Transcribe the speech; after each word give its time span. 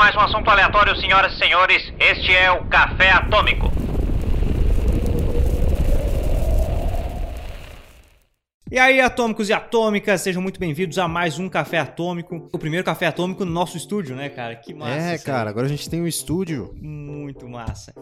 mais 0.00 0.16
um 0.16 0.20
assunto 0.20 0.48
aleatório, 0.48 0.96
senhoras 0.96 1.34
e 1.34 1.38
senhores. 1.38 1.92
Este 1.98 2.34
é 2.34 2.50
o 2.50 2.64
Café 2.64 3.10
Atômico. 3.10 3.70
E 8.70 8.78
aí, 8.78 8.98
atômicos 8.98 9.50
e 9.50 9.52
atômicas, 9.52 10.22
sejam 10.22 10.40
muito 10.40 10.58
bem-vindos 10.58 10.96
a 10.96 11.06
mais 11.06 11.38
um 11.38 11.50
Café 11.50 11.80
Atômico. 11.80 12.48
O 12.50 12.58
primeiro 12.58 12.82
Café 12.82 13.08
Atômico 13.08 13.44
no 13.44 13.50
nosso 13.50 13.76
estúdio, 13.76 14.16
né, 14.16 14.30
cara? 14.30 14.56
Que 14.56 14.72
massa. 14.72 14.94
É, 14.94 15.10
aí. 15.10 15.18
cara, 15.18 15.50
agora 15.50 15.66
a 15.66 15.68
gente 15.68 15.90
tem 15.90 16.00
um 16.00 16.06
estúdio. 16.06 16.72
Muito 16.80 17.46
massa. 17.46 17.92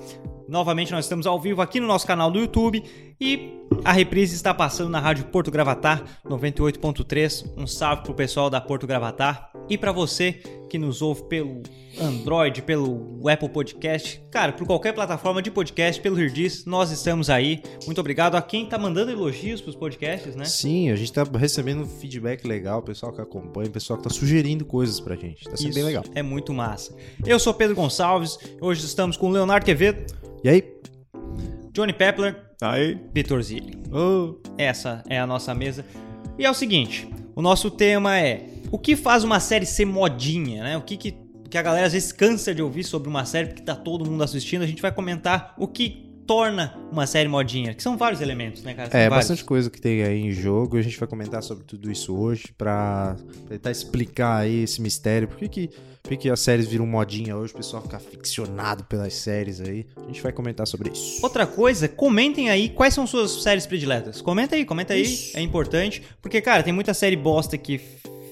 Novamente, 0.46 0.92
nós 0.92 1.04
estamos 1.04 1.26
ao 1.26 1.40
vivo 1.40 1.60
aqui 1.60 1.80
no 1.80 1.86
nosso 1.88 2.06
canal 2.06 2.30
do 2.30 2.38
YouTube 2.38 2.84
e 3.20 3.58
a 3.84 3.90
reprise 3.90 4.36
está 4.36 4.54
passando 4.54 4.90
na 4.90 5.00
Rádio 5.00 5.24
Porto 5.24 5.50
Gravatar 5.50 6.04
98.3. 6.24 7.54
Um 7.56 7.66
salve 7.66 8.02
pro 8.02 8.14
pessoal 8.14 8.48
da 8.48 8.60
Porto 8.60 8.86
Gravatar 8.86 9.50
e 9.68 9.76
para 9.76 9.90
você 9.90 10.42
que 10.68 10.78
nos 10.78 11.02
ouve 11.02 11.24
pelo 11.24 11.62
Android, 12.00 12.62
pelo 12.62 13.28
Apple 13.28 13.48
Podcast, 13.48 14.22
cara, 14.30 14.52
por 14.52 14.66
qualquer 14.66 14.92
plataforma 14.92 15.42
de 15.42 15.50
podcast, 15.50 16.00
pelo 16.00 16.20
Hirdis, 16.20 16.64
nós 16.64 16.90
estamos 16.90 17.28
aí. 17.30 17.62
Muito 17.86 18.00
obrigado 18.00 18.36
a 18.36 18.42
quem 18.42 18.66
tá 18.66 18.78
mandando 18.78 19.10
elogios 19.10 19.60
pros 19.60 19.74
podcasts, 19.74 20.36
né? 20.36 20.44
Sim, 20.44 20.90
a 20.90 20.96
gente 20.96 21.12
tá 21.12 21.24
recebendo 21.24 21.86
feedback 21.86 22.46
legal, 22.46 22.80
o 22.80 22.82
pessoal 22.82 23.12
que 23.12 23.20
acompanha, 23.20 23.68
o 23.68 23.72
pessoal 23.72 23.96
que 23.96 24.04
tá 24.04 24.10
sugerindo 24.10 24.64
coisas 24.64 25.00
pra 25.00 25.16
gente. 25.16 25.44
Tá 25.44 25.56
sendo 25.56 25.70
Isso 25.70 25.74
bem 25.74 25.84
legal. 25.84 26.04
É 26.14 26.22
muito 26.22 26.52
massa. 26.52 26.94
Eu 27.26 27.38
sou 27.38 27.52
Pedro 27.54 27.74
Gonçalves, 27.74 28.38
hoje 28.60 28.84
estamos 28.84 29.16
com 29.16 29.28
o 29.28 29.30
Leonardo 29.30 29.64
Quevedo, 29.64 30.04
E 30.44 30.48
aí? 30.48 30.62
Johnny 31.72 31.92
Pepler, 31.92 32.36
Aí. 32.60 32.98
Vitor 33.14 33.40
Zilli. 33.42 33.78
Essa 34.56 35.02
é 35.08 35.18
a 35.18 35.26
nossa 35.26 35.54
mesa. 35.54 35.84
E 36.38 36.44
é 36.44 36.50
o 36.50 36.54
seguinte, 36.54 37.08
o 37.34 37.42
nosso 37.42 37.70
tema 37.70 38.18
é 38.18 38.44
o 38.70 38.78
que 38.78 38.96
faz 38.96 39.24
uma 39.24 39.40
série 39.40 39.66
ser 39.66 39.84
modinha, 39.84 40.62
né? 40.62 40.76
O 40.76 40.82
que 40.82 40.96
que, 40.96 41.14
que 41.50 41.58
a 41.58 41.62
galera 41.62 41.86
às 41.86 41.92
vezes 41.92 42.12
cansa 42.12 42.54
de 42.54 42.62
ouvir 42.62 42.84
sobre 42.84 43.08
uma 43.08 43.24
série 43.24 43.48
porque 43.48 43.62
tá 43.62 43.74
todo 43.74 44.08
mundo 44.08 44.22
assistindo. 44.22 44.62
A 44.62 44.66
gente 44.66 44.82
vai 44.82 44.92
comentar 44.92 45.54
o 45.58 45.66
que 45.66 46.06
torna 46.26 46.76
uma 46.92 47.06
série 47.06 47.26
modinha, 47.26 47.72
que 47.72 47.82
são 47.82 47.96
vários 47.96 48.20
elementos, 48.20 48.62
né, 48.62 48.74
cara? 48.74 48.90
São 48.90 49.00
É, 49.00 49.08
vários. 49.08 49.28
bastante 49.28 49.44
coisa 49.46 49.70
que 49.70 49.80
tem 49.80 50.02
aí 50.02 50.20
em 50.20 50.30
jogo. 50.30 50.76
A 50.76 50.82
gente 50.82 50.98
vai 50.98 51.08
comentar 51.08 51.42
sobre 51.42 51.64
tudo 51.64 51.90
isso 51.90 52.14
hoje 52.14 52.52
pra 52.58 53.16
tentar 53.48 53.70
explicar 53.70 54.36
aí 54.40 54.64
esse 54.64 54.82
mistério. 54.82 55.26
Por 55.26 55.38
que, 55.38 55.48
que, 55.48 55.68
por 56.02 56.10
que, 56.10 56.16
que 56.18 56.28
as 56.30 56.38
séries 56.40 56.68
viram 56.68 56.86
modinha 56.86 57.34
hoje? 57.34 57.54
O 57.54 57.56
pessoal 57.56 57.82
fica 57.82 57.96
aficionado 57.96 58.84
pelas 58.84 59.14
séries 59.14 59.58
aí. 59.58 59.86
A 59.96 60.06
gente 60.06 60.20
vai 60.22 60.30
comentar 60.30 60.66
sobre 60.66 60.90
isso. 60.90 61.18
Outra 61.22 61.46
coisa, 61.46 61.88
comentem 61.88 62.50
aí 62.50 62.68
quais 62.68 62.92
são 62.92 63.06
suas 63.06 63.42
séries 63.42 63.64
prediletas. 63.66 64.20
Comenta 64.20 64.54
aí, 64.54 64.66
comenta 64.66 64.92
aí, 64.92 65.06
é 65.32 65.40
importante. 65.40 66.02
Porque, 66.20 66.42
cara, 66.42 66.62
tem 66.62 66.74
muita 66.74 66.92
série 66.92 67.16
bosta 67.16 67.56
que 67.56 67.80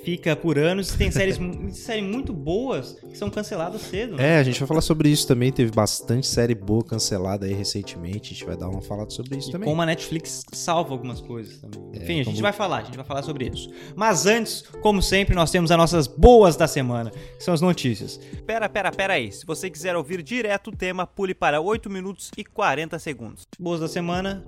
fica 0.07 0.37
por 0.37 0.57
anos 0.57 0.95
e 0.95 0.97
tem 0.99 1.11
séries, 1.11 1.37
séries 1.77 2.05
muito 2.09 2.33
boas 2.33 2.93
que 3.11 3.19
são 3.19 3.29
canceladas 3.29 3.81
cedo. 3.83 4.15
né? 4.17 4.35
É, 4.35 4.39
a 4.39 4.43
gente 4.45 4.61
vai 4.61 4.69
falar 4.69 4.81
sobre 4.81 5.09
isso 5.09 5.27
também. 5.27 5.51
Teve 5.51 5.73
bastante 5.73 6.29
série 6.29 6.55
boa 6.55 6.85
cancelada 6.85 7.45
aí 7.45 7.53
recentemente. 7.53 8.31
A 8.33 8.35
gente 8.35 8.45
vai 8.47 8.57
dar 8.57 8.69
uma 8.69 8.81
falada 8.81 9.11
sobre 9.11 9.37
isso 9.37 9.49
E 9.49 9.53
também. 9.53 9.69
como 9.69 9.83
a 9.83 9.87
Netflix 9.87 10.45
salva 10.53 10.93
algumas 10.95 11.21
coisas 11.21 11.59
também. 11.59 11.81
Enfim, 12.01 12.13
a 12.15 12.17
gente 12.19 12.27
como- 12.27 12.43
vai 12.43 12.53
falar, 12.53 12.79
a 12.79 12.85
gente 12.85 12.97
vai 12.97 13.05
falar 13.05 13.23
sobre 13.25 13.49
isso. 13.49 13.69
Mas 13.97 14.27
antes, 14.27 14.63
como 14.81 15.03
sempre, 15.03 15.35
nós 15.35 15.51
temos 15.51 15.73
as 15.73 15.77
nossas 15.77 16.07
boas 16.07 16.55
da 16.57 16.69
semana, 16.69 17.11
que 17.11 17.43
são 17.43 17.53
as 17.53 17.61
notícias. 17.61 18.21
Pera, 18.47 18.69
pera, 18.69 18.93
pera 18.93 19.15
aí. 19.15 19.33
Se 19.33 19.45
você 19.45 19.69
quiser 19.69 19.97
ouvir 19.97 20.23
direto 20.23 20.69
o 20.71 20.77
tema, 20.77 21.05
pule 21.05 21.35
para 21.35 21.61
8 21.61 21.91
minutos 21.91 22.31
e 22.37 22.45
40 22.45 22.97
segundos. 23.01 23.43
Boas 23.59 23.81
da 23.81 23.89
semana 23.89 24.47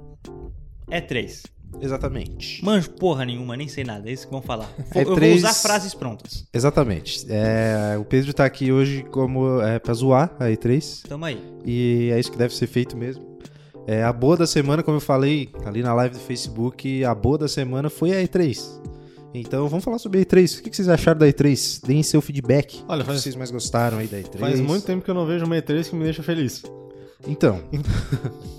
é 0.88 1.00
3. 1.00 1.42
Exatamente. 1.80 2.64
Manjo 2.64 2.90
porra 2.90 3.24
nenhuma, 3.24 3.56
nem 3.56 3.68
sei 3.68 3.84
nada, 3.84 4.08
é 4.08 4.12
isso 4.12 4.26
que 4.26 4.32
vão 4.32 4.42
falar. 4.42 4.68
É 4.94 5.02
eu 5.02 5.06
vou 5.06 5.14
três- 5.14 5.38
usar 5.38 5.52
frases 5.54 5.94
prontas. 5.94 6.44
Exatamente. 6.52 7.24
É, 7.28 7.96
o 8.00 8.04
Pedro 8.04 8.32
tá 8.34 8.44
aqui 8.44 8.72
hoje 8.72 9.04
como 9.10 9.60
é, 9.60 9.78
pra 9.78 9.94
zoar 9.94 10.34
a 10.40 10.46
E3. 10.46 11.02
Tamo 11.08 11.24
aí. 11.24 11.40
E 11.64 12.10
é 12.12 12.18
isso 12.18 12.32
que 12.32 12.38
deve 12.38 12.54
ser 12.54 12.66
feito 12.66 12.96
mesmo. 12.96 13.26
É, 13.86 14.02
a 14.02 14.12
boa 14.12 14.36
da 14.36 14.46
semana, 14.46 14.82
como 14.82 14.96
eu 14.96 15.00
falei 15.00 15.50
ali 15.64 15.82
na 15.82 15.94
live 15.94 16.14
do 16.14 16.20
Facebook, 16.20 17.04
a 17.04 17.14
boa 17.14 17.38
da 17.38 17.48
semana 17.48 17.88
foi 17.88 18.10
a 18.12 18.22
E3. 18.22 18.58
Então 19.32 19.68
vamos 19.68 19.84
falar 19.84 19.98
sobre 19.98 20.18
a 20.20 20.24
E3. 20.24 20.58
O 20.58 20.62
que 20.62 20.74
vocês 20.74 20.88
acharam 20.88 21.18
da 21.20 21.26
E3? 21.26 21.86
Deem 21.86 22.02
seu 22.02 22.20
feedback. 22.20 22.82
Olha, 22.88 22.98
o 23.00 23.04
que 23.04 23.06
faz- 23.10 23.22
vocês 23.22 23.36
mais 23.36 23.50
gostaram 23.50 23.98
aí 23.98 24.06
da 24.06 24.18
E3? 24.18 24.38
Faz 24.38 24.60
muito 24.60 24.84
tempo 24.84 25.04
que 25.04 25.10
eu 25.10 25.14
não 25.14 25.26
vejo 25.26 25.44
uma 25.44 25.54
E3 25.56 25.88
que 25.90 25.94
me 25.94 26.04
deixa 26.04 26.22
feliz. 26.22 26.62
Então. 27.26 27.60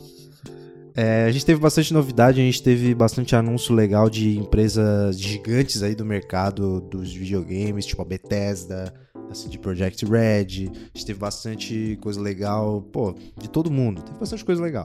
É, 1.02 1.24
a 1.24 1.32
gente 1.32 1.46
teve 1.46 1.62
bastante 1.62 1.94
novidade, 1.94 2.42
a 2.42 2.44
gente 2.44 2.62
teve 2.62 2.94
bastante 2.94 3.34
anúncio 3.34 3.74
legal 3.74 4.10
de 4.10 4.38
empresas 4.38 5.18
gigantes 5.18 5.82
aí 5.82 5.96
do 5.96 6.04
mercado 6.04 6.82
dos 6.82 7.14
videogames, 7.14 7.86
tipo 7.86 8.02
a 8.02 8.06
Bethesda, 8.06 8.94
a 9.30 9.34
CD 9.34 9.58
Projekt 9.58 10.04
Red. 10.06 10.42
A 10.44 10.98
gente 10.98 11.06
teve 11.06 11.18
bastante 11.18 11.98
coisa 12.02 12.20
legal, 12.20 12.82
pô, 12.82 13.16
de 13.40 13.50
todo 13.50 13.72
mundo. 13.72 14.02
Teve 14.02 14.20
bastante 14.20 14.44
coisa 14.44 14.62
legal. 14.62 14.84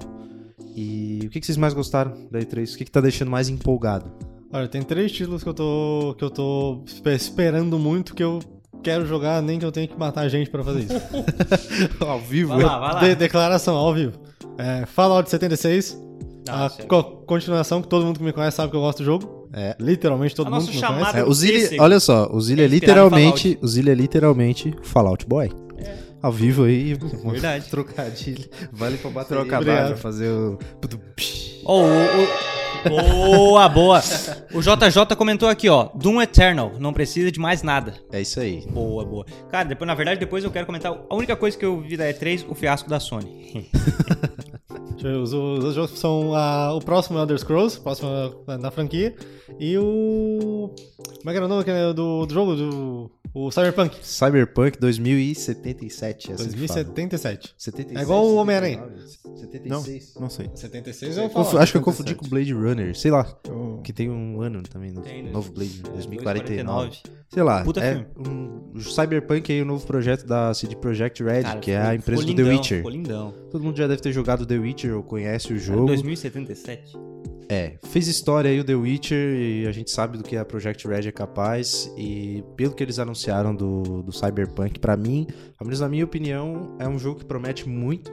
E 0.76 1.18
o 1.24 1.30
que, 1.30 1.40
que 1.40 1.46
vocês 1.46 1.58
mais 1.58 1.74
gostaram 1.74 2.12
da 2.30 2.38
E3? 2.38 2.74
O 2.74 2.78
que, 2.78 2.84
que 2.84 2.90
tá 2.92 3.00
deixando 3.00 3.32
mais 3.32 3.48
empolgado? 3.48 4.12
Olha, 4.52 4.68
tem 4.68 4.82
três 4.82 5.10
títulos 5.10 5.42
que 5.42 5.48
eu 5.48 5.54
tô, 5.54 6.14
que 6.16 6.22
eu 6.22 6.30
tô 6.30 6.84
espe- 6.86 7.12
esperando 7.16 7.76
muito 7.76 8.14
que 8.14 8.22
eu 8.22 8.38
quero 8.84 9.04
jogar, 9.04 9.42
nem 9.42 9.58
que 9.58 9.64
eu 9.64 9.72
tenha 9.72 9.88
que 9.88 9.98
matar 9.98 10.28
gente 10.28 10.48
pra 10.48 10.62
fazer 10.62 10.82
isso. 10.82 10.94
Ao 12.06 12.20
vivo? 12.20 12.54
Vai 12.54 12.62
lá, 12.62 12.78
vai 12.78 12.94
lá. 12.94 13.00
De- 13.00 13.16
declaração 13.16 13.74
ao 13.74 13.92
vivo. 13.92 14.12
É, 14.58 14.86
Fallout 14.86 15.28
76, 15.30 15.98
Ah, 16.48 16.66
a 16.66 16.70
co- 16.86 17.02
continuação 17.26 17.80
que 17.82 17.88
todo 17.88 18.04
mundo 18.04 18.18
que 18.18 18.24
me 18.24 18.32
conhece 18.32 18.56
sabe 18.56 18.70
que 18.70 18.76
eu 18.76 18.80
gosto 18.80 18.98
do 18.98 19.04
jogo. 19.04 19.48
É. 19.52 19.76
Literalmente 19.80 20.34
todo 20.34 20.48
A 20.48 20.50
mundo 20.50 20.66
que 20.68 20.76
me 20.76 20.82
conhece. 20.82 21.18
É, 21.18 21.24
o 21.24 21.32
Zilli, 21.32 21.78
olha 21.80 22.00
só, 22.00 22.28
o 22.32 22.40
Zilli 22.40 22.62
é, 22.62 22.64
É 22.64 22.68
literalmente, 22.68 23.58
o 23.62 23.66
Zilli 23.68 23.90
é 23.90 23.94
literalmente 23.94 24.74
o 24.80 24.84
Fallout 24.84 25.24
Boy. 25.26 25.50
Ao 26.20 26.32
vivo 26.32 26.64
aí, 26.64 26.94
Verdade. 26.94 27.66
trocadilho. 27.70 28.44
Vale 28.72 28.96
pra 28.96 29.10
bater 29.10 29.36
Obrigado. 29.38 29.88
pra 29.88 29.96
fazer 29.96 30.28
o 30.30 30.58
Oh, 31.66 31.82
o, 31.82 31.84
o- 31.86 32.90
boa, 32.90 33.68
boa. 33.68 34.00
O 34.52 34.60
JJ 34.60 35.16
comentou 35.16 35.48
aqui, 35.48 35.68
ó. 35.68 35.90
Doom 35.94 36.20
Eternal, 36.22 36.72
não 36.78 36.92
precisa 36.92 37.30
de 37.30 37.38
mais 37.40 37.62
nada. 37.62 37.94
É 38.12 38.20
isso 38.20 38.40
aí. 38.40 38.66
Boa, 38.70 39.04
boa. 39.04 39.24
Cara, 39.50 39.64
depois, 39.68 39.86
na 39.86 39.94
verdade, 39.94 40.20
depois 40.20 40.44
eu 40.44 40.50
quero 40.50 40.66
comentar 40.66 40.92
a 41.08 41.14
única 41.14 41.36
coisa 41.36 41.56
que 41.56 41.64
eu 41.64 41.80
vi 41.80 41.96
da 41.96 42.04
E3, 42.10 42.44
o 42.48 42.54
fiasco 42.54 42.88
da 42.90 42.98
Sony. 43.00 43.68
Os, 45.04 45.34
os, 45.34 45.64
os 45.64 45.74
jogos 45.74 45.98
são 45.98 46.34
ah, 46.34 46.72
o 46.72 46.80
próximo 46.80 47.18
Elder 47.18 47.38
Scrolls, 47.38 47.78
próximo 47.78 48.08
ah, 48.46 48.56
na 48.56 48.70
franquia, 48.70 49.14
e 49.60 49.76
o... 49.76 50.70
Como 51.18 51.30
é 51.30 51.32
que 51.32 51.36
era 51.36 51.44
o 51.44 51.48
nome 51.48 51.64
é 51.66 51.92
do, 51.92 52.24
do 52.24 52.32
jogo? 52.32 52.56
Do, 52.56 53.10
o 53.34 53.50
Cyberpunk, 53.50 53.96
Cyberpunk 54.02 54.78
2077. 54.78 56.32
Assim 56.32 56.44
2077. 56.44 57.54
76, 57.58 57.98
É 58.00 58.02
igual 58.02 58.24
o 58.24 58.36
Homem-Aranha. 58.36 58.82
76. 59.36 60.14
Não 60.20 60.30
sei. 60.30 60.50
76 60.54 61.18
é 61.18 61.20
o 61.20 61.22
Confu- 61.24 61.34
Fallout. 61.44 61.56
acho 61.62 61.72
que 61.72 61.78
eu 61.78 61.82
confundi 61.82 62.14
com 62.14 62.28
Blade 62.28 62.52
Runner, 62.52 62.96
sei 62.96 63.10
lá. 63.10 63.36
Eu- 63.48 63.80
Que 63.82 63.92
tem 63.92 64.08
um 64.10 64.40
ano 64.40 64.62
também, 64.62 64.92
no, 64.92 65.00
Tem, 65.02 65.22
né? 65.22 65.30
novo 65.30 65.52
Blade, 65.52 65.82
2049. 65.82 66.88
2049. 66.88 66.98
Sei 67.28 67.42
lá. 67.42 67.64
Puta 67.64 67.80
é 67.80 68.06
um, 68.16 68.70
o 68.74 68.80
Cyberpunk 68.80 69.52
aí, 69.52 69.60
o 69.60 69.64
novo 69.64 69.84
projeto 69.84 70.24
da 70.24 70.54
CD 70.54 70.76
Projekt 70.76 71.22
Red, 71.22 71.42
Cara, 71.42 71.58
que 71.60 71.70
é 71.72 71.78
a 71.80 71.94
empresa 71.94 72.22
do 72.24 72.34
The 72.34 72.42
Witcher. 72.42 72.82
Todo 73.50 73.64
mundo 73.64 73.76
já 73.76 73.88
deve 73.88 74.00
ter 74.00 74.12
jogado 74.12 74.46
The 74.46 74.56
Witcher 74.58 74.94
ou 74.96 75.02
conhece 75.02 75.46
o 75.46 75.56
Cara, 75.56 75.60
jogo. 75.60 75.86
2077. 75.86 76.92
É, 77.48 77.74
fez 77.84 78.08
história 78.08 78.50
aí 78.50 78.58
o 78.58 78.64
The 78.64 78.74
Witcher 78.74 79.34
e 79.38 79.66
a 79.66 79.72
gente 79.72 79.90
sabe 79.90 80.16
do 80.16 80.24
que 80.24 80.36
a 80.36 80.44
Project 80.44 80.86
Red 80.88 81.08
é 81.08 81.12
capaz 81.12 81.92
e 81.96 82.42
pelo 82.56 82.74
que 82.74 82.82
eles 82.82 82.98
anunciaram 82.98 83.54
do, 83.54 84.02
do 84.02 84.12
Cyberpunk, 84.12 84.78
pra 84.78 84.96
mim, 84.96 85.26
pelo 85.26 85.66
menos 85.68 85.80
na 85.80 85.88
minha 85.88 86.04
opinião, 86.04 86.74
é 86.78 86.88
um 86.88 86.98
jogo 86.98 87.20
que 87.20 87.24
promete 87.26 87.68
muito 87.68 88.10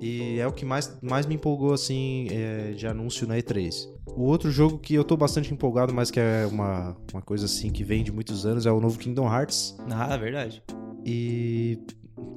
e 0.00 0.38
é 0.38 0.46
o 0.46 0.52
que 0.52 0.64
mais, 0.64 0.96
mais 1.02 1.26
me 1.26 1.34
empolgou 1.34 1.72
assim 1.72 2.28
é, 2.30 2.72
de 2.72 2.86
anúncio 2.86 3.26
na 3.26 3.36
E3. 3.36 3.72
O 4.16 4.22
outro 4.24 4.50
jogo 4.50 4.78
que 4.78 4.94
eu 4.94 5.02
tô 5.04 5.16
bastante 5.16 5.52
empolgado, 5.52 5.92
mas 5.94 6.10
que 6.10 6.20
é 6.20 6.46
uma, 6.50 6.96
uma 7.12 7.22
coisa 7.22 7.46
assim 7.46 7.70
que 7.70 7.82
vem 7.84 8.02
de 8.04 8.12
muitos 8.12 8.44
anos, 8.46 8.66
é 8.66 8.70
o 8.70 8.80
novo 8.80 8.98
Kingdom 8.98 9.26
Hearts 9.32 9.76
Ah, 9.90 10.16
verdade. 10.16 10.62
e... 11.04 11.78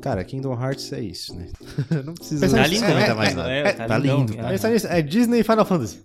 Cara, 0.02 0.24
Kingdom 0.24 0.54
Hearts 0.54 0.92
é 0.94 1.00
isso, 1.02 1.36
né? 1.36 1.48
Não 2.06 2.14
precisa 2.14 2.48
Tá 2.48 2.58
nisso. 2.68 2.74
lindão. 2.74 2.90
comentar 2.90 3.16
mais 3.16 3.36
nada. 3.36 3.50
É, 3.52 3.74
tá 3.74 3.98
lindão. 3.98 4.20
lindo, 4.20 4.36
tá 4.36 4.70
nisso, 4.70 4.88
é 4.88 5.02
Disney 5.02 5.40
e 5.40 5.44
Final 5.44 5.66
Fantasy. 5.66 6.00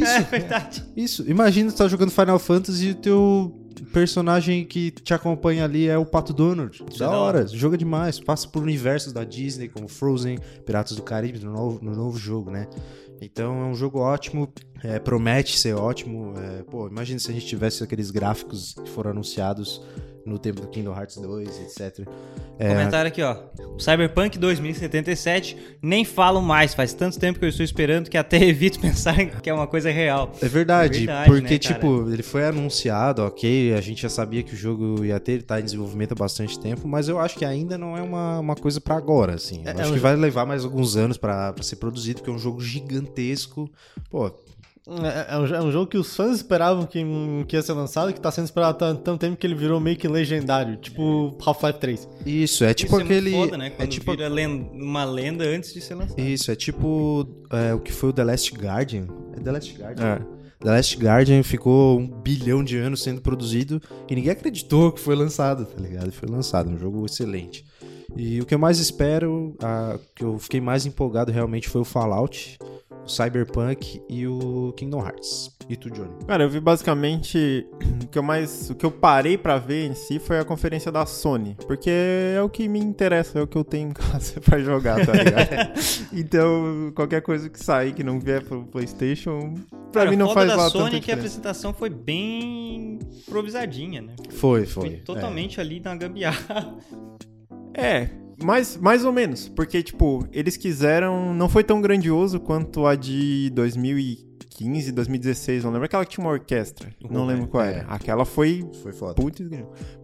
É 0.04 0.20
verdade. 0.20 0.84
Isso, 0.96 1.24
imagina 1.28 1.70
você 1.70 1.76
tá 1.76 1.88
jogando 1.88 2.10
Final 2.10 2.38
Fantasy 2.38 2.88
e 2.88 2.90
o 2.92 2.94
teu 2.94 3.62
personagem 3.92 4.64
que 4.64 4.90
te 4.90 5.12
acompanha 5.12 5.64
ali 5.64 5.86
é 5.88 5.96
o 5.98 6.06
Pato 6.06 6.32
Donald. 6.32 6.82
Isso 6.88 6.98
Da 6.98 7.06
é 7.06 7.08
da 7.08 7.18
hora, 7.18 7.46
joga 7.46 7.76
demais. 7.76 8.18
Passa 8.20 8.48
por 8.48 8.62
universos 8.62 9.12
da 9.12 9.24
Disney, 9.24 9.68
como 9.68 9.88
Frozen, 9.88 10.38
Piratas 10.64 10.96
do 10.96 11.02
Caribe, 11.02 11.38
no 11.44 11.52
novo, 11.52 11.84
no 11.84 11.94
novo 11.94 12.18
jogo, 12.18 12.50
né? 12.50 12.66
Então 13.20 13.62
é 13.62 13.64
um 13.64 13.74
jogo 13.74 13.98
ótimo, 13.98 14.52
é, 14.82 14.98
promete 14.98 15.58
ser 15.58 15.74
ótimo. 15.74 16.34
é, 16.36 16.62
pô, 16.62 16.86
imagina 16.86 17.18
se 17.18 17.30
a 17.30 17.34
gente 17.34 17.46
tivesse 17.46 17.82
aqueles 17.82 18.10
gráficos 18.10 18.74
que 18.74 18.90
foram 18.90 19.10
anunciados 19.10 19.82
no 20.26 20.38
tempo 20.38 20.60
do 20.60 20.66
Kingdom 20.68 20.92
Hearts 20.94 21.16
2, 21.16 21.60
etc. 21.60 22.06
É, 22.58 22.68
Comentário 22.68 23.08
aqui, 23.08 23.22
ó. 23.22 23.36
O 23.76 23.80
Cyberpunk 23.80 24.38
2077, 24.38 25.56
nem 25.82 26.04
falo 26.04 26.40
mais. 26.42 26.74
Faz 26.74 26.92
tanto 26.92 27.18
tempo 27.18 27.38
que 27.38 27.44
eu 27.44 27.48
estou 27.48 27.64
esperando 27.64 28.10
que 28.10 28.16
até 28.18 28.42
evito 28.42 28.78
pensar 28.80 29.14
que 29.26 29.48
é 29.48 29.54
uma 29.54 29.66
coisa 29.66 29.90
real. 29.90 30.32
É 30.42 30.48
verdade, 30.48 30.96
É 30.96 30.98
verdade, 31.00 31.30
porque, 31.30 31.52
né, 31.54 31.58
tipo, 31.58 32.10
ele 32.10 32.22
foi 32.22 32.44
anunciado, 32.46 33.22
ok, 33.22 33.74
a 33.74 33.80
gente 33.80 34.02
já 34.02 34.08
sabia 34.08 34.42
que 34.42 34.52
o 34.54 34.56
jogo 34.56 35.04
ia 35.04 35.20
ter, 35.20 35.32
ele 35.32 35.42
tá 35.42 35.60
em 35.60 35.64
desenvolvimento 35.64 36.12
há 36.12 36.16
bastante 36.16 36.58
tempo, 36.58 36.88
mas 36.88 37.08
eu 37.08 37.18
acho 37.18 37.38
que 37.38 37.44
ainda 37.44 37.78
não 37.78 37.96
é 37.96 38.02
uma, 38.02 38.40
uma 38.40 38.56
coisa 38.56 38.80
pra 38.80 38.96
agora, 38.96 39.34
assim. 39.34 39.62
Eu 39.64 39.70
É, 39.70 39.80
acho 39.80 39.90
é 39.90 39.94
que 39.94 40.00
vai 40.00 40.16
levar 40.16 40.44
mais 40.46 40.64
alguns 40.64 40.96
anos 40.96 41.16
pra 41.16 41.54
ser 41.60 41.76
produzido, 41.76 42.20
porque 42.20 42.30
é 42.30 42.34
um 42.34 42.38
jogo 42.38 42.60
gigantesco. 42.60 43.70
Pô, 44.10 44.30
É, 44.88 45.34
é 45.34 45.38
um, 45.38 45.46
é 45.46 45.62
um 45.62 45.72
jogo 45.72 45.86
que 45.88 45.98
os 45.98 46.14
fãs 46.14 46.36
esperavam 46.36 46.86
que, 46.86 47.04
que 47.48 47.56
ia 47.56 47.62
ser 47.62 47.72
lançado, 47.72 48.12
que 48.12 48.20
tá 48.20 48.30
sendo 48.30 48.44
esperado 48.44 48.70
há 48.70 48.78
tanto, 48.78 49.02
tanto 49.02 49.20
tempo 49.20 49.36
que 49.36 49.44
ele 49.46 49.54
virou 49.56 49.80
meio 49.80 49.96
que 49.96 50.06
legendário, 50.06 50.76
tipo 50.76 51.36
Half-Life 51.44 51.78
3. 51.80 52.08
isso, 52.24 52.62
é 52.64 52.72
tipo 52.72 52.94
Isso 52.94 53.04
aquele. 53.04 53.30
é 53.30 53.36
muito 53.36 53.44
foda, 53.50 53.58
né? 53.58 53.66
é 53.66 53.70
Quando 53.70 53.88
tipo 53.90 54.10
vira 54.12 54.28
len- 54.28 54.70
uma 54.72 55.04
lenda 55.04 55.44
antes 55.44 55.74
de 55.74 55.80
ser 55.80 55.94
lançado. 55.96 56.20
Isso, 56.20 56.50
é 56.52 56.54
tipo 56.54 57.26
é, 57.50 57.74
o 57.74 57.80
que 57.80 57.92
foi 57.92 58.10
o 58.10 58.12
The 58.12 58.22
Last 58.24 58.54
Guardian. 58.54 59.06
É 59.36 59.40
The 59.40 59.50
Last 59.52 59.74
Guardian? 59.76 60.04
É. 60.06 60.18
The 60.64 60.70
Last 60.70 60.96
Guardian 60.96 61.42
ficou 61.42 61.98
um 61.98 62.06
bilhão 62.06 62.62
de 62.64 62.76
anos 62.78 63.02
sendo 63.02 63.20
produzido 63.20 63.82
e 64.08 64.14
ninguém 64.14 64.30
acreditou 64.30 64.90
que 64.92 65.00
foi 65.00 65.14
lançado, 65.16 65.66
tá 65.66 65.80
ligado? 65.80 66.10
Foi 66.12 66.28
lançado, 66.28 66.70
um 66.70 66.78
jogo 66.78 67.04
excelente. 67.04 67.64
E 68.16 68.40
o 68.40 68.46
que 68.46 68.54
eu 68.54 68.58
mais 68.58 68.78
espero, 68.78 69.54
a, 69.60 69.98
que 70.14 70.24
eu 70.24 70.38
fiquei 70.38 70.60
mais 70.60 70.86
empolgado 70.86 71.30
realmente 71.30 71.68
foi 71.68 71.80
o 71.82 71.84
Fallout, 71.84 72.56
o 73.06 73.08
Cyberpunk 73.08 74.02
e 74.08 74.26
o 74.26 74.72
Kingdom 74.76 75.04
Hearts. 75.04 75.54
E 75.68 75.76
tu, 75.76 75.90
Johnny? 75.90 76.10
Cara, 76.26 76.44
eu 76.44 76.50
vi 76.50 76.60
basicamente 76.60 77.66
o 78.04 78.06
que 78.08 78.18
eu 78.18 78.22
mais, 78.22 78.70
o 78.70 78.74
que 78.74 78.84
eu 78.84 78.90
parei 78.90 79.38
pra 79.38 79.58
ver 79.58 79.86
em 79.86 79.94
si 79.94 80.18
foi 80.18 80.38
a 80.38 80.44
conferência 80.44 80.92
da 80.92 81.06
Sony, 81.06 81.56
porque 81.66 81.90
é 81.90 82.42
o 82.42 82.48
que 82.48 82.68
me 82.68 82.78
interessa, 82.78 83.38
é 83.38 83.42
o 83.42 83.46
que 83.46 83.56
eu 83.56 83.64
tenho 83.64 83.90
em 83.90 83.92
casa 83.94 84.40
pra 84.40 84.58
jogar, 84.58 85.04
tá 85.04 85.12
ligado? 85.12 85.72
então, 86.12 86.92
qualquer 86.94 87.22
coisa 87.22 87.48
que 87.48 87.58
sair 87.62 87.92
que 87.94 88.04
não 88.04 88.20
vier 88.20 88.42
pro 88.44 88.64
PlayStation, 88.64 89.54
pra 89.92 90.02
Cara, 90.02 90.10
mim 90.10 90.16
não 90.16 90.32
faz 90.32 90.48
da 90.48 90.56
lá 90.56 90.70
Sony 90.70 90.96
é 90.96 91.00
que 91.00 91.10
a 91.10 91.14
apresentação 91.14 91.72
foi 91.72 91.90
bem 91.90 92.98
improvisadinha, 93.26 94.02
né? 94.02 94.14
Foi, 94.30 94.66
Foi, 94.66 94.90
foi. 94.90 94.96
totalmente 94.98 95.60
ali 95.60 95.80
na 95.80 95.94
gambiarra. 95.96 96.76
É, 97.74 98.08
mais, 98.42 98.76
mais 98.76 99.04
ou 99.04 99.12
menos, 99.12 99.48
porque 99.48 99.82
tipo, 99.82 100.26
eles 100.32 100.56
quiseram, 100.56 101.32
não 101.34 101.48
foi 101.48 101.64
tão 101.64 101.80
grandioso 101.80 102.38
quanto 102.40 102.86
a 102.86 102.94
de 102.94 103.50
2015, 103.54 104.92
2016, 104.92 105.64
não 105.64 105.70
lembro 105.70 105.86
aquela 105.86 106.04
que 106.04 106.12
tinha 106.12 106.24
uma 106.24 106.32
orquestra, 106.32 106.88
não 107.10 107.22
Uhum, 107.22 107.26
lembro 107.26 107.46
qual 107.46 107.64
é. 107.64 107.78
era. 107.78 107.88
Aquela 107.88 108.24
foi 108.24 108.64
foi 108.82 108.92
foda. 108.92 109.14
Putz. 109.14 109.40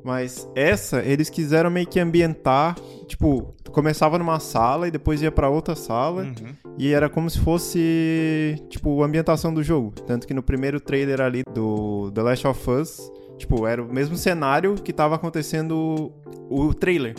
Mas 0.05 0.49
essa, 0.55 1.02
eles 1.02 1.29
quiseram 1.31 1.70
meio 1.70 1.87
que 1.87 1.99
ambientar, 2.00 2.76
tipo, 3.06 3.55
começava 3.70 4.19
numa 4.19 4.38
sala 4.40 4.88
e 4.88 4.90
depois 4.90 5.23
ia 5.23 5.31
pra 5.32 5.49
outra 5.49 5.75
sala 5.75 6.23
Uhum. 6.23 6.75
e 6.78 6.93
era 6.93 7.08
como 7.08 7.28
se 7.31 7.38
fosse, 7.38 8.56
tipo, 8.69 9.02
a 9.02 9.06
ambientação 9.06 9.52
do 9.52 9.62
jogo. 9.62 9.93
Tanto 10.06 10.26
que 10.26 10.35
no 10.35 10.43
primeiro 10.43 10.81
trailer 10.81 11.20
ali 11.20 11.43
do 11.55 12.11
The 12.12 12.23
Last 12.23 12.46
of 12.46 12.70
Us, 12.70 13.11
tipo, 13.38 13.67
era 13.67 13.82
o 13.82 13.93
mesmo 13.93 14.17
cenário 14.17 14.75
que 14.75 14.93
tava 14.93 15.14
acontecendo 15.14 16.12
o 16.50 16.75
trailer. 16.75 17.14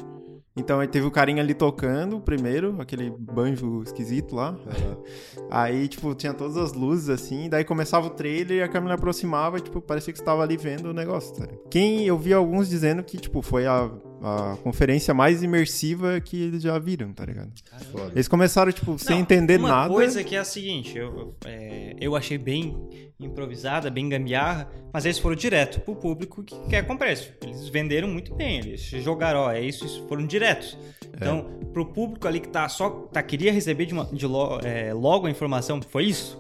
Então 0.56 0.80
aí 0.80 0.88
teve 0.88 1.06
o 1.08 1.12
carinha 1.12 1.42
ali 1.42 1.54
tocando 1.54 2.20
primeiro, 2.20 2.80
aquele 2.80 3.10
banjo 3.10 3.82
esquisito 3.84 4.36
lá. 4.36 4.56
Aí, 5.50 5.88
tipo, 5.88 6.14
tinha 6.16 6.34
todas 6.34 6.58
as 6.58 6.74
luzes 6.74 7.10
assim, 7.10 7.50
daí 7.50 7.64
começava 7.64 8.08
o 8.08 8.10
trailer 8.10 8.58
e 8.58 8.64
a 8.64 8.68
câmera 8.68 8.96
aproximava 8.96 9.58
e, 9.58 9.62
tipo, 9.62 9.82
parecia 9.82 10.12
que 10.12 10.18
você 10.18 10.26
tava 10.26 10.42
ali 10.42 10.58
vendo 10.58 10.86
o 10.88 10.94
negócio, 10.94 11.36
tá? 11.36 11.48
Quem 11.70 12.06
eu 12.06 12.18
vi 12.18 12.34
alguns 12.34 12.68
dizendo 12.70 13.04
que, 13.04 13.18
tipo, 13.18 13.42
foi 13.42 13.68
a, 13.68 13.92
a 14.24 14.58
conferência 14.64 15.14
mais 15.14 15.44
imersiva 15.44 16.20
que 16.22 16.42
eles 16.42 16.64
já 16.64 16.80
viram, 16.80 17.12
tá 17.12 17.26
ligado? 17.26 17.52
Foda. 17.92 18.12
Eles 18.14 18.28
começaram, 18.28 18.72
tipo, 18.72 18.98
sem 18.98 19.16
Não, 19.18 19.22
entender 19.22 19.60
uma 19.60 19.70
nada. 19.70 19.94
coisa 19.94 20.24
que 20.24 20.36
é 20.36 20.40
a 20.40 20.46
seguinte, 20.46 20.98
eu, 20.98 21.08
eu, 21.18 21.36
é, 21.46 21.96
eu 22.00 22.16
achei 22.16 22.38
bem 22.38 22.76
improvisada, 23.20 23.90
bem 23.90 24.08
gambiarra, 24.10 24.70
mas 24.94 25.06
eles 25.06 25.18
foram 25.20 25.36
direto 25.36 25.80
pro 25.82 25.96
público 25.96 26.44
que 26.44 26.56
quer 26.70 26.86
comprar 26.86 27.12
isso. 27.12 27.32
Eles 27.42 27.68
venderam 27.70 28.08
muito 28.08 28.34
bem, 28.36 28.60
eles 28.60 28.82
jogaram, 28.82 29.42
ó, 29.42 29.52
é 29.52 29.62
isso, 29.62 29.86
isso 29.86 30.06
foram 30.08 30.26
diretos. 30.26 30.78
Então, 31.16 31.60
pro 31.74 31.86
público 31.86 32.28
ali 32.28 32.40
que 32.40 32.48
tá 32.50 32.68
só 32.70 32.90
tá, 33.12 33.22
queria 33.22 33.52
receber 33.52 33.86
de, 33.86 33.94
uma- 33.94 34.06
de 34.06 34.26
lo- 34.26 34.60
é, 34.64 34.94
logo 34.94 35.28
a 35.28 35.32
informação, 35.32 35.80
foi 35.90 36.06
isso? 36.06 36.40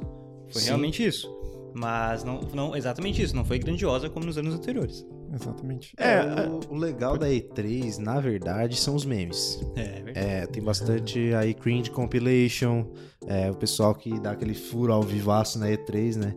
Foi 0.50 0.62
Sim. 0.62 0.68
realmente 0.68 1.06
isso. 1.06 1.29
Mas 1.75 2.24
não, 2.24 2.39
não 2.53 2.75
exatamente 2.75 3.21
isso, 3.21 3.36
não 3.36 3.44
foi 3.44 3.57
grandiosa 3.59 4.09
como 4.09 4.25
nos 4.25 4.38
anos 4.38 4.53
anteriores. 4.53 5.06
Exatamente. 5.33 5.94
É, 5.97 6.13
É, 6.13 6.47
o, 6.47 6.74
o 6.74 6.75
legal 6.75 7.18
da 7.18 7.27
E3, 7.27 7.97
na 7.97 8.19
verdade, 8.19 8.75
são 8.75 8.95
os 8.95 9.06
memes. 9.06 9.59
É, 9.75 10.01
verdade. 10.01 10.27
É, 10.27 10.45
tem 10.47 10.62
bastante 10.62 11.33
aí 11.33 11.53
cringe 11.53 11.89
compilation, 11.89 12.85
é, 13.25 13.50
o 13.50 13.56
pessoal 13.56 13.95
que 13.95 14.19
dá 14.19 14.31
aquele 14.31 14.53
furo 14.53 14.94
ao 14.94 15.01
vivaço 15.01 15.57
na 15.57 15.68
E3, 15.68 16.15
né? 16.15 16.35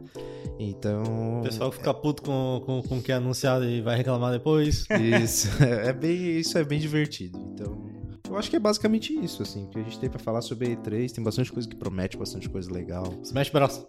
Então. 0.58 1.40
O 1.40 1.42
pessoal 1.42 1.70
fica 1.70 1.92
puto 1.92 2.22
com, 2.22 2.62
com, 2.64 2.82
com 2.82 2.98
o 2.98 3.02
que 3.02 3.12
é 3.12 3.16
anunciado 3.16 3.64
e 3.64 3.80
vai 3.80 3.96
reclamar 3.96 4.32
depois. 4.32 4.86
Isso 5.22 5.48
é, 5.62 5.88
é 5.88 5.92
bem, 5.92 6.38
isso 6.38 6.56
é 6.56 6.64
bem 6.64 6.78
divertido. 6.78 7.38
Então, 7.52 7.95
eu 8.28 8.36
acho 8.36 8.50
que 8.50 8.56
é 8.56 8.58
basicamente 8.58 9.12
isso, 9.12 9.42
assim, 9.42 9.68
que 9.70 9.78
a 9.78 9.82
gente 9.82 9.98
tem 9.98 10.10
pra 10.10 10.18
falar 10.18 10.40
sobre 10.40 10.72
a 10.72 10.76
E3. 10.76 11.12
Tem 11.12 11.22
bastante 11.22 11.52
coisa 11.52 11.68
que 11.68 11.76
promete, 11.76 12.16
bastante 12.16 12.48
coisa 12.48 12.70
legal. 12.72 13.12
Smash 13.22 13.50
Bros. 13.50 13.86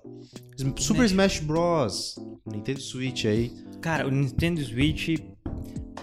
Super 0.78 1.06
Smash 1.06 1.40
Bros. 1.40 2.16
Nintendo 2.46 2.82
Switch 2.82 3.26
aí. 3.26 3.52
Cara, 3.82 4.08
o 4.08 4.12
Nintendo 4.12 4.62
Switch 4.62 5.20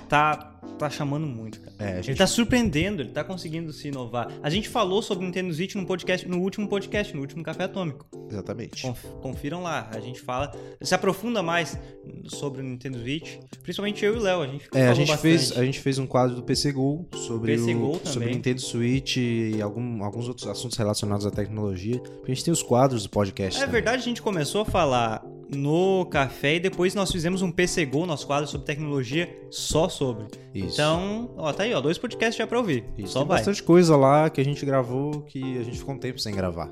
tá, 0.09 0.54
tá 0.79 0.91
chamando 0.91 1.27
muito, 1.27 1.61
cara. 1.61 1.75
É, 1.79 1.85
a 1.87 1.91
Ele 1.95 2.03
gente 2.03 2.19
tá 2.19 2.27
surpreendendo, 2.27 3.03
ele 3.03 3.11
tá 3.11 3.23
conseguindo 3.23 3.73
se 3.73 3.89
inovar. 3.89 4.29
A 4.43 4.51
gente 4.51 4.69
falou 4.69 5.01
sobre 5.03 5.25
o 5.25 5.27
Nintendo 5.27 5.53
Switch 5.55 5.75
no 5.75 5.87
podcast, 5.87 6.29
no 6.29 6.39
último 6.41 6.69
podcast, 6.69 7.15
no 7.15 7.21
último 7.21 7.43
Café 7.43 7.65
Atômico. 7.65 8.07
Exatamente. 8.31 8.83
Conf- 8.83 9.05
confiram 9.23 9.63
lá, 9.63 9.89
a 9.93 10.01
gente 10.01 10.21
fala, 10.21 10.51
se 10.81 10.95
aprofunda 10.95 11.43
mais 11.43 11.79
sobre 12.27 12.61
o 12.61 12.65
Nintendo 12.65 12.99
Switch, 12.99 13.37
principalmente 13.63 14.05
eu 14.05 14.15
e 14.15 14.19
o 14.19 14.21
Léo, 14.23 14.43
a 14.43 14.47
gente 14.47 14.69
É, 14.75 14.89
a 14.89 14.95
gente, 14.95 15.09
bastante. 15.09 15.23
fez, 15.23 15.57
a 15.57 15.65
gente 15.65 15.79
fez 15.81 15.99
um 15.99 16.07
quadro 16.07 16.35
do 16.37 16.43
PC 16.43 16.73
Go 16.73 17.07
sobre 17.15 17.53
PC 17.57 17.75
o 17.75 17.79
Go 17.79 18.01
sobre 18.05 18.31
Nintendo 18.31 18.61
Switch 18.61 19.17
e 19.19 19.61
algum- 19.63 20.03
alguns 20.05 20.29
outros 20.29 20.47
assuntos 20.49 20.77
relacionados 20.77 21.25
à 21.27 21.31
tecnologia. 21.31 22.01
A 22.25 22.27
gente 22.27 22.45
tem 22.45 22.53
os 22.53 22.63
quadros 22.63 23.05
do 23.05 23.11
podcast. 23.11 23.59
É 23.59 23.61
também. 23.67 23.73
verdade, 23.75 24.03
a 24.03 24.05
gente 24.05 24.21
começou 24.23 24.63
a 24.63 24.65
falar 24.65 25.25
no 25.49 26.07
café 26.07 26.57
e 26.57 26.61
depois 26.61 26.95
nós 26.95 27.11
fizemos 27.11 27.43
um 27.43 27.51
PC 27.51 27.87
Go, 27.87 28.07
nosso 28.07 28.27
quadro 28.27 28.49
sobre 28.49 28.67
tecnologia, 28.67 29.29
só 29.51 29.89
sobre. 29.89 30.27
Isso. 30.55 30.75
Então, 30.75 31.33
ó, 31.37 31.53
tá 31.53 31.65
aí, 31.65 31.75
ó, 31.75 31.81
dois 31.81 31.99
podcasts 31.99 32.37
já 32.37 32.47
pra 32.47 32.59
ouvir. 32.59 32.85
Isso, 32.97 33.13
só 33.13 33.21
tem 33.21 33.29
vai. 33.29 33.39
bastante 33.39 33.63
coisa 33.63 33.97
lá 33.97 34.31
que 34.31 34.41
a 34.41 34.45
gente 34.45 34.65
gravou 34.65 35.23
que 35.23 35.59
a 35.59 35.63
gente 35.63 35.79
ficou 35.79 35.95
um 35.95 35.99
tempo 35.99 36.19
sem 36.19 36.35
gravar. 36.35 36.71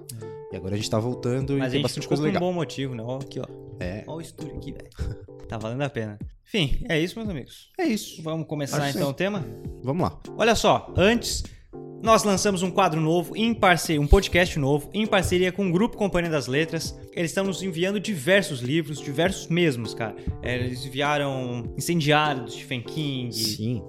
E 0.52 0.56
agora 0.56 0.74
a 0.74 0.76
gente 0.76 0.90
tá 0.90 0.98
voltando 0.98 1.56
Mas 1.56 1.72
e 1.72 1.76
tem 1.76 1.82
bastante 1.82 2.06
coisa 2.06 2.22
por 2.22 2.28
um 2.28 2.32
legal. 2.32 2.40
bom 2.42 2.52
motivo, 2.52 2.94
né? 2.94 3.02
Ó, 3.02 3.16
aqui, 3.16 3.40
ó. 3.40 3.46
É. 3.80 4.04
Ó 4.06 4.16
o 4.16 4.20
estúdio 4.20 4.56
aqui, 4.56 4.72
velho. 4.72 4.90
tá 5.48 5.56
valendo 5.56 5.82
a 5.82 5.88
pena. 5.88 6.18
Enfim, 6.46 6.84
é 6.88 7.00
isso, 7.00 7.18
meus 7.18 7.30
amigos. 7.30 7.70
É 7.78 7.84
isso. 7.84 8.22
Vamos 8.22 8.46
começar 8.46 8.76
Acho 8.76 8.90
então 8.98 9.06
sim. 9.08 9.12
o 9.12 9.14
tema? 9.14 9.44
Vamos 9.82 10.02
lá. 10.02 10.20
Olha 10.36 10.54
só, 10.54 10.92
antes 10.96 11.42
nós 12.02 12.24
lançamos 12.24 12.62
um 12.64 12.70
quadro 12.70 13.00
novo 13.00 13.36
em 13.36 13.54
parceria, 13.54 14.00
um 14.00 14.08
podcast 14.08 14.58
novo 14.58 14.90
em 14.92 15.06
parceria 15.06 15.52
com 15.52 15.68
o 15.68 15.72
Grupo 15.72 15.96
Companhia 15.96 16.30
das 16.30 16.48
Letras. 16.48 16.98
Eles 17.12 17.30
estão 17.30 17.44
nos 17.44 17.62
enviando 17.62 18.00
diversos 18.00 18.60
livros, 18.60 19.00
diversos 19.00 19.46
mesmos, 19.46 19.94
cara. 19.94 20.16
É, 20.42 20.56
Eles 20.56 20.84
enviaram 20.84 21.72
Incendiário 21.78 22.42
do 22.44 22.50
Stephen 22.50 22.82
King, 22.82 23.32
Sim. 23.32 23.82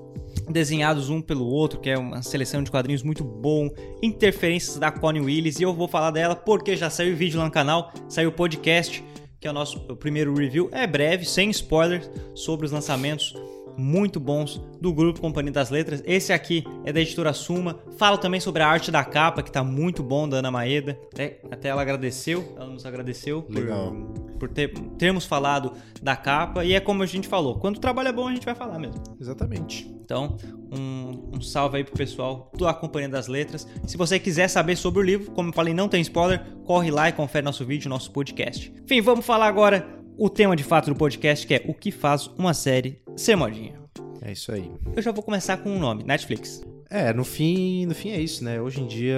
desenhados 0.47 1.09
um 1.09 1.21
pelo 1.21 1.47
outro, 1.47 1.79
que 1.79 1.89
é 1.89 1.97
uma 1.97 2.21
seleção 2.21 2.61
de 2.61 2.69
quadrinhos 2.69 3.01
muito 3.01 3.23
bom, 3.23 3.67
interferências 4.01 4.77
da 4.77 4.91
Connie 4.91 5.19
Willis, 5.19 5.59
e 5.59 5.63
eu 5.63 5.73
vou 5.73 5.87
falar 5.87 6.11
dela 6.11 6.35
porque 6.35 6.77
já 6.77 6.91
saiu 6.91 7.15
vídeo 7.15 7.39
lá 7.39 7.45
no 7.45 7.51
canal, 7.51 7.91
saiu 8.07 8.29
o 8.29 8.33
podcast, 8.33 9.03
que 9.39 9.47
é 9.47 9.49
o 9.49 9.53
nosso 9.53 9.79
primeiro 9.95 10.35
review, 10.35 10.69
é 10.71 10.85
breve, 10.85 11.25
sem 11.25 11.49
spoilers, 11.49 12.09
sobre 12.35 12.67
os 12.67 12.71
lançamentos 12.71 13.35
muito 13.77 14.19
bons 14.19 14.61
do 14.79 14.93
grupo 14.93 15.19
Companhia 15.19 15.51
das 15.51 15.69
Letras. 15.69 16.03
Esse 16.05 16.31
aqui 16.33 16.63
é 16.85 16.91
da 16.93 16.99
editora 17.01 17.33
Suma. 17.33 17.79
Falo 17.97 18.17
também 18.17 18.39
sobre 18.39 18.61
a 18.61 18.67
arte 18.67 18.91
da 18.91 19.03
capa, 19.03 19.41
que 19.41 19.51
tá 19.51 19.63
muito 19.63 20.03
bom, 20.03 20.27
da 20.27 20.37
Ana 20.37 20.51
Maeda. 20.51 20.97
Até, 21.11 21.39
até 21.51 21.69
ela 21.69 21.81
agradeceu, 21.81 22.53
ela 22.57 22.67
nos 22.67 22.85
agradeceu 22.85 23.41
por, 23.43 23.55
Legal. 23.55 23.93
por 24.39 24.49
ter- 24.49 24.73
termos 24.97 25.25
falado 25.25 25.73
da 26.01 26.15
capa. 26.15 26.63
E 26.65 26.73
é 26.73 26.79
como 26.79 27.03
a 27.03 27.05
gente 27.05 27.27
falou, 27.27 27.55
quando 27.55 27.77
o 27.77 27.79
trabalho 27.79 28.09
é 28.09 28.13
bom, 28.13 28.27
a 28.27 28.33
gente 28.33 28.45
vai 28.45 28.55
falar 28.55 28.77
mesmo. 28.79 29.01
Exatamente. 29.19 29.91
Então, 30.03 30.35
um, 30.71 31.37
um 31.37 31.41
salve 31.41 31.77
aí 31.77 31.83
pro 31.83 31.93
pessoal 31.93 32.51
da 32.59 32.73
Companhia 32.73 33.07
das 33.09 33.27
Letras. 33.27 33.67
Se 33.87 33.95
você 33.95 34.19
quiser 34.19 34.49
saber 34.49 34.75
sobre 34.75 34.99
o 34.99 35.03
livro, 35.03 35.31
como 35.31 35.49
eu 35.49 35.53
falei, 35.53 35.73
não 35.73 35.87
tem 35.87 36.01
spoiler, 36.01 36.43
corre 36.65 36.91
lá 36.91 37.07
e 37.09 37.13
confere 37.13 37.43
nosso 37.45 37.65
vídeo, 37.65 37.89
nosso 37.89 38.11
podcast. 38.11 38.71
Enfim, 38.83 39.01
vamos 39.01 39.25
falar 39.25 39.47
agora 39.47 40.02
o 40.17 40.29
tema 40.29 40.55
de 40.55 40.63
fato 40.63 40.89
do 40.89 40.95
podcast, 40.95 41.45
que 41.45 41.53
é 41.53 41.63
o 41.67 41.73
que 41.73 41.91
faz 41.91 42.27
uma 42.37 42.53
série 42.53 43.01
ser 43.15 43.35
modinha. 43.35 43.73
É 44.21 44.31
isso 44.31 44.51
aí. 44.51 44.71
Eu 44.95 45.01
já 45.01 45.11
vou 45.11 45.21
começar 45.21 45.57
com 45.57 45.69
um 45.69 45.79
nome, 45.79 46.03
Netflix. 46.03 46.61
É, 46.89 47.11
no 47.11 47.23
fim, 47.23 47.85
no 47.85 47.95
fim 47.95 48.09
é 48.11 48.21
isso, 48.21 48.43
né? 48.43 48.61
Hoje 48.61 48.81
em 48.81 48.87
dia 48.87 49.17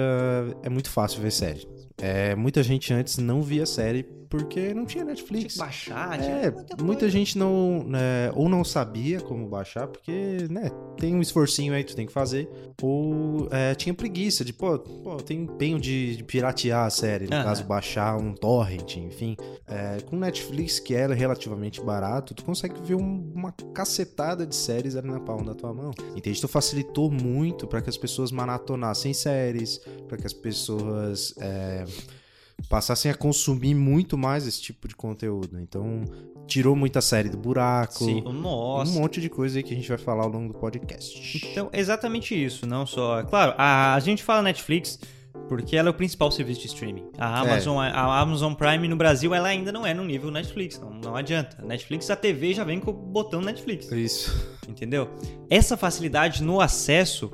é 0.62 0.68
muito 0.68 0.90
fácil 0.90 1.20
ver 1.20 1.30
série. 1.30 1.66
É, 1.98 2.34
muita 2.34 2.62
gente 2.62 2.92
antes 2.92 3.18
não 3.18 3.42
via 3.42 3.64
série 3.66 4.02
porque 4.36 4.74
não 4.74 4.84
tinha 4.84 5.04
Tinha 5.04 5.04
Netflix. 5.04 5.54
que 5.54 5.58
baixar, 5.58 6.18
É, 6.20 6.50
tinha 6.50 6.64
muita 6.84 7.08
gente 7.08 7.36
não, 7.38 7.84
né, 7.84 8.30
ou 8.34 8.48
não 8.48 8.64
sabia 8.64 9.20
como 9.20 9.46
baixar, 9.48 9.86
porque, 9.86 10.46
né, 10.50 10.70
tem 10.98 11.14
um 11.14 11.20
esforcinho 11.20 11.74
aí 11.74 11.84
que 11.84 11.90
tu 11.92 11.96
tem 11.96 12.06
que 12.06 12.12
fazer, 12.12 12.48
ou 12.82 13.48
é, 13.50 13.74
tinha 13.74 13.94
preguiça 13.94 14.44
de, 14.44 14.52
pô, 14.52 14.78
pô 14.78 15.16
tem 15.16 15.42
empenho 15.42 15.78
de, 15.80 16.16
de 16.16 16.24
piratear 16.24 16.86
a 16.86 16.90
série, 16.90 17.26
no 17.26 17.34
Aham. 17.34 17.44
caso, 17.44 17.64
baixar 17.64 18.16
um 18.16 18.32
torrent, 18.34 18.96
enfim. 18.96 19.36
É, 19.66 20.00
com 20.02 20.16
Netflix, 20.16 20.78
que 20.78 20.94
é 20.94 21.06
relativamente 21.06 21.80
barato, 21.80 22.34
tu 22.34 22.44
consegue 22.44 22.74
ver 22.82 22.94
um- 22.94 23.32
uma 23.34 23.52
cacetada 23.74 24.46
de 24.46 24.54
séries 24.54 24.96
ali 24.96 25.08
na 25.08 25.20
palma 25.20 25.44
da 25.44 25.54
tua 25.54 25.72
mão. 25.74 25.90
Entende? 26.14 26.38
Então 26.38 26.48
facilitou 26.48 27.10
muito 27.10 27.66
para 27.66 27.80
que 27.82 27.90
as 27.90 27.96
pessoas 27.96 28.30
maratonassem 28.32 29.12
séries, 29.12 29.78
para 30.08 30.16
que 30.16 30.26
as 30.26 30.32
pessoas... 30.32 31.34
é, 31.38 31.84
passassem 32.68 33.10
a 33.10 33.14
consumir 33.14 33.74
muito 33.74 34.16
mais 34.16 34.46
esse 34.46 34.60
tipo 34.60 34.88
de 34.88 34.96
conteúdo. 34.96 35.58
Então, 35.60 36.04
tirou 36.46 36.74
muita 36.74 37.00
série 37.00 37.28
do 37.28 37.36
buraco. 37.36 38.04
Sim, 38.04 38.22
nossa. 38.22 38.90
Um 38.90 39.00
monte 39.00 39.20
de 39.20 39.28
coisa 39.28 39.58
aí 39.58 39.62
que 39.62 39.72
a 39.72 39.76
gente 39.76 39.88
vai 39.88 39.98
falar 39.98 40.24
ao 40.24 40.30
longo 40.30 40.52
do 40.52 40.58
podcast. 40.58 41.46
Então, 41.50 41.68
exatamente 41.72 42.34
isso, 42.34 42.66
não 42.66 42.86
só. 42.86 43.22
Claro, 43.24 43.54
a, 43.56 43.94
a 43.94 44.00
gente 44.00 44.22
fala 44.22 44.42
Netflix 44.42 44.98
porque 45.48 45.76
ela 45.76 45.88
é 45.88 45.90
o 45.90 45.94
principal 45.94 46.30
serviço 46.30 46.62
de 46.62 46.66
streaming. 46.66 47.06
A 47.18 47.40
Amazon, 47.40 47.78
a 47.78 48.20
Amazon 48.20 48.54
Prime 48.54 48.88
no 48.88 48.96
Brasil, 48.96 49.34
ela 49.34 49.48
ainda 49.48 49.70
não 49.70 49.86
é 49.86 49.94
no 49.94 50.04
nível 50.04 50.30
Netflix, 50.30 50.78
não, 50.80 50.90
não 50.90 51.14
adianta. 51.14 51.62
Netflix, 51.62 52.10
a 52.10 52.16
TV 52.16 52.54
já 52.54 52.64
vem 52.64 52.80
com 52.80 52.90
o 52.90 52.94
botão 52.94 53.40
Netflix, 53.40 53.90
Isso. 53.92 54.58
entendeu? 54.68 55.08
Essa 55.48 55.76
facilidade 55.76 56.42
no 56.42 56.60
acesso, 56.60 57.30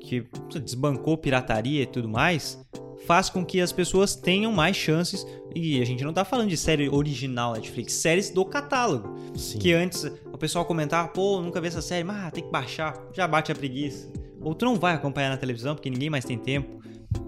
que 0.00 0.26
desbancou 0.62 1.16
pirataria 1.18 1.82
e 1.82 1.86
tudo 1.86 2.08
mais, 2.08 2.58
faz 3.06 3.30
com 3.30 3.44
que 3.44 3.60
as 3.60 3.72
pessoas 3.72 4.14
tenham 4.14 4.52
mais 4.52 4.76
chances. 4.76 5.26
E 5.54 5.80
a 5.80 5.84
gente 5.84 6.04
não 6.04 6.12
tá 6.12 6.24
falando 6.24 6.48
de 6.48 6.56
série 6.56 6.88
original 6.88 7.54
Netflix, 7.54 7.94
séries 7.94 8.30
do 8.30 8.44
catálogo. 8.44 9.16
Sim. 9.36 9.58
Que 9.58 9.72
antes 9.72 10.04
o 10.32 10.38
pessoal 10.38 10.64
comentava, 10.64 11.08
pô, 11.08 11.40
nunca 11.40 11.60
vi 11.60 11.68
essa 11.68 11.82
série, 11.82 12.04
mas 12.04 12.24
ah, 12.24 12.30
tem 12.30 12.44
que 12.44 12.50
baixar, 12.50 12.94
já 13.12 13.26
bate 13.26 13.50
a 13.50 13.54
preguiça. 13.54 14.10
Ou 14.40 14.54
tu 14.54 14.64
não 14.64 14.76
vai 14.76 14.94
acompanhar 14.94 15.30
na 15.30 15.36
televisão 15.36 15.74
porque 15.74 15.90
ninguém 15.90 16.10
mais 16.10 16.24
tem 16.24 16.38
tempo. 16.38 16.78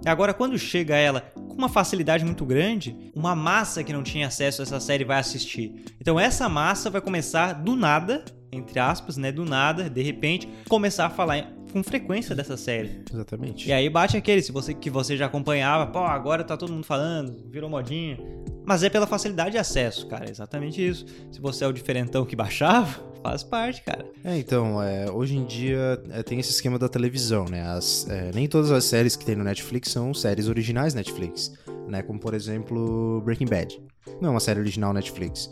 Agora, 0.05 0.33
quando 0.33 0.59
chega 0.59 0.97
ela 0.97 1.21
com 1.35 1.55
uma 1.55 1.69
facilidade 1.69 2.25
muito 2.25 2.45
grande, 2.45 3.11
uma 3.15 3.35
massa 3.35 3.83
que 3.83 3.93
não 3.93 4.03
tinha 4.03 4.27
acesso 4.27 4.63
a 4.63 4.65
essa 4.65 4.81
série 4.81 5.05
vai 5.05 5.19
assistir. 5.19 5.85
Então 6.01 6.19
essa 6.19 6.49
massa 6.49 6.91
vai 6.91 7.01
começar 7.01 7.53
do 7.55 7.75
nada, 7.75 8.25
entre 8.53 8.79
aspas, 8.79 9.17
né, 9.17 9.31
do 9.33 9.45
nada, 9.45 9.89
de 9.89 10.03
repente, 10.03 10.49
começar 10.69 11.07
a 11.07 11.11
falar 11.11 11.53
com 11.71 11.83
frequência 11.83 12.35
dessa 12.35 12.57
série. 12.57 13.03
Exatamente. 13.13 13.69
E 13.69 13.73
aí 13.73 13.89
bate 13.89 14.17
aquele, 14.17 14.43
se 14.43 14.53
você 14.53 14.75
que 14.75 14.91
você 14.91 15.17
já 15.17 15.27
acompanhava, 15.27 15.87
pô, 15.91 16.01
agora 16.01 16.45
tá 16.45 16.57
todo 16.57 16.73
mundo 16.73 16.85
falando, 16.85 17.37
virou 17.49 17.71
modinha. 17.71 18.19
Mas 18.65 18.83
é 18.83 18.91
pela 18.91 19.07
facilidade 19.07 19.53
de 19.53 19.59
acesso, 19.59 20.07
cara, 20.07 20.27
é 20.27 20.31
exatamente 20.31 20.87
isso. 20.87 21.07
Se 21.31 21.41
você 21.41 21.65
é 21.65 21.67
o 21.67 21.73
diferentão 21.73 22.25
que 22.25 22.37
baixava, 22.37 23.01
faz 23.23 23.43
parte, 23.43 23.83
cara. 23.83 24.05
É, 24.25 24.37
então, 24.37 24.83
é, 24.83 25.11
hoje 25.11 25.37
em 25.37 25.45
dia 25.45 26.01
é, 26.11 26.23
tem 26.23 26.39
esse 26.39 26.51
esquema 26.51 26.79
da 26.79 26.89
televisão, 26.89 27.47
né? 27.47 27.63
As, 27.63 28.09
é, 28.09 28.31
nem 28.35 28.47
todas 28.47 28.71
as 28.71 28.85
séries 28.85 29.17
que 29.17 29.25
tem 29.25 29.35
no 29.35 29.45
Netflix 29.45 29.91
são 29.91 30.13
séries 30.13 30.49
originais 30.49 30.95
Netflix, 30.95 31.53
né? 31.89 32.03
Como, 32.03 32.21
por 32.21 32.35
exemplo, 32.35 33.21
Breaking 33.25 33.47
Bad. 33.47 33.81
Não 34.21 34.29
é 34.29 34.33
uma 34.33 34.41
série 34.41 34.61
original 34.61 34.93
Netflix. 34.93 35.51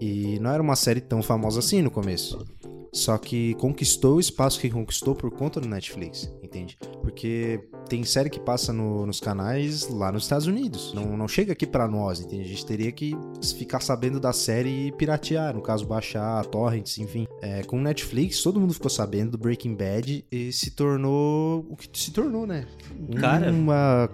E 0.00 0.38
não 0.40 0.50
era 0.50 0.62
uma 0.62 0.76
série 0.76 1.00
tão 1.00 1.22
famosa 1.22 1.60
assim 1.60 1.80
no 1.80 1.90
começo. 1.90 2.44
Só 2.96 3.18
que 3.18 3.52
conquistou 3.56 4.16
o 4.16 4.20
espaço 4.20 4.58
que 4.58 4.70
conquistou 4.70 5.14
por 5.14 5.30
conta 5.30 5.60
do 5.60 5.68
Netflix, 5.68 6.32
entende? 6.42 6.78
Porque 7.02 7.60
tem 7.90 8.02
série 8.04 8.30
que 8.30 8.40
passa 8.40 8.72
no- 8.72 9.04
nos 9.04 9.20
canais 9.20 9.86
lá 9.90 10.10
nos 10.10 10.22
Estados 10.22 10.46
Unidos. 10.46 10.94
Não, 10.94 11.14
não 11.14 11.28
chega 11.28 11.52
aqui 11.52 11.66
pra 11.66 11.86
nós, 11.86 12.20
entende? 12.20 12.44
A 12.44 12.48
gente 12.48 12.64
teria 12.64 12.90
que 12.90 13.14
ficar 13.58 13.80
sabendo 13.80 14.18
da 14.18 14.32
série 14.32 14.86
e 14.88 14.92
piratear, 14.92 15.54
no 15.54 15.60
caso, 15.60 15.84
baixar, 15.86 16.44
torrents, 16.46 16.96
enfim. 16.98 17.26
É, 17.42 17.62
com 17.64 17.76
o 17.78 17.82
Netflix, 17.82 18.42
todo 18.42 18.58
mundo 18.58 18.72
ficou 18.72 18.90
sabendo 18.90 19.32
do 19.32 19.38
Breaking 19.38 19.74
Bad 19.74 20.24
e 20.32 20.50
se 20.50 20.70
tornou 20.70 21.66
o 21.68 21.76
que 21.76 21.88
se 21.92 22.10
tornou, 22.12 22.46
né? 22.46 22.66
Cara. 23.20 23.52
Uma, 23.52 24.08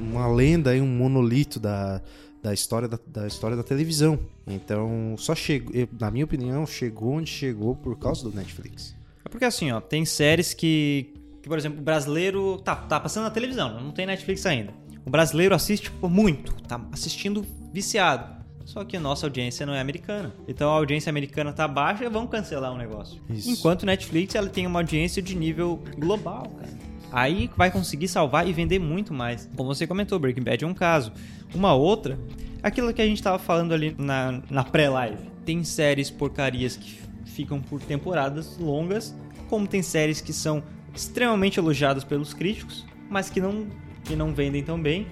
uma 0.00 0.26
lenda 0.26 0.70
aí, 0.70 0.80
um 0.80 0.86
monolito 0.86 1.60
da, 1.60 2.02
da, 2.46 2.54
história 2.54 2.86
da, 2.86 2.98
da 3.06 3.26
história 3.26 3.56
da 3.56 3.64
televisão. 3.64 4.18
Então, 4.46 5.16
só 5.18 5.34
chegou, 5.34 5.72
na 5.98 6.10
minha 6.12 6.24
opinião, 6.24 6.64
chegou 6.64 7.14
onde 7.14 7.28
chegou 7.28 7.74
por 7.74 7.98
causa 7.98 8.22
do 8.22 8.34
Netflix. 8.34 8.94
É 9.24 9.28
porque 9.28 9.44
assim, 9.44 9.72
ó, 9.72 9.80
tem 9.80 10.04
séries 10.04 10.54
que, 10.54 11.12
que 11.42 11.48
por 11.48 11.58
exemplo, 11.58 11.80
o 11.80 11.82
brasileiro 11.82 12.58
tá, 12.58 12.76
tá 12.76 13.00
passando 13.00 13.24
na 13.24 13.30
televisão, 13.30 13.80
não 13.80 13.90
tem 13.90 14.06
Netflix 14.06 14.46
ainda. 14.46 14.72
O 15.04 15.10
brasileiro 15.10 15.54
assiste 15.56 15.90
pô, 15.90 16.08
muito, 16.08 16.54
tá 16.62 16.80
assistindo 16.92 17.44
viciado. 17.72 18.36
Só 18.64 18.84
que 18.84 18.96
a 18.96 19.00
nossa 19.00 19.26
audiência 19.26 19.64
não 19.64 19.74
é 19.74 19.80
americana. 19.80 20.32
Então 20.48 20.68
a 20.70 20.74
audiência 20.74 21.08
americana 21.08 21.52
tá 21.52 21.68
baixa, 21.68 22.10
vamos 22.10 22.30
cancelar 22.30 22.72
o 22.72 22.76
negócio. 22.76 23.20
Isso. 23.30 23.48
Enquanto 23.48 23.82
o 23.84 23.86
Netflix 23.86 24.34
ela 24.34 24.48
tem 24.48 24.66
uma 24.66 24.80
audiência 24.80 25.22
de 25.22 25.36
nível 25.36 25.80
global, 25.96 26.48
cara. 26.58 26.75
Aí 27.12 27.50
vai 27.56 27.70
conseguir 27.70 28.08
salvar 28.08 28.46
e 28.48 28.52
vender 28.52 28.78
muito 28.78 29.14
mais. 29.14 29.48
Como 29.56 29.74
você 29.74 29.86
comentou, 29.86 30.18
Breaking 30.18 30.42
Bad 30.42 30.64
é 30.64 30.66
um 30.66 30.74
caso. 30.74 31.12
Uma 31.54 31.74
outra, 31.74 32.18
aquilo 32.62 32.92
que 32.92 33.00
a 33.00 33.06
gente 33.06 33.22
tava 33.22 33.38
falando 33.38 33.72
ali 33.72 33.94
na, 33.98 34.42
na 34.50 34.64
pré-live. 34.64 35.18
Tem 35.44 35.62
séries 35.64 36.10
porcarias 36.10 36.76
que 36.76 36.98
ficam 37.24 37.60
por 37.60 37.80
temporadas 37.80 38.58
longas, 38.58 39.14
como 39.48 39.66
tem 39.66 39.82
séries 39.82 40.20
que 40.20 40.32
são 40.32 40.62
extremamente 40.94 41.58
elogiadas 41.58 42.02
pelos 42.04 42.34
críticos, 42.34 42.84
mas 43.08 43.30
que 43.30 43.40
não, 43.40 43.66
que 44.04 44.16
não 44.16 44.34
vendem 44.34 44.62
tão 44.62 44.80
bem 44.80 45.06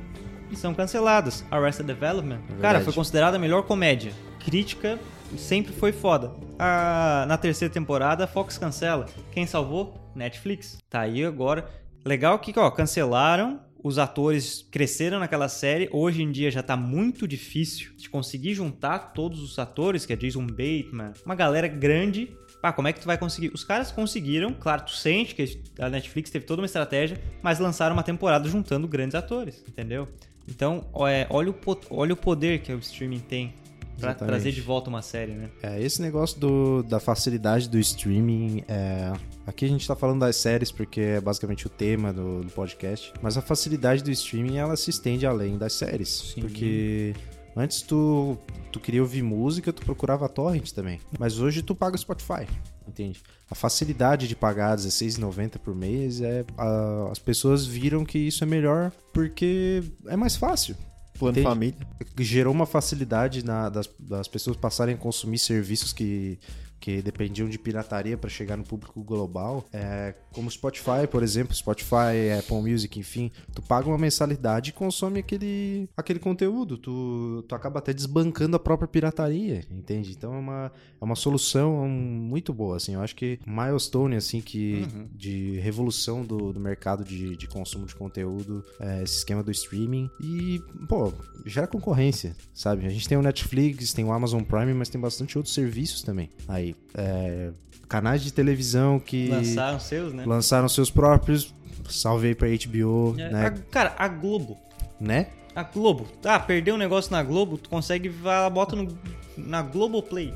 e 0.50 0.56
são 0.56 0.74
canceladas. 0.74 1.44
Arrested 1.50 1.86
Development, 1.86 2.38
cara, 2.38 2.56
verdade. 2.60 2.84
foi 2.84 2.92
considerada 2.92 3.36
a 3.36 3.40
melhor 3.40 3.62
comédia. 3.62 4.12
Crítica 4.40 4.98
sempre 5.36 5.72
foi 5.72 5.92
foda. 5.92 6.32
A- 6.58 7.24
na 7.28 7.36
terceira 7.36 7.72
temporada, 7.72 8.24
a 8.24 8.26
Fox 8.26 8.58
cancela. 8.58 9.06
Quem 9.30 9.46
salvou? 9.46 9.94
Netflix. 10.14 10.78
Tá 10.88 11.00
aí 11.00 11.24
agora. 11.24 11.68
Legal 12.04 12.38
que, 12.38 12.52
ó, 12.58 12.70
cancelaram. 12.70 13.60
Os 13.82 13.98
atores 13.98 14.66
cresceram 14.70 15.18
naquela 15.18 15.48
série. 15.48 15.90
Hoje 15.92 16.22
em 16.22 16.32
dia 16.32 16.50
já 16.50 16.62
tá 16.62 16.74
muito 16.76 17.28
difícil 17.28 17.92
de 17.96 18.08
conseguir 18.08 18.54
juntar 18.54 19.12
todos 19.12 19.42
os 19.42 19.58
atores, 19.58 20.06
que 20.06 20.12
é 20.12 20.16
Jason 20.16 20.46
Bateman, 20.46 21.12
uma 21.24 21.34
galera 21.34 21.68
grande. 21.68 22.34
Ah, 22.62 22.72
como 22.72 22.88
é 22.88 22.94
que 22.94 23.00
tu 23.00 23.06
vai 23.06 23.18
conseguir? 23.18 23.50
Os 23.52 23.62
caras 23.62 23.92
conseguiram, 23.92 24.54
claro, 24.54 24.86
tu 24.86 24.92
sente 24.92 25.34
que 25.34 25.60
a 25.78 25.90
Netflix 25.90 26.30
teve 26.30 26.46
toda 26.46 26.62
uma 26.62 26.66
estratégia, 26.66 27.20
mas 27.42 27.58
lançaram 27.58 27.94
uma 27.94 28.02
temporada 28.02 28.48
juntando 28.48 28.88
grandes 28.88 29.14
atores, 29.14 29.62
entendeu? 29.68 30.08
Então, 30.48 30.86
é, 31.06 31.26
olha, 31.28 31.50
o, 31.50 31.56
olha 31.90 32.14
o 32.14 32.16
poder 32.16 32.60
que 32.60 32.72
o 32.72 32.78
streaming 32.78 33.20
tem 33.20 33.52
pra 33.98 34.10
Exatamente. 34.10 34.26
trazer 34.32 34.52
de 34.52 34.60
volta 34.60 34.88
uma 34.90 35.02
série, 35.02 35.32
né? 35.32 35.48
É, 35.62 35.80
esse 35.82 36.00
negócio 36.02 36.38
do, 36.38 36.82
da 36.82 36.98
facilidade 37.00 37.68
do 37.68 37.78
streaming, 37.78 38.62
é, 38.68 39.12
aqui 39.46 39.64
a 39.64 39.68
gente 39.68 39.86
tá 39.86 39.94
falando 39.96 40.20
das 40.20 40.36
séries 40.36 40.70
porque 40.72 41.00
é 41.00 41.20
basicamente 41.20 41.66
o 41.66 41.70
tema 41.70 42.12
do, 42.12 42.42
do 42.42 42.50
podcast, 42.52 43.12
mas 43.22 43.36
a 43.36 43.42
facilidade 43.42 44.02
do 44.02 44.10
streaming 44.10 44.56
ela 44.56 44.76
se 44.76 44.90
estende 44.90 45.26
além 45.26 45.56
das 45.58 45.72
séries, 45.74 46.32
Sim. 46.34 46.40
porque 46.42 47.14
antes 47.56 47.82
tu, 47.82 48.36
tu 48.72 48.80
queria 48.80 49.00
ouvir 49.02 49.22
música, 49.22 49.72
tu 49.72 49.82
procurava 49.84 50.28
torrent 50.28 50.70
também, 50.72 51.00
mas 51.18 51.38
hoje 51.38 51.62
tu 51.62 51.74
paga 51.74 51.94
o 51.94 51.98
Spotify, 51.98 52.46
entende? 52.88 53.22
A 53.50 53.54
facilidade 53.54 54.26
de 54.26 54.34
pagar 54.34 54.70
R$16,90 54.76 55.58
por 55.58 55.74
mês, 55.74 56.20
é, 56.20 56.44
a- 56.58 57.08
as 57.12 57.18
pessoas 57.18 57.64
viram 57.64 58.04
que 58.04 58.18
isso 58.18 58.42
é 58.42 58.46
melhor 58.46 58.90
porque 59.12 59.82
é 60.06 60.16
mais 60.16 60.34
fácil 60.36 60.74
Plano 61.18 61.32
Entendi. 61.38 61.46
família. 61.48 61.78
gerou 62.18 62.52
uma 62.52 62.66
facilidade 62.66 63.44
na- 63.44 63.68
das, 63.68 63.88
das 63.98 64.28
pessoas 64.28 64.56
passarem 64.56 64.94
a 64.94 64.98
consumir 64.98 65.38
serviços 65.38 65.92
que, 65.92 66.38
que 66.84 67.00
dependiam 67.00 67.48
de 67.48 67.58
pirataria 67.58 68.14
para 68.14 68.28
chegar 68.28 68.58
no 68.58 68.62
público 68.62 69.02
global, 69.02 69.64
é, 69.72 70.14
como 70.34 70.50
Spotify, 70.50 71.06
por 71.10 71.22
exemplo, 71.22 71.54
Spotify, 71.54 72.36
Apple 72.38 72.60
Music, 72.60 73.00
enfim, 73.00 73.30
tu 73.54 73.62
paga 73.62 73.88
uma 73.88 73.96
mensalidade 73.96 74.68
e 74.68 74.72
consome 74.74 75.20
aquele, 75.20 75.88
aquele 75.96 76.18
conteúdo, 76.18 76.76
tu, 76.76 77.42
tu 77.48 77.54
acaba 77.54 77.78
até 77.78 77.94
desbancando 77.94 78.54
a 78.54 78.58
própria 78.58 78.86
pirataria, 78.86 79.64
entende? 79.70 80.12
Então 80.12 80.34
é 80.34 80.38
uma, 80.38 80.72
é 81.00 81.04
uma 81.06 81.16
solução 81.16 81.88
muito 81.88 82.52
boa, 82.52 82.76
assim, 82.76 82.92
eu 82.92 83.00
acho 83.00 83.16
que 83.16 83.38
milestone, 83.46 84.16
assim, 84.16 84.42
que 84.42 84.86
de 85.14 85.58
revolução 85.60 86.22
do, 86.22 86.52
do 86.52 86.60
mercado 86.60 87.02
de, 87.02 87.34
de 87.34 87.48
consumo 87.48 87.86
de 87.86 87.94
conteúdo, 87.94 88.62
é, 88.78 89.02
esse 89.02 89.16
esquema 89.16 89.42
do 89.42 89.50
streaming 89.50 90.10
e, 90.20 90.60
pô, 90.86 91.10
gera 91.46 91.66
concorrência, 91.66 92.36
sabe? 92.52 92.84
A 92.84 92.90
gente 92.90 93.08
tem 93.08 93.16
o 93.16 93.22
Netflix, 93.22 93.94
tem 93.94 94.04
o 94.04 94.12
Amazon 94.12 94.42
Prime, 94.42 94.74
mas 94.74 94.90
tem 94.90 95.00
bastante 95.00 95.38
outros 95.38 95.54
serviços 95.54 96.02
também. 96.02 96.28
Aí, 96.46 96.73
é, 96.94 97.50
canais 97.88 98.22
de 98.22 98.32
televisão 98.32 98.98
que 98.98 99.28
Lançaram 99.28 99.80
seus, 99.80 100.12
né? 100.12 100.24
lançaram 100.26 100.68
seus 100.68 100.90
próprios, 100.90 101.52
salve 101.88 102.28
aí 102.28 102.34
pra 102.34 102.48
HBO, 102.48 103.14
É, 103.18 103.30
né? 103.30 103.46
a- 103.46 103.50
cara, 103.70 103.94
a 103.98 104.08
Globo. 104.08 104.56
né? 105.00 105.28
A 105.54 105.62
Globo. 105.62 106.06
Ah, 106.24 106.38
perdeu 106.40 106.74
um 106.74 106.78
negócio 106.78 107.12
na 107.12 107.22
Globo, 107.22 107.56
tu 107.58 107.68
consegue, 107.68 108.08
vai, 108.08 108.48
bota 108.50 108.74
no, 108.74 108.96
na 109.36 109.62
Globoplay. 109.62 110.32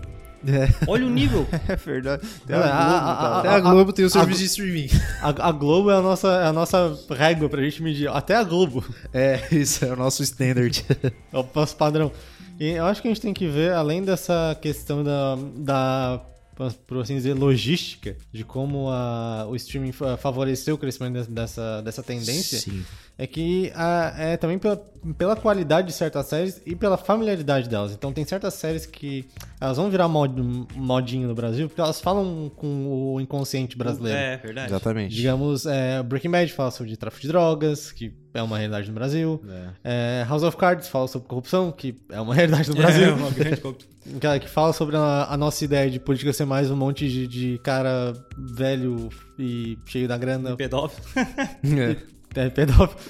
É. 0.46 0.68
Olha 0.86 1.04
o 1.04 1.10
nível. 1.10 1.48
É 1.68 1.74
verdade. 1.74 2.22
Olha, 2.48 2.64
a 2.64 2.84
Globo, 2.84 3.04
a- 3.08 3.10
a-. 3.10 3.38
Até 3.40 3.48
a 3.48 3.60
Globo 3.60 3.92
tem 3.92 4.04
o 4.04 4.10
serviço 4.10 4.38
a- 4.38 4.42
de 4.42 4.44
streaming. 4.44 4.88
A, 5.20 5.48
a 5.48 5.52
Globo 5.52 5.90
é 5.90 5.96
a, 5.96 6.00
nossa, 6.00 6.28
é 6.28 6.46
a 6.46 6.52
nossa 6.52 6.96
régua 7.10 7.48
pra 7.48 7.60
gente 7.62 7.82
medir. 7.82 8.08
Até 8.08 8.36
a 8.36 8.44
Globo 8.44 8.84
É, 9.12 9.40
isso 9.50 9.84
é 9.84 9.92
o 9.92 9.96
nosso 9.96 10.22
standard. 10.22 10.84
é 11.32 11.36
o 11.36 11.44
nosso 11.52 11.74
padrão. 11.76 12.12
E 12.58 12.70
eu 12.70 12.84
acho 12.86 13.00
que 13.00 13.08
a 13.08 13.10
gente 13.10 13.20
tem 13.20 13.32
que 13.34 13.46
ver, 13.46 13.72
além 13.72 14.02
dessa 14.02 14.56
questão 14.60 15.04
da, 15.04 15.36
da 15.56 16.20
por 16.88 16.98
assim 16.98 17.14
dizer, 17.14 17.34
logística 17.34 18.16
de 18.32 18.42
como 18.44 18.88
a, 18.90 19.46
o 19.48 19.54
streaming 19.54 19.92
fa- 19.92 20.16
favoreceu 20.16 20.74
o 20.74 20.78
crescimento 20.78 21.30
dessa, 21.30 21.80
dessa 21.82 22.02
tendência, 22.02 22.58
Sim. 22.58 22.84
é 23.16 23.28
que 23.28 23.70
a- 23.76 24.12
é 24.18 24.36
também 24.36 24.58
pela, 24.58 24.76
pela 25.16 25.36
qualidade 25.36 25.88
de 25.88 25.92
certas 25.92 26.26
séries 26.26 26.60
e 26.64 26.74
pela 26.74 26.96
familiaridade 26.96 27.68
delas. 27.68 27.92
Então 27.92 28.12
tem 28.12 28.24
certas 28.24 28.54
séries 28.54 28.86
que 28.86 29.26
elas 29.60 29.76
vão 29.76 29.90
virar 29.90 30.08
mod, 30.08 30.40
modinho 30.74 31.28
no 31.28 31.34
Brasil 31.34 31.68
porque 31.68 31.80
elas 31.80 32.00
falam 32.00 32.50
com 32.54 33.14
o 33.14 33.20
inconsciente 33.20 33.76
brasileiro. 33.76 34.18
É, 34.18 34.36
verdade. 34.36 34.68
Exatamente. 34.68 35.14
Digamos, 35.14 35.66
é, 35.66 36.02
Breaking 36.02 36.30
Bad 36.30 36.52
fala 36.52 36.70
sobre 36.70 36.96
tráfico 36.96 37.22
de 37.22 37.28
drogas, 37.28 37.92
que 37.92 38.12
é 38.34 38.42
uma 38.42 38.56
realidade 38.58 38.88
no 38.88 38.94
Brasil. 38.94 39.42
É, 39.82 40.24
House 40.28 40.42
of 40.42 40.56
Cards 40.56 40.88
fala 40.88 41.08
sobre 41.08 41.28
corrupção, 41.28 41.72
que 41.72 41.96
é 42.10 42.20
uma 42.20 42.34
realidade 42.34 42.68
no 42.68 42.76
Brasil. 42.76 43.08
É, 43.08 43.12
uma 43.12 43.30
grande 43.30 43.60
corrupção. 43.60 43.88
Cara, 44.20 44.38
que 44.38 44.48
fala 44.48 44.72
sobre 44.72 44.96
a, 44.96 45.26
a 45.28 45.36
nossa 45.36 45.62
ideia 45.64 45.90
de 45.90 46.00
política 46.00 46.32
ser 46.32 46.46
mais 46.46 46.70
um 46.70 46.76
monte 46.76 47.08
de, 47.08 47.26
de 47.26 47.58
cara 47.62 48.14
velho 48.38 49.10
e 49.38 49.76
cheio 49.84 50.08
da 50.08 50.16
grana. 50.16 50.56
Pedófilo. 50.56 51.06
É, 52.36 52.50
pedófilo. 52.50 53.00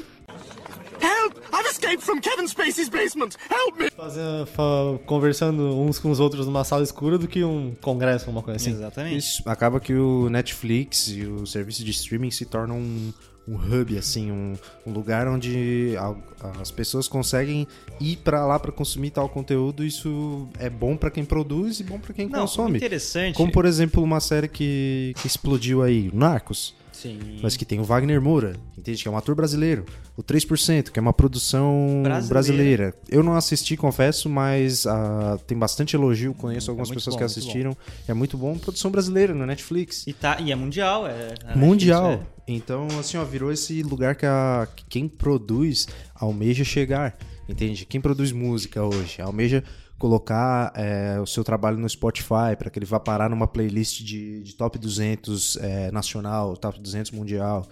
Help! 1.00 1.34
I've 1.52 1.66
escaped 1.70 2.02
from 2.02 2.20
Kevin 2.20 2.46
Spacey's 2.46 2.88
basement! 2.88 3.36
Help 3.50 3.78
me! 3.78 3.90
Fazer, 3.90 4.46
fa- 4.46 4.98
conversando 5.06 5.62
uns 5.80 5.98
com 5.98 6.10
os 6.10 6.20
outros 6.20 6.46
numa 6.46 6.64
sala 6.64 6.82
escura 6.82 7.18
do 7.18 7.26
que 7.28 7.42
um 7.44 7.74
congresso, 7.80 8.30
uma 8.30 8.42
coisa 8.42 8.56
assim. 8.56 8.70
Exatamente. 8.72 9.18
Isso 9.18 9.42
acaba 9.46 9.80
que 9.80 9.94
o 9.94 10.28
Netflix 10.28 11.08
e 11.08 11.22
o 11.24 11.46
serviço 11.46 11.84
de 11.84 11.90
streaming 11.90 12.30
se 12.30 12.44
tornam 12.44 12.76
um, 12.78 13.12
um 13.46 13.54
hub, 13.56 13.96
assim, 13.96 14.30
um, 14.30 14.54
um 14.86 14.92
lugar 14.92 15.26
onde 15.28 15.94
a- 15.98 16.14
as 16.60 16.70
pessoas 16.70 17.08
conseguem 17.08 17.66
ir 18.00 18.16
pra 18.18 18.44
lá 18.46 18.58
pra 18.58 18.70
consumir 18.70 19.10
tal 19.10 19.28
conteúdo. 19.28 19.84
Isso 19.84 20.48
é 20.58 20.68
bom 20.68 20.96
pra 20.96 21.10
quem 21.10 21.24
produz 21.24 21.80
e 21.80 21.84
bom 21.84 21.98
pra 21.98 22.12
quem 22.12 22.28
Não, 22.28 22.40
consome. 22.40 22.76
interessante. 22.76 23.34
Como, 23.36 23.50
por 23.50 23.64
exemplo, 23.64 24.02
uma 24.02 24.20
série 24.20 24.48
que, 24.48 25.14
que 25.20 25.26
explodiu 25.26 25.82
aí, 25.82 26.10
Narcos. 26.12 26.74
Sim. 27.00 27.38
Mas 27.40 27.56
que 27.56 27.64
tem 27.64 27.78
o 27.78 27.84
Wagner 27.84 28.20
Moura, 28.20 28.56
entende? 28.76 29.00
Que 29.02 29.08
é 29.08 29.10
um 29.10 29.16
ator 29.16 29.34
brasileiro. 29.34 29.84
O 30.16 30.22
3%, 30.22 30.90
que 30.90 30.98
é 30.98 31.02
uma 31.02 31.12
produção 31.12 32.00
Brasileira. 32.02 32.28
brasileira. 32.28 32.94
Eu 33.08 33.22
não 33.22 33.34
assisti, 33.34 33.76
confesso, 33.76 34.28
mas 34.28 34.84
ah, 34.86 35.38
tem 35.46 35.56
bastante 35.56 35.94
elogio. 35.94 36.34
Conheço 36.34 36.70
algumas 36.70 36.88
É 36.88 36.90
muito 36.90 36.98
pessoas 36.98 37.14
bom, 37.14 37.18
que 37.18 37.24
muito 37.24 37.38
assistiram. 37.38 37.76
É 38.08 38.14
muito 38.14 38.36
bom. 38.36 38.58
Produção 38.58 38.90
brasileira 38.90 39.32
no 39.32 39.46
Netflix. 39.46 40.06
E, 40.08 40.12
tá, 40.12 40.38
e 40.40 40.50
é 40.50 40.56
mundial, 40.56 41.06
é. 41.06 41.34
Mundial. 41.54 42.10
Netflix, 42.10 42.32
Então, 42.48 42.88
assim, 42.98 43.16
ó, 43.16 43.24
virou 43.24 43.52
esse 43.52 43.80
lugar 43.84 44.16
que, 44.16 44.26
a, 44.26 44.66
que 44.74 44.84
quem 44.88 45.06
produz 45.08 45.86
almeja 46.14 46.64
chegar. 46.64 47.16
Entende? 47.48 47.86
Quem 47.86 48.00
produz 48.00 48.32
música 48.32 48.82
hoje 48.82 49.22
almeja 49.22 49.62
colocar 49.98 50.72
é, 50.76 51.18
o 51.20 51.26
seu 51.26 51.42
trabalho 51.42 51.76
no 51.76 51.88
Spotify 51.88 52.54
para 52.56 52.70
que 52.70 52.78
ele 52.78 52.86
vá 52.86 53.00
parar 53.00 53.28
numa 53.28 53.48
playlist 53.48 54.02
de, 54.02 54.42
de 54.42 54.54
top 54.54 54.78
200 54.78 55.56
é, 55.56 55.90
nacional, 55.90 56.56
top 56.56 56.80
200 56.80 57.10
mundial. 57.10 57.66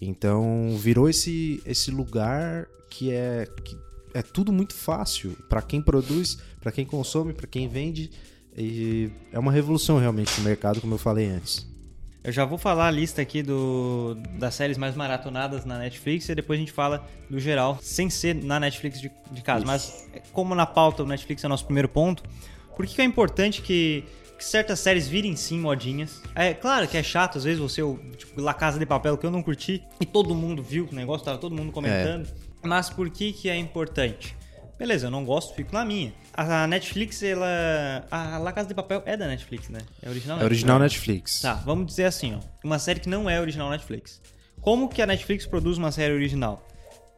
Então, 0.00 0.76
virou 0.78 1.08
esse, 1.08 1.62
esse 1.66 1.90
lugar 1.90 2.66
que 2.90 3.10
é, 3.10 3.46
que 3.64 3.76
é 4.14 4.22
tudo 4.22 4.52
muito 4.52 4.74
fácil 4.74 5.36
para 5.48 5.60
quem 5.60 5.82
produz, 5.82 6.38
para 6.60 6.72
quem 6.72 6.84
consome, 6.84 7.32
para 7.32 7.46
quem 7.46 7.68
vende. 7.68 8.10
E 8.56 9.10
é 9.30 9.38
uma 9.38 9.52
revolução 9.52 9.98
realmente 9.98 10.38
no 10.38 10.44
mercado, 10.44 10.80
como 10.80 10.94
eu 10.94 10.98
falei 10.98 11.28
antes. 11.28 11.66
Eu 12.26 12.32
já 12.32 12.44
vou 12.44 12.58
falar 12.58 12.88
a 12.88 12.90
lista 12.90 13.22
aqui 13.22 13.40
do, 13.40 14.16
das 14.32 14.56
séries 14.56 14.76
mais 14.76 14.96
maratonadas 14.96 15.64
na 15.64 15.78
Netflix 15.78 16.28
e 16.28 16.34
depois 16.34 16.58
a 16.58 16.60
gente 16.60 16.72
fala 16.72 17.06
do 17.30 17.38
geral, 17.38 17.78
sem 17.80 18.10
ser 18.10 18.34
na 18.34 18.58
Netflix 18.58 19.00
de, 19.00 19.12
de 19.30 19.42
casa. 19.42 19.64
Mas 19.64 20.08
como 20.32 20.52
na 20.52 20.66
pauta 20.66 21.04
o 21.04 21.06
Netflix 21.06 21.44
é 21.44 21.46
o 21.46 21.48
nosso 21.48 21.64
primeiro 21.64 21.88
ponto, 21.88 22.24
por 22.74 22.84
que 22.84 22.96
que 22.96 23.00
é 23.00 23.04
importante 23.04 23.62
que, 23.62 24.02
que 24.36 24.44
certas 24.44 24.80
séries 24.80 25.06
virem 25.06 25.36
sim 25.36 25.60
modinhas? 25.60 26.20
É 26.34 26.52
claro 26.52 26.88
que 26.88 26.96
é 26.96 27.02
chato, 27.02 27.38
às 27.38 27.44
vezes 27.44 27.60
você, 27.60 27.80
tipo, 28.16 28.40
La 28.40 28.52
Casa 28.52 28.76
de 28.76 28.86
Papel, 28.86 29.16
que 29.16 29.24
eu 29.24 29.30
não 29.30 29.40
curti, 29.40 29.84
e 30.00 30.04
todo 30.04 30.34
mundo 30.34 30.64
viu 30.64 30.88
o 30.90 30.92
negócio, 30.92 31.24
tava 31.24 31.38
todo 31.38 31.54
mundo 31.54 31.70
comentando. 31.70 32.28
Mas 32.60 32.90
por 32.90 33.08
que 33.08 33.32
que 33.32 33.48
é 33.48 33.56
importante? 33.56 34.36
Beleza, 34.76 35.06
eu 35.06 35.10
não 35.12 35.24
gosto, 35.24 35.54
fico 35.54 35.72
na 35.72 35.84
minha. 35.84 36.12
A 36.36 36.66
Netflix, 36.66 37.22
ela... 37.22 38.06
A 38.10 38.36
La 38.36 38.52
Casa 38.52 38.68
de 38.68 38.74
Papel 38.74 39.02
é 39.06 39.16
da 39.16 39.26
Netflix, 39.26 39.70
né? 39.70 39.80
É 40.02 40.10
original 40.10 40.38
É 40.38 40.44
original 40.44 40.78
Netflix. 40.78 41.40
Tá, 41.40 41.54
vamos 41.54 41.86
dizer 41.86 42.04
assim, 42.04 42.34
ó. 42.34 42.40
Uma 42.62 42.78
série 42.78 43.00
que 43.00 43.08
não 43.08 43.28
é 43.28 43.40
original 43.40 43.70
Netflix. 43.70 44.20
Como 44.60 44.88
que 44.88 45.00
a 45.00 45.06
Netflix 45.06 45.46
produz 45.46 45.78
uma 45.78 45.90
série 45.90 46.12
original? 46.12 46.62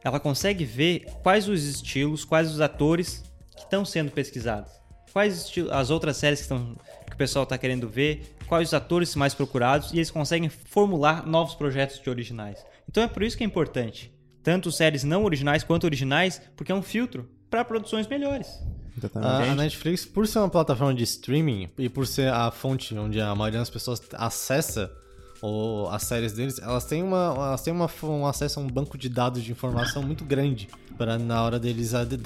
Ela 0.01 0.21
consegue 0.21 0.63
ver 0.63 1.05
quais 1.21 1.49
os 1.49 1.65
estilos, 1.65 2.23
quais 2.23 2.49
os 2.49 2.61
atores 2.61 3.21
que 3.53 3.63
estão 3.63 3.83
sendo 3.83 4.09
pesquisados. 4.09 4.71
Quais 5.11 5.51
as 5.69 5.89
outras 5.89 6.15
séries 6.15 6.39
que, 6.39 6.43
estão, 6.43 6.77
que 7.07 7.13
o 7.13 7.17
pessoal 7.17 7.43
está 7.43 7.57
querendo 7.57 7.89
ver, 7.89 8.37
quais 8.47 8.69
os 8.69 8.73
atores 8.73 9.15
mais 9.15 9.33
procurados, 9.33 9.91
e 9.91 9.97
eles 9.97 10.11
conseguem 10.11 10.47
formular 10.47 11.25
novos 11.25 11.55
projetos 11.55 11.99
de 11.99 12.09
originais. 12.09 12.63
Então 12.87 13.03
é 13.03 13.07
por 13.07 13.21
isso 13.23 13.37
que 13.37 13.43
é 13.43 13.47
importante. 13.47 14.13
Tanto 14.41 14.71
séries 14.71 15.03
não 15.03 15.25
originais 15.25 15.63
quanto 15.63 15.83
originais, 15.83 16.41
porque 16.55 16.71
é 16.71 16.75
um 16.75 16.81
filtro 16.81 17.29
para 17.49 17.65
produções 17.65 18.07
melhores. 18.07 18.47
Exatamente. 18.99 19.49
A, 19.49 19.51
a 19.51 19.55
Netflix, 19.55 20.05
por 20.05 20.27
ser 20.27 20.39
uma 20.39 20.49
plataforma 20.49 20.93
de 20.93 21.03
streaming 21.03 21.69
e 21.77 21.89
por 21.89 22.05
ser 22.05 22.31
a 22.31 22.51
fonte 22.51 22.95
onde 22.97 23.19
a 23.19 23.33
maioria 23.33 23.59
das 23.59 23.69
pessoas 23.69 24.01
acessa 24.13 24.91
ou 25.41 25.89
as 25.89 26.03
séries 26.03 26.33
deles, 26.33 26.59
elas 26.59 26.83
têm, 26.83 27.01
uma, 27.01 27.33
elas 27.33 27.61
têm 27.61 27.71
uma, 27.73 27.89
um 28.03 28.25
acesso 28.27 28.59
a 28.59 28.63
um 28.63 28.67
banco 28.67 28.97
de 28.97 29.07
dados 29.07 29.41
de 29.41 29.51
informação 29.53 30.03
muito 30.03 30.25
grande 30.25 30.67
para 30.97 31.17
na 31.17 31.41
hora 31.41 31.57
deles, 31.57 31.93
a- 31.93 32.03
de- 32.03 32.17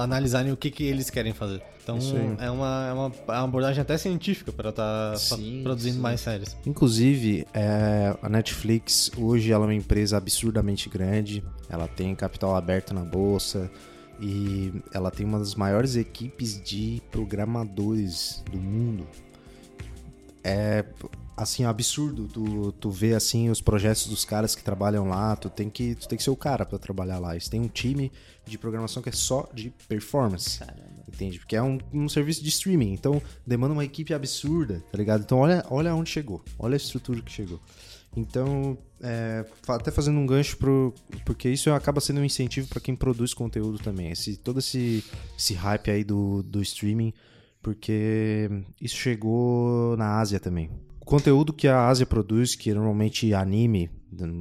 analisarem 0.00 0.50
o 0.50 0.56
que, 0.56 0.68
que 0.68 0.82
eles 0.82 1.08
querem 1.10 1.32
fazer. 1.32 1.62
Então 1.82 1.96
é 2.40 2.50
uma, 2.50 2.86
é, 2.88 2.92
uma, 2.92 3.12
é 3.28 3.32
uma 3.38 3.44
abordagem 3.44 3.80
até 3.80 3.96
científica 3.96 4.50
para 4.52 4.70
estar 4.70 5.16
Sim, 5.16 5.60
produzindo 5.62 5.94
sim. 5.96 6.00
mais 6.00 6.20
séries. 6.20 6.56
Inclusive, 6.66 7.46
é, 7.54 8.16
a 8.20 8.28
Netflix 8.28 9.12
hoje 9.16 9.52
ela 9.52 9.64
é 9.64 9.68
uma 9.68 9.74
empresa 9.74 10.16
absurdamente 10.16 10.88
grande. 10.88 11.44
Ela 11.68 11.86
tem 11.86 12.12
capital 12.16 12.56
aberto 12.56 12.92
na 12.92 13.02
bolsa 13.04 13.70
e 14.20 14.72
ela 14.92 15.10
tem 15.10 15.24
uma 15.24 15.38
das 15.38 15.54
maiores 15.54 15.96
equipes 15.96 16.60
de 16.62 17.02
programadores 17.10 18.42
do 18.50 18.58
mundo. 18.58 19.06
É 20.44 20.84
assim 21.36 21.64
absurdo 21.64 22.28
tu, 22.28 22.72
tu 22.72 22.90
ver 22.90 23.14
assim 23.14 23.48
os 23.48 23.62
projetos 23.62 24.06
dos 24.06 24.24
caras 24.24 24.54
que 24.54 24.62
trabalham 24.62 25.08
lá. 25.08 25.34
Tu 25.36 25.48
tem 25.48 25.70
que 25.70 25.94
tu 25.94 26.06
tem 26.06 26.18
que 26.18 26.22
ser 26.24 26.30
o 26.30 26.36
cara 26.36 26.66
para 26.66 26.78
trabalhar 26.78 27.18
lá. 27.18 27.32
Eles 27.32 27.48
têm 27.48 27.60
um 27.60 27.68
time 27.68 28.12
de 28.44 28.58
programação 28.58 29.02
que 29.02 29.08
é 29.08 29.12
só 29.12 29.48
de 29.54 29.70
performance. 29.88 30.60
Entende? 31.08 31.38
Porque 31.38 31.56
é 31.56 31.62
um, 31.62 31.78
um 31.92 32.08
serviço 32.08 32.42
de 32.42 32.48
streaming, 32.50 32.92
então 32.92 33.20
demanda 33.44 33.72
uma 33.72 33.84
equipe 33.84 34.14
absurda, 34.14 34.82
tá 34.92 34.96
ligado? 34.96 35.22
Então 35.22 35.38
olha, 35.38 35.64
olha 35.68 35.94
onde 35.94 36.08
chegou, 36.08 36.42
olha 36.58 36.74
a 36.74 36.76
estrutura 36.76 37.20
que 37.20 37.32
chegou. 37.32 37.60
Então, 38.16 38.76
é, 39.00 39.44
até 39.68 39.90
fazendo 39.90 40.18
um 40.18 40.26
gancho 40.26 40.56
pro. 40.56 40.92
Porque 41.24 41.48
isso 41.48 41.70
acaba 41.70 42.00
sendo 42.00 42.20
um 42.20 42.24
incentivo 42.24 42.68
para 42.68 42.80
quem 42.80 42.96
produz 42.96 43.32
conteúdo 43.32 43.78
também. 43.78 44.10
Esse, 44.10 44.36
todo 44.36 44.58
esse, 44.58 45.04
esse 45.38 45.54
hype 45.54 45.90
aí 45.90 46.04
do, 46.04 46.42
do 46.42 46.60
streaming, 46.60 47.12
porque 47.62 48.50
isso 48.80 48.96
chegou 48.96 49.96
na 49.96 50.18
Ásia 50.18 50.40
também. 50.40 50.70
O 51.00 51.04
conteúdo 51.04 51.52
que 51.52 51.68
a 51.68 51.86
Ásia 51.86 52.04
produz, 52.04 52.54
que 52.54 52.70
é 52.70 52.74
normalmente 52.74 53.32
anime, 53.32 53.90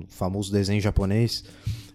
famoso 0.10 0.51
desenho 0.51 0.82
japonês, 0.82 1.43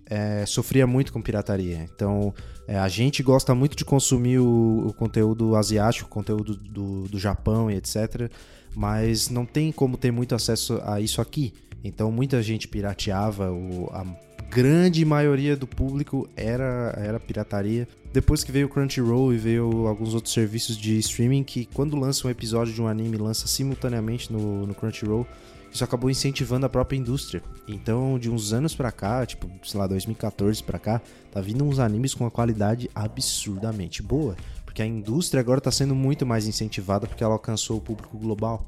é, 0.07 0.47
sofria 0.47 0.87
muito 0.87 1.13
com 1.13 1.21
pirataria. 1.21 1.89
Então, 1.95 2.33
é, 2.67 2.79
a 2.79 2.89
gente 2.89 3.23
gosta 3.23 3.55
muito 3.55 3.77
de 3.77 3.85
consumir 3.85 4.39
o, 4.39 4.87
o 4.87 4.93
conteúdo 4.95 5.57
asiático, 5.57 6.09
o 6.09 6.11
conteúdo 6.11 6.57
do, 6.57 7.09
do 7.09 7.19
Japão 7.19 7.71
e 7.71 7.77
etc. 7.77 8.31
Mas 8.75 9.29
não 9.29 9.47
tem 9.47 9.71
como 9.71 9.97
ter 9.97 10.11
muito 10.11 10.35
acesso 10.35 10.81
a 10.85 11.01
isso 11.01 11.21
aqui. 11.21 11.53
Então, 11.83 12.11
muita 12.11 12.43
gente 12.43 12.67
pirateava. 12.67 13.51
A 13.93 14.05
grande 14.51 15.05
maioria 15.05 15.57
do 15.57 15.67
público 15.67 16.29
era, 16.37 16.95
era 16.97 17.21
pirataria. 17.21 17.87
Depois 18.13 18.45
que 18.45 18.53
veio 18.53 18.67
o 18.67 18.69
Crunchyroll 18.69 19.35
e 19.35 19.37
veio 19.37 19.87
alguns 19.87 20.15
outros 20.15 20.33
serviços 20.33 20.77
de 20.77 20.97
streaming, 20.99 21.43
que 21.43 21.67
quando 21.67 21.97
lança 21.97 22.27
um 22.27 22.31
episódio 22.31 22.73
de 22.73 22.81
um 22.81 22.87
anime, 22.87 23.17
lança 23.17 23.49
simultaneamente 23.49 24.33
no, 24.33 24.67
no 24.67 24.75
Crunchyroll, 24.75 25.27
isso 25.73 25.83
acabou 25.83 26.09
incentivando 26.09 26.65
a 26.65 26.69
própria 26.69 26.97
indústria. 26.97 27.43
Então, 27.67 28.17
de 28.17 28.31
uns 28.31 28.53
anos 28.53 28.77
pra 28.77 28.93
cá, 28.93 29.27
tipo, 29.27 29.51
sei 29.65 29.81
lá, 29.81 29.89
2014 29.89 30.63
pra 30.63 30.79
cá, 30.79 31.03
tá 31.33 31.41
vindo 31.41 31.65
uns 31.65 31.81
animes 31.81 32.15
com 32.15 32.23
uma 32.23 32.31
qualidade 32.31 32.89
absurdamente 32.95 34.01
boa. 34.01 34.37
Porque 34.75 34.83
a 34.83 34.87
indústria 34.87 35.41
agora 35.41 35.61
tá 35.61 35.71
sendo 35.71 35.95
muito 35.95 36.27
mais 36.27 36.49
incentivada 36.49 37.07
porque 37.07 37.23
ela 37.23 37.35
alcançou 37.35 37.77
o 37.77 37.81
público 37.81 38.19
global. 38.19 38.67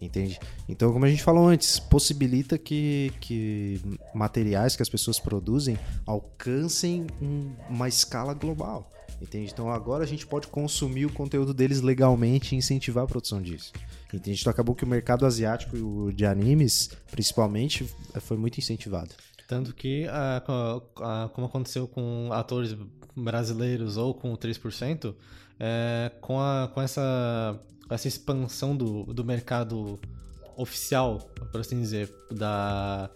Entende? 0.00 0.40
Então, 0.66 0.90
como 0.90 1.04
a 1.04 1.08
gente 1.10 1.22
falou 1.22 1.46
antes, 1.46 1.78
possibilita 1.78 2.56
que, 2.56 3.12
que 3.20 3.78
materiais 4.14 4.74
que 4.74 4.80
as 4.80 4.88
pessoas 4.88 5.20
produzem 5.20 5.78
alcancem 6.06 7.06
um- 7.20 7.52
uma 7.68 7.86
escala 7.86 8.32
global. 8.32 8.90
Entende? 9.20 9.50
Então 9.52 9.70
agora 9.70 10.02
a 10.02 10.06
gente 10.06 10.26
pode 10.26 10.46
consumir 10.48 11.04
o 11.04 11.12
conteúdo 11.12 11.52
deles 11.52 11.82
legalmente 11.82 12.54
e 12.54 12.58
incentivar 12.58 13.04
a 13.04 13.06
produção 13.06 13.42
disso. 13.42 13.70
Entende? 14.14 14.40
Então 14.40 14.50
acabou 14.50 14.74
que 14.74 14.84
o 14.84 14.88
mercado 14.88 15.26
asiático 15.26 16.10
de 16.10 16.24
animes, 16.24 16.90
principalmente, 17.10 17.86
foi 18.20 18.38
muito 18.38 18.58
incentivado. 18.58 19.10
Tanto 19.46 19.74
que, 19.74 20.06
ah, 20.08 20.42
ah, 21.00 21.30
como 21.32 21.46
aconteceu 21.46 21.86
com 21.86 22.30
atores 22.32 22.76
brasileiros 23.14 23.96
ou 23.96 24.14
com 24.14 24.32
o 24.32 24.36
3%, 24.36 25.14
é, 25.60 26.10
com, 26.20 26.40
a, 26.40 26.68
com 26.72 26.80
essa, 26.80 27.58
essa 27.90 28.08
expansão 28.08 28.76
do, 28.76 29.04
do 29.04 29.24
mercado 29.24 29.98
oficial, 30.56 31.18
por 31.50 31.60
assim 31.60 31.80
dizer, 31.80 32.12
da, 32.30 33.10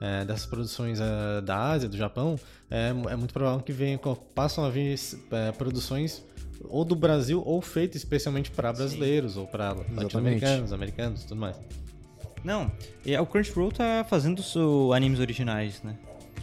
é, 0.00 0.24
dessas 0.24 0.46
produções 0.46 1.00
é, 1.00 1.40
da 1.40 1.70
Ásia, 1.70 1.88
do 1.88 1.96
Japão, 1.96 2.38
é, 2.70 2.88
é 2.88 3.16
muito 3.16 3.32
provável 3.32 3.60
que 3.60 3.72
venha, 3.72 3.98
passam 4.34 4.64
a 4.64 4.70
vir 4.70 4.98
é, 5.30 5.52
produções 5.52 6.24
ou 6.68 6.84
do 6.84 6.96
Brasil 6.96 7.42
ou 7.44 7.62
feitas 7.62 7.96
especialmente 7.96 8.50
para 8.50 8.72
brasileiros 8.72 9.36
ou 9.36 9.46
para 9.46 9.74
latino-americanos, 9.94 10.72
americanos 10.72 11.22
e 11.22 11.26
tudo 11.28 11.40
mais. 11.40 11.56
Não, 12.44 12.70
e 13.04 13.16
o 13.16 13.26
Crunchyroll 13.26 13.70
tá 13.72 14.06
fazendo 14.08 14.38
os 14.40 14.92
animes 14.94 15.18
originais, 15.20 15.82
né? 15.82 15.96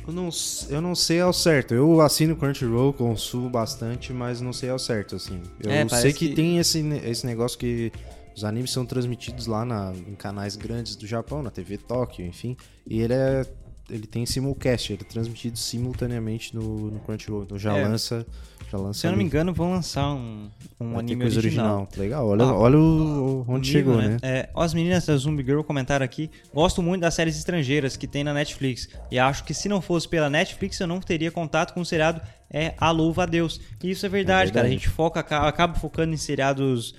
Eu 0.07 0.13
não, 0.13 0.29
eu 0.69 0.81
não 0.81 0.93
sei 0.93 1.19
ao 1.19 1.33
certo. 1.33 1.73
Eu 1.73 1.99
assino 2.01 2.35
Crunchyroll, 2.35 2.93
consumo 2.93 3.49
bastante, 3.49 4.13
mas 4.13 4.39
não 4.39 4.53
sei 4.53 4.69
ao 4.69 4.77
certo, 4.77 5.15
assim. 5.15 5.41
Eu 5.63 5.71
É, 5.71 5.87
sei 5.89 6.13
que, 6.13 6.29
que- 6.29 6.35
tem 6.35 6.59
esse, 6.59 6.79
esse 7.03 7.25
negócio 7.25 7.57
que 7.57 7.91
os 8.35 8.43
animes 8.43 8.69
são 8.71 8.85
transmitidos 8.85 9.47
lá 9.47 9.65
na, 9.65 9.93
em 10.07 10.13
canais 10.13 10.55
grandes 10.55 10.95
do 10.95 11.07
Japão, 11.07 11.41
na 11.41 11.49
TV 11.49 11.77
Tóquio, 11.77 12.23
enfim. 12.25 12.55
E 12.85 13.01
ele 13.01 13.13
é. 13.13 13.45
Ele 13.89 14.07
tem 14.07 14.25
simulcast, 14.25 14.91
ele 14.91 15.03
é 15.03 15.05
transmitido 15.05 15.57
simultaneamente 15.59 16.55
no, 16.55 16.89
no 16.91 16.99
Crunchyroll. 17.01 17.43
Então 17.43 17.57
já 17.59 17.77
É. 17.77 17.83
lança. 17.87 18.25
Já 18.71 18.79
lança 18.79 18.99
Se 19.01 19.05
eu 19.05 19.11
não 19.11 19.17
me 19.19 19.23
engano, 19.23 19.53
vão 19.53 19.69
lançar 19.71 20.11
um, 20.11 20.49
um 20.81 20.97
anime 20.97 21.21
coisa 21.21 21.39
original. 21.39 21.87
Legal, 21.95 22.27
olha, 22.27 22.43
Ah, 22.45 22.53
olha 22.55 22.79
o, 22.79 23.45
onde 23.47 23.71
nível, 23.75 23.93
chegou, 23.93 24.09
né? 24.09 24.17
É, 24.23 24.49
ó, 24.55 24.63
as 24.63 24.73
meninas 24.73 25.05
da 25.05 25.15
Zombie 25.15 25.43
Girl 25.43 25.61
comentaram 25.61 26.03
aqui. 26.03 26.31
Gosto 26.51 26.81
muito 26.81 27.01
das 27.01 27.13
séries 27.13 27.37
estrangeiras 27.37 27.95
que 27.95 28.07
tem 28.07 28.23
na 28.23 28.33
Netflix. 28.33 28.89
E 29.11 29.19
acho 29.19 29.43
que 29.43 29.53
se 29.53 29.69
não 29.69 29.81
fosse 29.81 30.09
pela 30.09 30.31
Netflix, 30.31 30.79
eu 30.79 30.87
não 30.87 30.99
teria 30.99 31.29
contato 31.29 31.75
com 31.75 31.81
o 31.81 31.85
seriado 31.85 32.19
é 32.49 32.73
A 32.79 32.89
Louva 32.89 33.21
a 33.23 33.25
Deus. 33.27 33.61
E 33.83 33.91
isso 33.91 34.03
é 34.03 34.09
verdade, 34.09 34.49
É 34.49 34.53
cara. 34.53 34.65
A 34.65 34.69
verdade. 34.69 34.83
gente 34.83 34.89
foca, 34.95 35.19
aca- 35.19 35.47
acaba 35.47 35.75
focando 35.75 36.15
em 36.15 36.17
seriados 36.17 36.95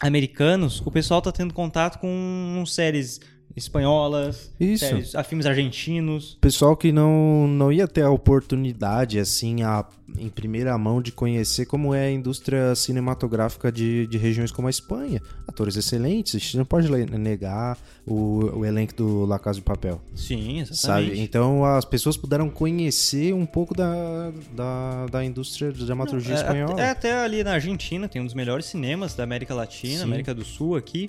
americanos. 0.00 0.82
O 0.84 0.90
pessoal 0.90 1.22
tá 1.22 1.32
tendo 1.32 1.54
contato 1.54 1.98
com 1.98 2.62
séries 2.66 3.20
espanholas, 3.56 4.50
Isso. 4.58 4.84
séries, 4.86 5.14
a 5.14 5.22
filmes 5.22 5.46
argentinos. 5.46 6.36
pessoal 6.40 6.76
que 6.76 6.90
não, 6.92 7.46
não 7.46 7.72
ia 7.72 7.86
ter 7.86 8.02
a 8.02 8.10
oportunidade, 8.10 9.18
assim, 9.18 9.62
a, 9.62 9.84
em 10.18 10.28
primeira 10.28 10.76
mão 10.76 11.00
de 11.00 11.12
conhecer 11.12 11.66
como 11.66 11.94
é 11.94 12.06
a 12.06 12.10
indústria 12.10 12.74
cinematográfica 12.74 13.70
de, 13.70 14.06
de 14.06 14.18
regiões 14.18 14.50
como 14.50 14.66
a 14.66 14.70
Espanha. 14.70 15.20
Atores 15.46 15.76
excelentes, 15.76 16.34
a 16.34 16.38
gente 16.38 16.56
não 16.56 16.64
pode 16.64 16.88
negar 16.90 17.78
o, 18.06 18.58
o 18.58 18.64
elenco 18.64 18.94
do 18.94 19.24
La 19.24 19.38
Casa 19.38 19.58
de 19.58 19.64
Papel, 19.64 20.00
Sim, 20.14 20.60
exatamente. 20.60 20.76
sabe? 21.10 21.20
Então 21.20 21.64
as 21.64 21.84
pessoas 21.84 22.16
puderam 22.16 22.50
conhecer 22.50 23.32
um 23.32 23.46
pouco 23.46 23.74
da, 23.74 24.30
da, 24.54 25.06
da 25.06 25.24
indústria 25.24 25.72
de 25.72 25.84
dramaturgia 25.86 26.34
É, 26.34 26.36
espanhola. 26.36 26.72
até- 26.72 26.82
É, 26.82 26.90
até 26.90 27.12
ali 27.24 27.42
na 27.44 27.52
Argentina 27.52 28.08
tem 28.08 28.20
um 28.20 28.24
dos 28.24 28.34
melhores 28.34 28.66
cinemas 28.66 29.14
da 29.14 29.22
América 29.24 29.54
Latina, 29.54 29.98
Sim. 29.98 30.02
América 30.04 30.34
do 30.34 30.44
Sul 30.44 30.76
aqui, 30.76 31.08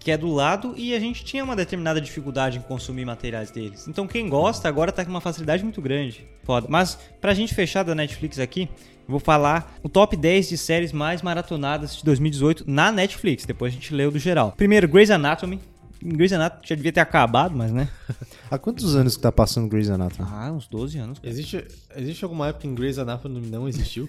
que 0.00 0.10
é 0.10 0.16
do 0.16 0.32
lado 0.32 0.74
e 0.76 0.94
a 0.94 0.98
gente 0.98 1.22
tinha 1.22 1.44
uma 1.44 1.54
determinada 1.54 2.00
dificuldade 2.00 2.58
em 2.58 2.62
consumir 2.62 3.04
materiais 3.04 3.50
deles. 3.50 3.86
Então 3.86 4.06
quem 4.06 4.28
gosta 4.28 4.66
agora 4.66 4.90
tá 4.90 5.04
com 5.04 5.10
uma 5.10 5.20
facilidade 5.20 5.62
muito 5.62 5.80
grande. 5.80 6.26
Foda. 6.42 6.66
Mas 6.68 6.98
pra 7.20 7.34
gente 7.34 7.54
fechar 7.54 7.82
da 7.82 7.94
Netflix 7.94 8.38
aqui, 8.38 8.62
eu 8.62 9.12
vou 9.12 9.20
falar 9.20 9.76
o 9.82 9.88
top 9.88 10.16
10 10.16 10.48
de 10.48 10.58
séries 10.58 10.92
mais 10.92 11.20
maratonadas 11.20 11.96
de 11.96 12.04
2018 12.04 12.64
na 12.66 12.90
Netflix. 12.90 13.44
Depois 13.44 13.72
a 13.72 13.74
gente 13.74 13.94
lê 13.94 14.06
o 14.06 14.10
do 14.10 14.18
geral. 14.18 14.52
Primeiro, 14.56 14.88
Grey's 14.88 15.10
Anatomy. 15.10 15.60
Grey's 16.02 16.32
Anatomy 16.32 16.62
já 16.66 16.74
devia 16.74 16.92
ter 16.92 17.00
acabado, 17.00 17.54
mas 17.54 17.70
né? 17.70 17.86
Há 18.50 18.56
quantos 18.56 18.96
anos 18.96 19.16
que 19.16 19.22
tá 19.22 19.30
passando 19.30 19.68
Grey's 19.68 19.90
Anatomy? 19.90 20.26
Ah, 20.32 20.50
uns 20.50 20.66
12 20.66 20.98
anos. 20.98 21.20
Existe, 21.22 21.62
existe 21.94 22.24
alguma 22.24 22.48
época 22.48 22.66
em 22.66 22.74
Grey's 22.74 22.98
Anatomy 22.98 23.46
não 23.46 23.68
existiu? 23.68 24.08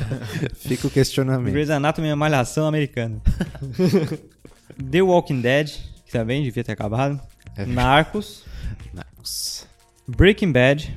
Fica 0.56 0.86
o 0.86 0.90
questionamento. 0.90 1.52
Grey's 1.52 1.68
Anatomy 1.68 2.08
é 2.08 2.10
uma 2.12 2.16
malhação 2.16 2.66
americana. 2.66 3.20
The 4.90 5.02
Walking 5.02 5.40
Dead, 5.40 5.70
que 6.04 6.12
também 6.12 6.42
devia 6.42 6.64
ter 6.64 6.72
acabado. 6.72 7.20
Narcos, 7.66 8.44
Nossa. 8.92 9.66
Breaking 10.08 10.52
Bad, 10.52 10.88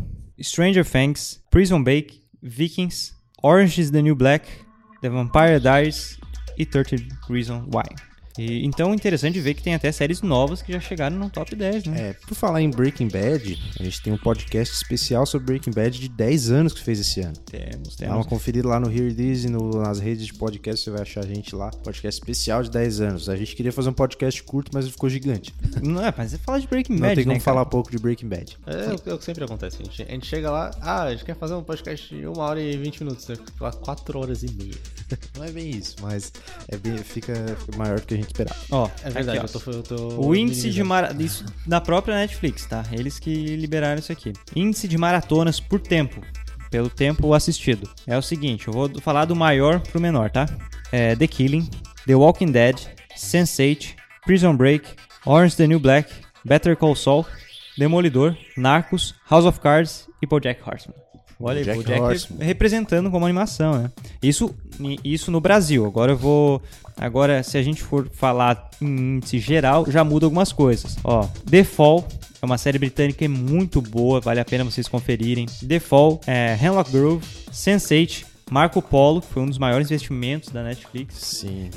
Stranger 0.41 0.84
Things, 0.86 1.41
Prison 1.49 1.84
Break, 1.84 2.21
Vikings, 2.41 3.13
Orange 3.41 3.79
is 3.79 3.91
the 3.91 4.01
New 4.01 4.15
Black, 4.15 4.45
The 5.01 5.10
Vampire 5.10 5.60
Diaries 5.60 6.19
e 6.58 6.65
30 6.65 7.08
Reasons 7.29 7.65
Why. 7.73 8.09
E, 8.39 8.65
então 8.65 8.91
é 8.91 8.95
interessante 8.95 9.39
ver 9.39 9.54
que 9.54 9.62
tem 9.62 9.75
até 9.75 9.91
séries 9.91 10.21
novas 10.21 10.62
que 10.62 10.71
já 10.71 10.80
chegaram 10.80 11.17
no 11.17 11.30
top 11.30 11.56
10, 11.56 11.86
né? 11.86 12.10
É, 12.10 12.13
por 12.13 12.36
falar 12.36 12.62
em 12.62 12.69
Breaking 12.69 13.10
Bad, 13.10 13.60
a 13.80 13.84
gente 13.84 14.02
tem 14.02 14.13
um 14.13 14.17
podcast 14.17 14.73
especial 14.73 15.25
sobre 15.25 15.47
Breaking 15.47 15.71
Bad 15.71 15.99
de 15.99 16.08
10 16.08 16.52
anos 16.52 16.73
que 16.73 16.82
fez 16.82 16.99
esse 16.99 17.19
ano. 17.21 17.34
Temos, 17.45 17.95
Dá 17.97 18.06
uma 18.06 18.13
temos. 18.13 18.28
conferida 18.28 18.67
lá 18.67 18.80
no 18.80 18.89
Here 18.89 19.08
It 19.10 19.21
Is 19.32 19.43
e 19.43 19.49
no- 19.49 19.82
nas 19.82 19.99
redes 19.99 20.25
de 20.25 20.34
podcast, 20.34 20.84
você 20.84 20.91
vai 20.91 21.02
achar 21.02 21.23
a 21.23 21.28
gente 21.28 21.54
lá. 21.56 21.69
Podcast 21.71 22.19
especial 22.21 22.63
de 22.63 22.69
10 22.71 23.02
anos. 23.02 23.28
A 23.30 23.36
gente 23.36 23.56
queria 23.56 23.71
fazer 23.73 23.89
um 23.89 23.93
podcast 23.93 24.41
curto, 24.43 24.71
mas 24.73 24.86
ele 24.86 24.91
ficou 24.93 25.10
gigante. 25.10 25.54
Não 25.84 26.06
é, 26.06 26.13
mas 26.17 26.32
você 26.32 26.38
fala 26.38 26.62
de 26.62 26.67
Breaking 26.67 26.93
Não 26.93 27.02
Bad, 27.02 27.15
tem 27.15 27.23
como 27.25 27.34
né, 27.34 27.39
falar 27.41 27.58
cara? 27.62 27.69
pouco 27.69 27.91
de 27.91 27.97
Breaking 27.99 28.28
Bad. 28.30 28.58
É, 28.65 28.71
o- 28.71 29.10
é 29.12 29.13
o 29.13 29.17
que 29.17 29.25
sempre 29.25 29.43
acontece. 29.43 29.78
A 29.82 29.86
gente, 29.86 30.02
a 30.04 30.06
gente 30.12 30.25
chega 30.25 30.49
lá, 30.49 30.71
ah, 30.82 31.04
a 31.04 31.12
gente 31.12 31.25
quer 31.25 31.36
fazer 31.36 31.56
um 31.56 31.63
podcast 31.63 32.15
de 32.15 32.25
uma 32.25 32.43
hora 32.43 32.62
e 32.62 32.78
20 32.78 33.04
minutos. 33.04 33.28
Né? 33.28 33.36
Fica 33.36 33.65
lá 33.65 33.71
4 33.73 34.17
horas 34.17 34.43
e 34.43 34.52
meia. 34.54 34.75
Não 35.38 35.43
é 35.45 35.52
bem 35.52 35.69
isso, 35.69 35.95
mas 36.02 36.32
é 36.67 36.78
bem, 36.78 36.98
fica, 36.98 37.34
fica 37.60 37.78
maior 37.78 38.00
do 38.00 38.06
que 38.06 38.13
a 38.13 38.17
gente 38.17 38.28
esperava. 38.28 38.60
Ó, 38.72 38.89
É 39.04 39.10
verdade, 39.10 39.39
aqui, 39.39 39.48
ó. 39.56 39.58
eu 39.58 39.62
tô, 39.62 39.72
eu 39.72 39.84
tô 39.84 40.22
O 40.28 40.36
índice 40.36 40.69
de 40.69 40.84
minimizando. 40.84 40.88
mara... 40.89 41.24
isso 41.24 41.45
da 41.65 41.80
própria 41.82 42.15
Netflix, 42.15 42.65
tá? 42.65 42.84
Eles 42.91 43.19
que 43.19 43.56
liberaram 43.56 44.00
isso 44.00 44.12
aqui. 44.12 44.34
Índice 44.56 44.88
de 44.88 44.98
maratonas 44.98 45.60
por 45.60 45.80
tempo, 45.80 46.22
pelo 46.69 46.89
tempo 46.89 47.34
assistido. 47.34 47.89
É 48.06 48.17
o 48.17 48.22
seguinte, 48.22 48.67
eu 48.67 48.74
vou 48.74 48.89
falar 49.02 49.26
do 49.26 49.36
maior 49.36 49.80
pro 49.80 50.00
menor, 50.02 50.30
tá? 50.30 50.45
É 50.91 51.15
The 51.15 51.28
Killing, 51.28 51.69
The 52.06 52.15
Walking 52.15 52.52
Dead, 52.52 52.78
Sense8, 53.15 53.95
Prison 54.26 54.56
Break, 54.56 54.88
Orange 55.26 55.56
the 55.56 55.67
New 55.67 55.80
Black, 55.80 56.12
Better 56.45 56.76
Call 56.76 56.95
Saul, 56.95 57.26
Demolidor, 57.78 58.36
Narcos, 58.58 59.15
House 59.30 59.45
of 59.45 59.60
Cards 59.60 60.08
e 60.22 60.28
BoJack 60.28 60.62
Horseman. 60.67 60.95
Olha 61.39 61.60
aí, 61.60 61.65
BoJack 61.65 61.84
BoJack 61.84 62.02
Horseman. 62.02 62.45
representando 62.45 63.10
como 63.10 63.25
animação, 63.25 63.82
né? 63.82 63.91
Isso, 64.21 64.54
isso 65.04 65.32
no 65.32 65.39
Brasil. 65.39 65.86
Agora 65.86 66.12
eu 66.12 66.17
vou. 66.17 66.62
Agora, 66.97 67.41
se 67.43 67.58
a 67.58 67.63
gente 67.63 67.82
for 67.82 68.10
falar 68.12 68.69
em 68.82 69.15
índice 69.17 69.39
geral, 69.39 69.86
já 69.89 70.04
muda 70.04 70.25
algumas 70.25 70.52
coisas. 70.52 70.97
Ó, 71.04 71.25
The 71.49 71.63
Fall 71.63 72.06
é 72.41 72.45
uma 72.45 72.58
série 72.58 72.78
britânica 72.78 73.28
muito 73.30 73.82
boa, 73.82 74.19
vale 74.19 74.39
a 74.39 74.45
pena 74.45 74.65
vocês 74.65 74.88
conferirem. 74.88 75.45
The 75.65 75.80
Fall, 75.80 76.19
é, 76.28 76.58
Hemlock 76.62 76.91
Grove, 76.91 77.25
Sense8, 77.52 78.25
Marco 78.52 78.82
Polo, 78.82 79.21
que 79.21 79.28
foi 79.28 79.43
um 79.43 79.47
dos 79.47 79.58
maiores 79.58 79.88
investimentos 79.88 80.49
da 80.49 80.62
Netflix. 80.62 81.15
Sim. 81.15 81.69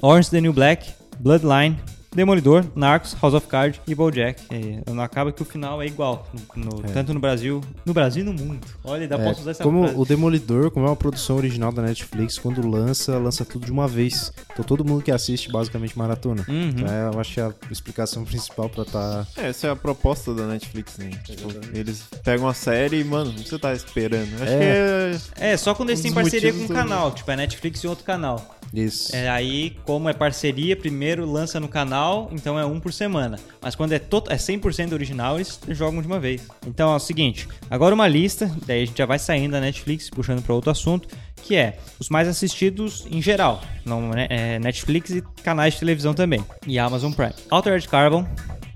Orange 0.00 0.30
the 0.30 0.40
New 0.40 0.52
Black, 0.52 0.92
Bloodline, 1.18 1.78
Demolidor, 2.14 2.64
Narcos, 2.74 3.16
House 3.20 3.34
of 3.34 3.46
Cards 3.46 3.80
e 3.86 3.94
BoJack. 3.94 4.42
E 4.52 4.90
não 4.90 5.02
acaba 5.02 5.32
que 5.32 5.42
o 5.42 5.44
final 5.44 5.82
é 5.82 5.86
igual, 5.86 6.26
no- 6.54 6.64
no- 6.64 6.82
tanto 6.92 7.12
no 7.12 7.20
Brasil, 7.20 7.60
no 7.84 7.92
Brasil 7.92 8.22
e 8.22 8.24
no 8.26 8.32
mundo. 8.32 8.66
Olha, 8.84 9.02
ainda 9.02 9.16
É, 9.16 9.24
posso 9.24 9.40
usar 9.40 9.50
essa 9.52 9.62
como 9.62 9.82
frase. 9.84 9.98
o 9.98 10.04
Demolidor, 10.04 10.70
como 10.70 10.86
é 10.86 10.88
uma 10.90 10.96
produção 10.96 11.36
original 11.36 11.72
da 11.72 11.82
Netflix, 11.82 12.38
quando 12.38 12.66
lança, 12.66 13.18
lança 13.18 13.44
tudo 13.44 13.66
de 13.66 13.72
uma 13.72 13.88
vez. 13.88 14.32
Então 14.52 14.64
todo 14.64 14.84
mundo 14.84 15.02
que 15.02 15.10
assiste 15.10 15.50
basicamente 15.50 15.96
maratona. 15.98 16.44
Uhum. 16.48 16.68
Então 16.68 16.86
é, 16.86 17.14
eu 17.14 17.20
acho 17.20 17.34
que 17.34 17.40
é 17.40 17.44
a 17.44 17.52
explicação 17.70 18.24
principal 18.24 18.68
pra 18.68 18.84
tá. 18.84 19.26
É, 19.36 19.48
essa 19.48 19.66
é 19.66 19.70
a 19.70 19.76
proposta 19.76 20.32
da 20.34 20.46
Netflix, 20.46 20.96
né? 20.98 21.10
Tipo, 21.24 21.48
eles 21.76 22.04
pegam 22.22 22.48
a 22.48 22.54
série 22.54 23.00
e, 23.00 23.04
mano, 23.04 23.30
o 23.30 23.34
que 23.34 23.48
você 23.48 23.58
tá 23.58 23.72
esperando? 23.74 24.32
Acho 24.34 24.44
É. 24.52 24.58
que 24.58 25.42
é. 25.42 25.52
É, 25.52 25.56
só 25.56 25.74
quando 25.74 25.90
eles 25.90 26.00
Um 26.00 26.02
têm 26.04 26.12
dos 26.12 26.22
parceria 26.22 26.52
com 26.52 26.60
um 26.60 26.68
canal, 26.68 27.10
tipo 27.12 27.30
a 27.30 27.36
Netflix 27.36 27.80
e 27.82 27.86
outro 27.88 28.04
canal. 28.04 28.54
Isso. 28.72 29.14
É, 29.14 29.28
aí, 29.28 29.76
como 29.84 30.08
é 30.08 30.12
parceria, 30.12 30.76
primeiro 30.76 31.30
lança 31.30 31.60
no 31.60 31.68
canal, 31.68 32.03
então 32.30 32.58
é 32.58 32.64
um 32.64 32.80
por 32.80 32.92
semana. 32.92 33.38
Mas 33.60 33.74
quando 33.74 33.92
é, 33.92 33.98
to 33.98 34.22
é 34.28 34.36
100% 34.36 34.92
original, 34.92 35.36
eles 35.36 35.60
jogam 35.68 36.00
de 36.00 36.06
uma 36.06 36.20
vez. 36.20 36.46
Então 36.66 36.92
é 36.92 36.96
o 36.96 36.98
seguinte, 36.98 37.48
agora 37.70 37.94
uma 37.94 38.06
lista, 38.08 38.50
daí 38.66 38.82
a 38.82 38.86
gente 38.86 38.98
já 38.98 39.06
vai 39.06 39.18
saindo 39.18 39.52
da 39.52 39.60
Netflix, 39.60 40.10
puxando 40.10 40.42
para 40.42 40.54
outro 40.54 40.70
assunto, 40.70 41.08
que 41.36 41.56
é 41.56 41.78
os 41.98 42.08
mais 42.08 42.28
assistidos 42.28 43.06
em 43.10 43.20
geral. 43.20 43.62
Não, 43.84 44.08
né, 44.10 44.26
é 44.30 44.58
Netflix 44.58 45.10
e 45.10 45.22
canais 45.42 45.74
de 45.74 45.80
televisão 45.80 46.14
também. 46.14 46.44
E 46.66 46.78
Amazon 46.78 47.12
Prime. 47.12 47.34
Altered 47.50 47.86
Carbon, 47.88 48.26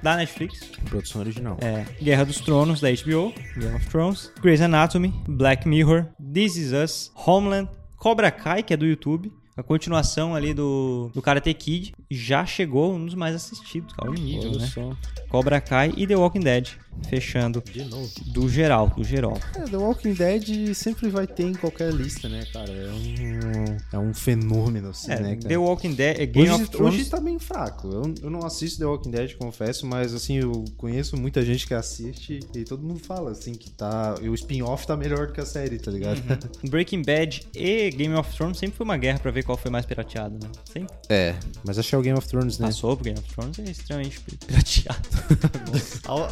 da 0.03 0.17
Netflix. 0.17 0.61
Produção 0.89 1.21
original. 1.21 1.57
É, 1.61 1.85
Guerra 2.03 2.25
dos 2.25 2.41
Tronos, 2.41 2.81
da 2.81 2.89
HBO, 2.91 3.33
Game 3.57 3.75
of 3.75 3.87
Thrones, 3.89 4.33
Grey's 4.41 4.61
Anatomy, 4.61 5.13
Black 5.29 5.67
Mirror, 5.69 6.07
This 6.33 6.57
Is 6.57 6.73
Us, 6.73 7.13
Homeland, 7.15 7.69
Cobra 7.97 8.31
Kai, 8.31 8.63
que 8.63 8.73
é 8.73 8.77
do 8.77 8.87
YouTube, 8.87 9.33
a 9.59 9.63
continuação 9.65 10.37
ali 10.37 10.55
do, 10.55 11.11
do 11.13 11.21
Karate 11.21 11.53
Kid, 11.53 11.93
já 12.09 12.47
chegou 12.47 12.95
um 12.95 13.05
dos 13.05 13.17
mais 13.17 13.35
assistidos, 13.35 13.93
cara, 13.93 14.09
olha 14.09 14.17
o 14.17 14.23
nível, 14.23 14.53
né? 14.53 14.67
só. 14.69 14.97
Cobra 15.29 15.61
Kai 15.61 15.93
e 15.97 16.07
The 16.07 16.15
Walking 16.15 16.41
Dead. 16.41 16.69
Fechando 17.09 17.63
De 17.73 17.85
novo. 17.85 18.11
do 18.27 18.49
geral, 18.49 18.89
do 18.91 19.05
geral. 19.05 19.39
É, 19.55 19.61
The 19.63 19.77
Walking 19.77 20.13
Dead 20.15 20.75
sempre 20.75 21.09
vai 21.09 21.27
ter 21.27 21.45
em 21.45 21.55
qualquer 21.55 21.93
lista, 21.93 22.29
né, 22.29 22.45
cara? 22.53 22.71
É 22.73 22.91
um, 22.93 23.77
é 23.93 23.99
um 23.99 24.13
fenômeno, 24.15 24.91
assim, 24.91 25.13
É, 25.13 25.21
né, 25.21 25.37
cara? 25.37 25.49
The 25.49 25.57
Walking 25.57 25.95
Dead, 25.95 26.21
é 26.21 26.27
Game 26.27 26.51
Hoje, 26.51 26.63
of 26.63 26.71
Thrones. 26.71 26.95
hoje 26.95 27.05
tá 27.11 27.21
bem 27.21 27.39
fraco. 27.39 27.89
Eu, 27.89 28.15
eu 28.23 28.31
não 28.31 28.45
assisto 28.45 28.79
The 28.79 28.85
Walking 28.87 29.11
Dead, 29.11 29.35
confesso, 29.37 29.87
mas 29.87 30.13
assim, 30.15 30.37
eu 30.39 30.65
conheço 30.77 31.17
muita 31.17 31.45
gente 31.45 31.67
que 31.67 31.75
assiste 31.75 32.41
e 32.55 32.65
todo 32.65 32.83
mundo 32.83 33.01
fala 33.01 33.31
assim 33.31 33.53
que 33.55 33.71
tá. 33.71 34.15
E 34.21 34.29
o 34.29 34.35
spin-off 34.35 34.87
tá 34.87 34.97
melhor 34.97 35.27
do 35.29 35.33
que 35.33 35.41
a 35.41 35.47
série, 35.47 35.79
tá 35.79 35.91
ligado? 35.91 36.21
Breaking 36.69 37.03
Bad 37.03 37.47
e 37.55 37.91
Game 37.91 38.15
of 38.15 38.35
Thrones 38.37 38.59
sempre 38.59 38.77
foi 38.77 38.85
uma 38.85 38.97
guerra 38.97 39.19
pra 39.19 39.31
ver 39.31 39.43
qual 39.45 39.57
foi 39.57 39.71
mais 39.71 39.87
pirateado, 39.87 40.35
né? 40.43 40.51
Sempre 40.71 40.95
É, 41.09 41.35
mas 41.65 41.79
acho 41.79 41.89
que 41.89 41.95
é 41.95 41.99
o 41.99 42.03
Game 42.03 42.19
of 42.19 42.27
Thrones, 42.29 42.59
né? 42.59 42.67
passou 42.69 42.95
pro 42.97 43.05
Game 43.05 43.19
of 43.19 43.29
Thrones 43.35 43.59
é 43.59 43.71
extremamente 43.71 44.21
pirateado. 44.47 45.09
Al- 46.07 46.25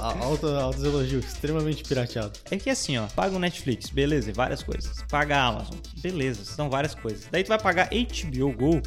altos 0.62 0.82
elogios, 0.84 1.24
extremamente 1.26 1.82
pirateado. 1.84 2.32
É 2.50 2.56
que 2.56 2.70
assim, 2.70 2.96
ó, 2.98 3.06
paga 3.08 3.34
o 3.36 3.38
Netflix, 3.38 3.90
beleza, 3.90 4.32
várias 4.32 4.62
coisas. 4.62 5.02
Paga 5.10 5.36
a 5.36 5.46
Amazon, 5.46 5.76
beleza, 6.00 6.44
são 6.44 6.68
várias 6.70 6.94
coisas. 6.94 7.26
Daí 7.30 7.42
tu 7.44 7.48
vai 7.48 7.58
pagar 7.60 7.88
HBO 7.90 8.52
Go, 8.52 8.82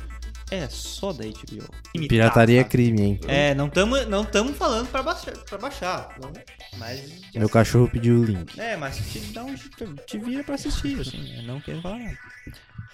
é 0.51 0.67
só 0.69 1.13
da 1.13 1.23
HBO. 1.25 2.07
Pirataria 2.07 2.61
é 2.61 2.63
crime, 2.63 3.01
hein? 3.01 3.19
É, 3.27 3.53
não 3.53 3.67
estamos 3.67 4.07
não 4.07 4.25
tamo 4.25 4.53
falando 4.53 4.87
pra 4.89 5.03
baixar, 5.03 5.33
pra 5.45 5.57
baixar 5.57 6.15
não- 6.21 6.31
mas... 6.77 7.01
Meu 7.35 7.49
cachorro 7.49 7.89
pediu 7.89 8.19
o 8.19 8.23
link. 8.23 8.59
É, 8.59 8.75
mas 8.75 8.97
te, 8.97 9.19
dá 9.33 9.43
um, 9.43 9.53
te, 9.55 10.17
vira 10.17 10.43
pra 10.43 10.55
assistir, 10.55 10.99
assim, 10.99 11.41
não 11.43 11.59
quero 11.61 11.81
falar 11.81 11.99
nada. 11.99 12.17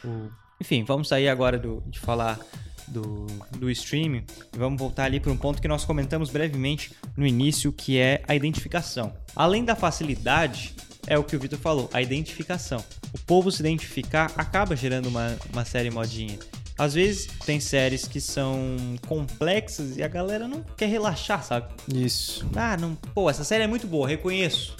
O- 0.04 0.30
Enfim, 0.62 0.84
vamos 0.84 1.08
sair 1.08 1.28
agora 1.30 1.58
do, 1.58 1.82
de 1.88 2.00
falar 2.00 2.40
do, 2.88 3.26
do 3.58 3.70
streaming 3.70 4.24
vamos 4.56 4.80
voltar 4.80 5.06
ali 5.06 5.20
para 5.20 5.32
um 5.32 5.38
ponto 5.38 5.62
que 5.62 5.68
nós 5.68 5.86
comentamos 5.86 6.30
brevemente 6.30 6.92
no 7.16 7.26
início, 7.26 7.72
que 7.72 7.98
é 7.98 8.22
a 8.28 8.36
identificação. 8.36 9.14
Além 9.36 9.64
da 9.64 9.76
facilidade, 9.76 10.74
é 11.08 11.18
o 11.18 11.24
que 11.24 11.36
o 11.36 11.40
Vitor 11.40 11.60
falou, 11.60 11.90
a 11.94 12.02
identificação. 12.02 12.84
O 13.14 13.20
povo 13.20 13.52
se 13.52 13.62
identificar 13.62 14.32
acaba 14.36 14.76
gerando 14.76 15.08
uma, 15.08 15.38
uma 15.52 15.66
série 15.66 15.90
modinha. 15.90 16.38
Às 16.78 16.94
vezes 16.94 17.28
tem 17.46 17.60
séries 17.60 18.06
que 18.06 18.20
são 18.20 18.76
complexas 19.08 19.96
e 19.96 20.04
a 20.04 20.08
galera 20.08 20.48
não 20.48 20.62
quer 20.76 20.88
relaxar, 20.88 21.42
sabe? 21.44 21.74
Isso. 21.94 22.46
Ah, 22.54 22.76
não. 22.76 22.96
Pô, 23.14 23.30
essa 23.30 23.46
série 23.46 23.64
é 23.64 23.68
muito 23.68 23.88
boa, 23.88 24.08
reconheço. 24.08 24.76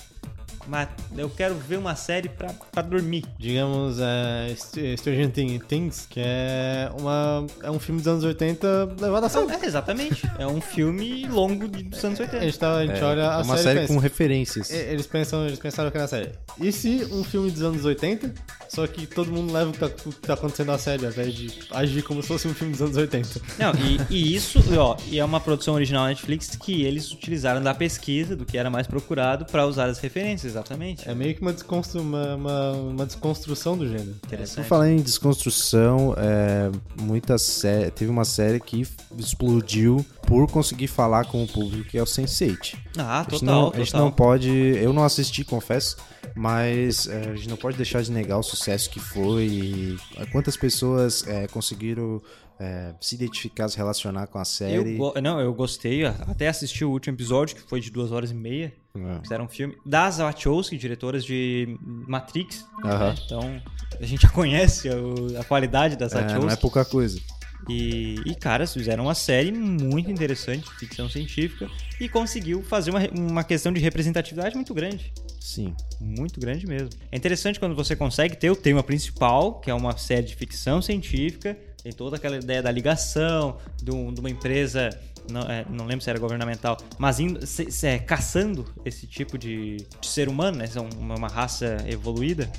Mas 0.68 0.90
eu 1.18 1.30
quero 1.30 1.56
ver 1.56 1.78
uma 1.78 1.96
série 1.96 2.30
pra, 2.30 2.50
pra 2.72 2.82
dormir. 2.82 3.24
Digamos, 3.38 3.98
é, 4.00 4.54
St- 4.56 4.98
Stranger 4.98 5.30
Thing- 5.32 5.60
Things, 5.60 6.08
que 6.10 6.20
é, 6.24 6.90
uma, 7.00 7.46
é 7.64 7.70
um 7.72 7.80
filme 7.80 8.00
dos 8.02 8.08
anos 8.08 8.24
80 8.24 8.96
levado 9.00 9.26
a 9.26 9.30
sério. 9.30 9.50
É, 9.52 9.66
exatamente. 9.66 10.24
É 10.40 10.48
um 10.48 10.60
filme 10.62 11.26
longo 11.28 11.68
dos 11.68 12.04
anos 12.04 12.20
A 12.20 12.24
80. 12.24 12.42
gente, 12.46 12.60
tá, 12.60 12.76
a 12.78 12.86
gente 12.86 13.04
olha 13.04 13.30
a 13.30 13.40
É 13.40 13.44
uma 13.44 13.58
série, 13.58 13.80
série 13.80 13.88
com 13.88 13.98
referências. 13.98 14.72
Eles, 14.72 15.06
pensam, 15.08 15.46
eles 15.46 15.60
pensaram 15.60 15.92
que 15.92 15.98
era 15.98 16.08
série. 16.08 16.32
E 16.60 16.72
se 16.72 17.06
um 17.12 17.24
filme 17.24 17.52
dos 17.52 17.62
anos 17.62 17.86
80, 17.86 18.34
só 18.70 18.88
que 18.88 19.06
todo 19.06 19.32
mundo 19.32 19.54
leva 19.54 19.70
o 19.70 19.74
que 19.74 19.80
tá, 19.80 19.86
o 19.86 19.90
que 20.14 20.20
tá 20.22 20.34
acontecendo 20.34 20.72
a 20.72 20.78
série, 20.78 21.06
ao 21.06 21.12
invés 21.12 21.34
de 21.34 21.52
agir 21.72 22.02
como 22.02 22.22
se 22.22 22.28
fosse 22.28 22.48
um 22.48 22.54
filme 22.54 22.72
dos 22.74 22.82
anos 22.82 22.98
80? 22.98 23.42
Não, 23.60 23.72
e, 23.76 24.00
e 24.14 24.36
isso, 24.36 24.60
ó, 24.78 24.98
e 25.08 25.20
é 25.20 25.26
uma 25.26 25.40
produção 25.40 25.74
original 25.76 26.06
Netflix 26.08 26.56
que 26.56 26.84
eles 26.84 27.12
utilizaram 27.12 27.62
da 27.62 27.74
pesquisa, 27.74 28.36
do 28.36 28.46
que 28.46 28.58
era 28.58 28.70
mais 28.70 28.88
procurado, 28.88 29.46
pra 29.46 29.66
usar 29.66 29.86
as 29.90 30.00
referências, 30.00 30.55
exatamente. 30.56 31.08
É 31.10 31.14
meio 31.14 31.36
que 31.36 31.42
uma, 31.42 31.54
desconstru, 31.54 32.02
uma, 32.02 32.36
uma, 32.36 32.72
uma 32.72 33.06
desconstrução 33.06 33.78
do 33.78 33.88
gênero. 33.88 34.14
Por 34.22 34.28
Interessante. 34.28 34.68
falar 34.68 34.90
em 34.90 34.98
desconstrução, 34.98 36.16
é, 36.18 36.72
muita 37.02 37.38
sé- 37.38 37.90
teve 37.92 38.10
uma 38.10 38.26
série 38.26 38.60
que 38.60 38.88
explodiu 39.18 40.06
por 40.28 40.48
conseguir 40.50 40.88
falar 40.88 41.26
com 41.26 41.44
o 41.44 41.48
público, 41.48 41.90
que 41.90 41.98
é 41.98 42.02
o 42.02 42.06
Sense8. 42.06 42.76
Ah, 42.98 43.20
A 43.20 43.24
gente, 43.24 43.40
total, 43.42 43.46
não, 43.62 43.72
a 43.74 43.78
gente 43.78 43.92
total. 43.92 44.06
não 44.06 44.12
pode. 44.12 44.50
Eu 44.50 44.94
não 44.94 45.04
assisti, 45.04 45.44
confesso, 45.44 45.98
mas 46.36 47.08
é, 47.08 47.30
a 47.32 47.36
gente 47.36 47.50
não 47.50 47.58
pode 47.58 47.78
deixar 47.78 48.02
de 48.02 48.12
negar 48.12 48.38
o 48.38 48.44
sucesso 48.44 48.90
que 48.90 49.00
foi 49.00 49.44
e 49.46 49.98
quantas 50.32 50.56
pessoas 50.58 51.26
é, 51.28 51.48
conseguiram 51.48 52.22
é, 52.60 52.94
se 53.02 53.16
identificar, 53.16 53.68
se 53.70 53.78
relacionar 53.78 54.28
com 54.28 54.38
a 54.38 54.42
Eu 54.42 54.46
série. 54.46 54.96
go- 54.96 55.14
não, 55.22 55.40
eu 55.40 55.54
gostei, 55.54 56.06
até 56.06 56.48
assisti 56.48 56.84
o 56.86 56.90
último 56.90 57.16
episódio, 57.16 57.56
que 57.56 57.62
foi 57.64 57.80
de 57.82 57.90
duas 57.92 58.12
horas 58.12 58.32
e 58.32 58.34
meia. 58.34 58.74
É. 58.96 59.20
Fizeram 59.24 59.46
um 59.46 59.50
filme 59.50 59.76
das 59.86 60.18
Wachowski, 60.20 60.78
diretoras 60.78 61.26
de 61.26 61.78
Matrix. 61.82 62.66
Aham. 62.84 63.10
né? 63.10 63.16
Então, 63.26 63.62
a 64.00 64.06
gente 64.06 64.22
já 64.22 64.30
conhece 64.30 64.90
o- 64.90 65.38
a 65.40 65.44
qualidade 65.44 65.96
das 65.98 66.14
É, 66.14 66.22
Wachowski. 66.22 66.46
não 66.46 66.50
é 66.52 66.56
pouca 66.56 66.86
coisa. 66.86 67.20
E, 67.68 68.16
e, 68.28 68.36
cara, 68.36 68.68
fizeram 68.68 69.06
uma 69.06 69.16
série 69.16 69.52
muito 69.52 70.12
interessante, 70.12 70.70
ficção 70.78 71.10
científica, 71.10 71.68
e 72.00 72.08
conseguiu 72.08 72.62
fazer 72.62 72.92
uma, 72.92 73.00
uma 73.10 73.44
questão 73.44 73.74
de 73.74 73.80
representatividade 73.80 74.56
muito 74.56 74.72
grande. 74.74 75.12
Sim. 75.40 75.74
Muito 76.00 76.40
grande 76.40 76.68
mesmo. 76.68 76.90
É 77.12 77.18
interessante 77.18 77.60
quando 77.60 77.74
você 77.76 77.96
consegue 77.96 78.36
ter 78.36 78.52
o 78.52 78.56
tema 78.56 78.84
principal, 78.84 79.60
que 79.62 79.72
é 79.72 79.74
uma 79.74 79.98
série 79.98 80.28
de 80.28 80.36
ficção 80.36 80.80
científica, 80.82 81.58
tem 81.86 81.94
toda 81.94 82.16
aquela 82.16 82.36
ideia 82.38 82.64
da 82.64 82.72
ligação, 82.72 83.58
de, 83.80 83.92
um- 83.92 84.12
de 84.12 84.20
uma 84.20 84.28
empresa, 84.28 84.90
não, 85.30 85.42
é, 85.44 85.64
não 85.70 85.86
lembro 85.86 86.04
se 86.04 86.10
era 86.10 86.18
governamental, 86.18 86.76
mas 86.98 87.20
indo, 87.20 87.46
se- 87.46 87.70
se- 87.70 87.86
é, 87.86 88.00
caçando 88.00 88.66
esse 88.84 89.06
tipo 89.06 89.38
de, 89.38 89.78
de 90.02 90.08
ser 90.08 90.28
humano, 90.28 90.58
né? 90.58 90.66
Uma, 91.00 91.14
uma 91.16 91.28
raça 91.28 91.78
evoluída 91.88 92.52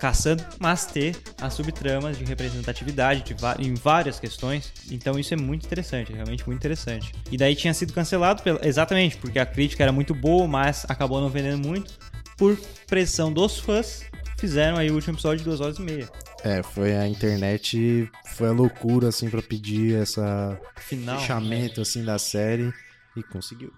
caçando, 0.00 0.42
mas 0.58 0.86
ter 0.86 1.14
as 1.42 1.52
subtramas 1.52 2.16
de 2.16 2.24
representatividade 2.24 3.22
de 3.22 3.36
em 3.64 3.74
várias 3.74 4.18
questões. 4.18 4.72
Então 4.90 5.18
isso 5.18 5.34
é 5.34 5.36
muito 5.36 5.66
interessante, 5.66 6.10
é 6.10 6.14
realmente 6.16 6.44
muito 6.46 6.58
interessante. 6.58 7.12
E 7.30 7.36
daí 7.36 7.54
tinha 7.54 7.74
sido 7.74 7.92
cancelado 7.92 8.42
exatamente 8.64 9.18
porque 9.18 9.38
a 9.38 9.44
crítica 9.44 9.82
era 9.82 9.92
muito 9.92 10.14
boa, 10.14 10.48
mas 10.48 10.86
acabou 10.88 11.20
não 11.20 11.28
vendendo 11.28 11.58
muito. 11.68 11.92
Por 12.38 12.58
pressão 12.86 13.30
dos 13.30 13.58
fãs, 13.58 14.02
fizeram 14.38 14.78
aí 14.78 14.90
o 14.90 14.94
último 14.94 15.12
episódio 15.12 15.38
de 15.40 15.44
duas 15.44 15.60
horas 15.60 15.76
e 15.76 15.82
meia. 15.82 16.08
É, 16.44 16.62
foi 16.62 16.96
a 16.96 17.06
internet, 17.06 18.10
foi 18.34 18.48
a 18.48 18.52
loucura, 18.52 19.08
assim, 19.08 19.30
pra 19.30 19.40
pedir 19.40 19.96
essa 19.96 20.58
Final. 20.76 21.18
fechamento, 21.20 21.80
assim, 21.80 22.04
da 22.04 22.18
série 22.18 22.72
e 23.16 23.22
conseguiu. 23.22 23.72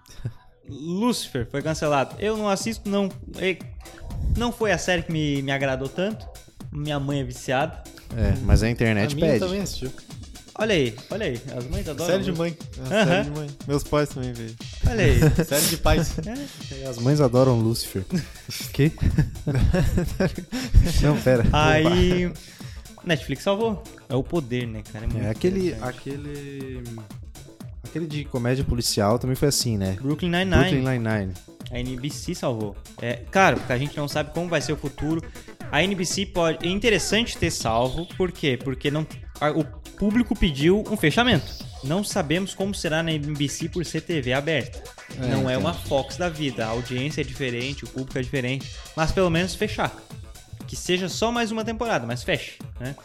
Lucifer 0.68 1.46
foi 1.50 1.60
cancelado. 1.60 2.16
Eu 2.18 2.36
não 2.38 2.48
assisto, 2.48 2.88
não. 2.88 3.10
Não 4.36 4.50
foi 4.50 4.72
a 4.72 4.78
série 4.78 5.02
que 5.02 5.12
me, 5.12 5.42
me 5.42 5.52
agradou 5.52 5.88
tanto. 5.88 6.26
Minha 6.72 6.98
mãe 6.98 7.20
é 7.20 7.24
viciada. 7.24 7.82
É, 8.16 8.34
mas 8.42 8.62
a 8.62 8.66
A 8.66 8.70
internet 8.70 9.14
minha 9.14 9.26
pede. 9.26 9.40
também 9.40 9.60
assistiu. 9.60 9.92
Olha 10.56 10.74
aí, 10.74 10.94
olha 11.10 11.26
aí. 11.26 11.40
As 11.56 11.66
mães 11.68 11.88
adoram. 11.88 12.10
Série 12.10 12.22
de 12.24 12.32
mãe. 12.32 12.56
É, 12.90 13.04
série 13.04 13.24
de 13.24 13.30
mãe. 13.30 13.50
Meus 13.66 13.82
pais 13.82 14.08
também 14.08 14.32
veem. 14.32 14.54
Olha 14.88 15.04
aí. 15.04 15.18
Série 15.44 15.66
de 15.66 15.76
pais. 15.78 16.14
As 16.88 16.98
mães 16.98 17.20
adoram 17.20 17.58
Lucifer. 17.60 18.04
que? 18.72 18.92
Não, 21.02 21.20
pera. 21.20 21.44
Aí. 21.52 22.32
Netflix 23.04 23.42
salvou. 23.42 23.82
É 24.08 24.14
o 24.14 24.22
poder, 24.22 24.66
né, 24.66 24.82
cara? 24.92 25.06
muito 25.06 25.24
É, 25.24 25.30
aquele, 25.30 25.68
interessante. 25.70 25.88
aquele... 25.88 26.84
Aquele 27.84 28.06
de 28.06 28.24
comédia 28.24 28.64
policial 28.64 29.18
também 29.18 29.36
foi 29.36 29.48
assim, 29.48 29.76
né? 29.76 29.96
Brooklyn 30.00 30.30
Nine-Nine. 30.30 30.56
Brooklyn 30.80 30.98
Nine-Nine. 30.98 31.34
A 31.70 31.78
NBC 31.78 32.34
salvou. 32.34 32.76
É, 33.00 33.20
claro, 33.30 33.56
porque 33.58 33.72
a 33.72 33.78
gente 33.78 33.96
não 33.96 34.08
sabe 34.08 34.32
como 34.32 34.48
vai 34.48 34.60
ser 34.60 34.72
o 34.72 34.76
futuro. 34.76 35.22
A 35.70 35.82
NBC 35.82 36.26
pode. 36.26 36.66
É 36.66 36.70
interessante 36.70 37.36
ter 37.36 37.50
salvo, 37.50 38.06
por 38.16 38.32
quê? 38.32 38.58
Porque 38.62 38.90
não, 38.90 39.06
o 39.54 39.64
público 39.64 40.36
pediu 40.36 40.82
um 40.90 40.96
fechamento. 40.96 41.64
Não 41.82 42.02
sabemos 42.02 42.54
como 42.54 42.74
será 42.74 43.02
na 43.02 43.12
NBC 43.12 43.68
por 43.68 43.84
ser 43.84 44.00
TV 44.00 44.32
aberta. 44.32 44.82
não 45.18 45.48
é 45.50 45.58
uma 45.58 45.74
Fox 45.74 46.16
da 46.16 46.28
vida. 46.28 46.64
A 46.64 46.70
audiência 46.70 47.20
é 47.20 47.24
diferente, 47.24 47.84
o 47.84 47.88
público 47.88 48.18
é 48.18 48.22
diferente. 48.22 48.70
Mas 48.96 49.12
pelo 49.12 49.30
menos 49.30 49.54
fechar. 49.54 49.94
Que 50.66 50.76
seja 50.76 51.08
só 51.08 51.30
mais 51.30 51.50
uma 51.50 51.64
temporada, 51.64 52.06
mas 52.06 52.22
feche. 52.22 52.58
Né? 52.80 52.96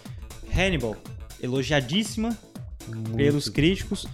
Hannibal, 0.56 0.96
elogiadíssima 1.42 2.38
pelos 3.16 3.50
críticos, 3.50 4.08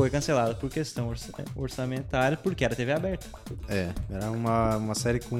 foi 0.00 0.08
cancelada 0.08 0.54
por 0.54 0.70
questão 0.70 1.08
orça- 1.08 1.30
orçamentária, 1.54 2.34
porque 2.36 2.64
era 2.64 2.74
TV 2.74 2.90
aberta. 2.92 3.26
É, 3.68 3.90
era 4.10 4.30
uma, 4.30 4.76
uma 4.78 4.94
série 4.94 5.20
com 5.20 5.36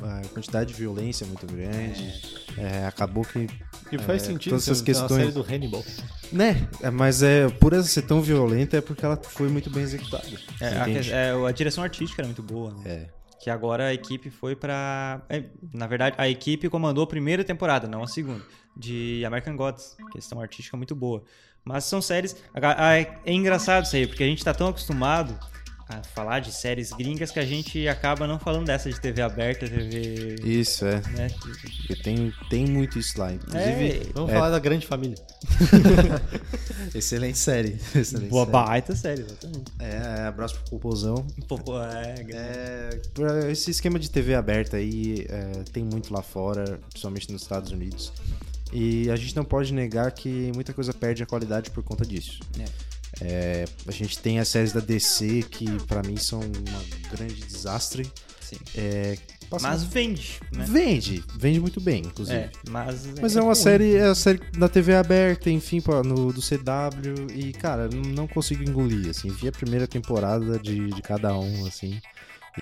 uma 0.00 0.22
quantidade 0.34 0.72
de 0.72 0.74
violência 0.74 1.24
muito 1.24 1.46
grande. 1.46 2.20
É, 2.58 2.84
acabou 2.84 3.24
que. 3.24 3.48
E 3.92 3.98
faz 3.98 4.24
é, 4.24 4.26
sentido 4.26 4.50
todas 4.50 4.64
essas 4.64 4.82
questões. 4.82 5.12
série 5.12 5.32
do 5.32 5.42
Hannibal. 5.42 5.84
Né? 6.32 6.68
É, 6.82 6.90
mas 6.90 7.22
é, 7.22 7.48
por 7.48 7.72
ela 7.72 7.82
ser 7.84 8.02
tão 8.02 8.20
violenta 8.20 8.76
é 8.76 8.80
porque 8.80 9.04
ela 9.04 9.16
foi 9.16 9.48
muito 9.48 9.70
bem 9.70 9.84
executada. 9.84 10.26
É, 10.60 10.66
a, 10.66 10.88
é, 10.88 11.46
a 11.48 11.52
direção 11.52 11.84
artística 11.84 12.22
era 12.22 12.26
muito 12.26 12.42
boa, 12.42 12.72
né? 12.72 12.82
É. 12.84 13.08
Que 13.40 13.50
agora 13.50 13.86
a 13.86 13.94
equipe 13.94 14.30
foi 14.30 14.56
pra. 14.56 15.22
é, 15.28 15.44
na 15.72 15.86
verdade, 15.86 16.16
a 16.18 16.28
equipe 16.28 16.68
comandou 16.68 17.04
a 17.04 17.06
primeira 17.06 17.44
temporada, 17.44 17.86
não 17.86 18.02
a 18.02 18.06
segunda, 18.08 18.42
de 18.76 19.24
American 19.24 19.56
Gods. 19.56 19.96
Questão 20.12 20.40
artística 20.40 20.76
muito 20.76 20.94
boa. 20.94 21.22
Mas 21.64 21.84
são 21.84 22.02
séries. 22.02 22.34
é 23.24 23.32
engraçado 23.32 23.84
isso 23.84 23.96
aí, 23.96 24.06
porque 24.06 24.22
a 24.24 24.26
gente 24.26 24.44
tá 24.44 24.52
tão 24.52 24.68
acostumado 24.68 25.38
a 25.88 26.02
falar 26.02 26.40
de 26.40 26.50
séries 26.52 26.90
gringas 26.92 27.30
que 27.30 27.38
a 27.38 27.44
gente 27.44 27.86
acaba 27.86 28.26
não 28.26 28.38
falando 28.38 28.64
dessa 28.66 28.90
de 28.90 28.98
TV 28.98 29.20
aberta, 29.20 29.68
TV. 29.68 30.36
Isso, 30.42 30.86
é. 30.86 31.02
Né? 31.10 31.28
Porque 31.40 31.96
tem, 32.02 32.32
tem 32.48 32.66
muito 32.66 32.98
isso 32.98 33.18
lá. 33.20 33.32
Inclusive, 33.32 33.88
É, 33.88 34.00
Vamos 34.14 34.30
É. 34.30 34.34
falar 34.34 34.50
da 34.50 34.58
grande 34.58 34.86
família. 34.86 35.16
excelente 36.94 37.38
série. 37.38 37.76
Excelente 37.94 38.28
boa 38.30 38.44
série. 38.44 38.52
baita 38.52 38.96
série, 38.96 39.20
exatamente. 39.22 39.64
É, 39.78 40.22
abraço 40.26 40.54
pro 40.60 40.70
Popozão. 40.70 41.26
Pouco, 41.46 41.72
é, 41.78 42.14
É, 42.32 43.50
esse 43.50 43.70
esquema 43.70 43.98
de 43.98 44.10
TV 44.10 44.34
aberta 44.34 44.78
aí 44.78 45.26
é, 45.28 45.62
tem 45.72 45.84
muito 45.84 46.12
lá 46.12 46.22
fora, 46.22 46.80
principalmente 46.88 47.30
nos 47.30 47.42
Estados 47.42 47.70
Unidos. 47.70 48.12
E 48.72 49.10
a 49.10 49.16
gente 49.16 49.36
não 49.36 49.44
pode 49.44 49.72
negar 49.72 50.10
que 50.12 50.50
muita 50.54 50.72
coisa 50.72 50.92
perde 50.94 51.22
a 51.22 51.26
qualidade 51.26 51.70
por 51.70 51.82
conta 51.82 52.06
disso. 52.06 52.40
É, 53.20 53.66
a 53.86 53.92
gente 53.92 54.18
tem 54.18 54.38
as 54.38 54.48
séries 54.48 54.72
da 54.72 54.80
DC 54.80 55.44
que 55.50 55.66
pra 55.86 56.02
mim 56.02 56.16
são 56.16 56.40
um 56.40 57.10
grande 57.14 57.34
desastre. 57.34 58.10
É, 58.74 59.16
Mas 59.60 59.82
vende, 59.82 60.40
né? 60.52 60.66
vende, 60.68 61.24
vende 61.36 61.60
muito 61.60 61.80
bem, 61.80 62.00
inclusive. 62.00 62.38
É, 62.38 62.50
mas. 62.68 63.06
Mas 63.20 63.36
é 63.36 63.40
uma 63.40 63.52
ruim. 63.52 63.54
série, 63.54 63.94
é 63.96 64.04
a 64.06 64.14
série 64.14 64.40
da 64.58 64.68
TV 64.68 64.94
aberta, 64.94 65.50
enfim, 65.50 65.82
no, 66.04 66.32
do 66.32 66.40
CW, 66.40 67.32
e, 67.34 67.52
cara, 67.54 67.88
não 67.88 68.02
não 68.02 68.28
consigo 68.28 68.62
engolir, 68.62 69.08
assim, 69.08 69.30
vi 69.30 69.48
a 69.48 69.52
primeira 69.52 69.86
temporada 69.86 70.58
de, 70.58 70.88
de 70.88 71.02
cada 71.02 71.34
um, 71.38 71.66
assim. 71.66 71.98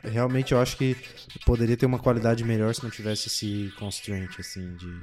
Realmente 0.05 0.53
eu 0.53 0.61
acho 0.61 0.77
que 0.77 0.97
poderia 1.45 1.77
ter 1.77 1.87
uma 1.87 1.99
qualidade 1.99 2.45
melhor 2.45 2.73
se 2.73 2.85
não 2.85 2.91
tivesse 2.91 3.27
esse 3.27 3.73
constraint, 3.77 4.39
assim, 4.39 4.77
de, 4.77 5.01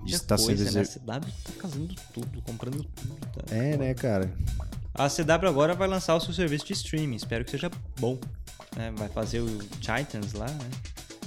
Muita 0.00 0.16
estar 0.16 0.38
sendo 0.38 0.46
coisa, 0.56 0.70
né? 0.70 0.80
A. 0.80 0.84
CW 1.20 1.30
tá 1.44 1.52
casando 1.58 1.94
tudo, 2.14 2.42
comprando 2.42 2.84
tudo. 2.84 3.14
Tá? 3.32 3.54
É, 3.54 3.76
né, 3.76 3.94
cara? 3.94 4.32
A 4.94 5.08
CW 5.08 5.46
agora 5.48 5.74
vai 5.74 5.86
lançar 5.88 6.14
o 6.16 6.20
seu 6.20 6.32
serviço 6.34 6.66
de 6.66 6.72
streaming, 6.72 7.16
espero 7.16 7.44
que 7.44 7.50
seja 7.50 7.70
bom. 8.00 8.18
né? 8.76 8.92
Vai 8.96 9.08
fazer 9.08 9.40
o 9.40 9.58
Titans 9.80 10.32
lá, 10.32 10.46
né? 10.46 10.70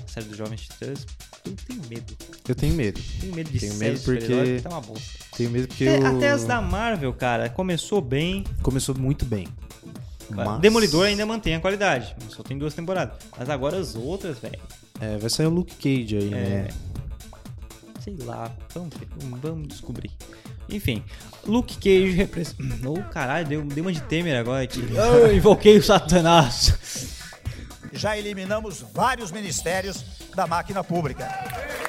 A 0.05 0.11
série 0.11 0.25
dos 0.27 0.37
Jovens 0.37 0.61
Titãs. 0.61 1.05
Eu 1.45 1.53
tenho 1.67 1.81
medo. 1.89 2.13
Eu 2.47 2.55
tenho 2.55 2.73
medo. 2.75 3.01
Tenho 3.19 3.33
medo 3.35 3.49
de 3.49 3.59
Tenho 3.59 3.73
medo 3.75 3.99
porque- 4.01 4.59
tá 4.61 4.69
uma 4.69 4.81
bosta. 4.81 5.19
Tenho 5.37 5.49
medo 5.49 5.67
porque 5.67 5.87
Até, 5.87 5.99
o... 6.09 6.17
até 6.17 6.31
as 6.31 6.43
da 6.43 6.61
Marvel, 6.61 7.13
cara, 7.13 7.49
começou 7.49 8.01
bem. 8.01 8.43
começou 8.61 8.93
muito 8.97 9.25
bem. 9.25 9.47
Mas- 10.29 10.59
Demolidor 10.61 11.05
ainda 11.07 11.25
mantém 11.25 11.55
a 11.55 11.59
qualidade. 11.59 12.15
Só 12.29 12.43
tem 12.43 12.57
duas 12.57 12.73
temporadas. 12.73 13.17
Mas 13.37 13.49
agora 13.49 13.77
as 13.77 13.95
outras, 13.95 14.37
velho. 14.39 14.59
É, 14.99 15.17
vai 15.17 15.29
sair 15.29 15.47
o 15.47 15.49
Luke 15.49 15.75
Cage 15.75 16.17
aí, 16.17 16.29
né? 16.29 16.67
Sei 18.03 18.17
lá. 18.23 18.51
Vamos, 18.73 18.95
ver, 18.97 19.07
vamos 19.41 19.67
descobrir. 19.67 20.11
Enfim, 20.69 21.03
Luke 21.45 21.75
Cage 21.75 22.11
representa. 22.11 22.89
Oh, 22.89 23.01
caralho, 23.11 23.47
deu, 23.47 23.63
deu 23.63 23.83
uma 23.83 23.91
de 23.91 24.01
Temer 24.01 24.39
agora 24.39 24.63
aqui. 24.63 24.81
Eu 24.95 25.35
invoquei 25.35 25.77
o 25.77 25.83
Satanás. 25.83 26.73
já 27.93 28.17
eliminamos 28.17 28.83
vários 28.93 29.31
ministérios 29.31 30.03
da 30.35 30.47
máquina 30.47 30.83
pública. 30.83 31.27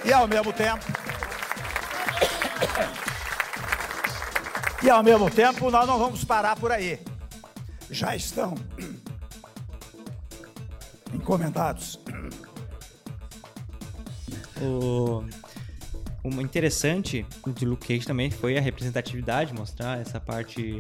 E 0.04 0.12
ao 0.12 0.28
mesmo 0.28 0.52
tempo. 0.52 0.84
E 4.84 4.90
ao 4.90 5.00
mesmo 5.00 5.30
tempo, 5.30 5.70
nós 5.70 5.86
não 5.86 5.96
vamos 5.96 6.24
parar 6.24 6.56
por 6.56 6.72
aí. 6.72 6.98
Já 7.88 8.16
estão 8.16 8.56
encomendados 11.14 12.00
O, 14.60 15.24
o 16.24 16.40
interessante 16.40 17.26
de 17.54 17.64
Luke 17.64 17.86
Cage 17.86 18.06
também 18.06 18.30
foi 18.30 18.56
a 18.56 18.60
representatividade, 18.60 19.52
mostrar 19.52 20.00
essa 20.00 20.20
parte. 20.20 20.78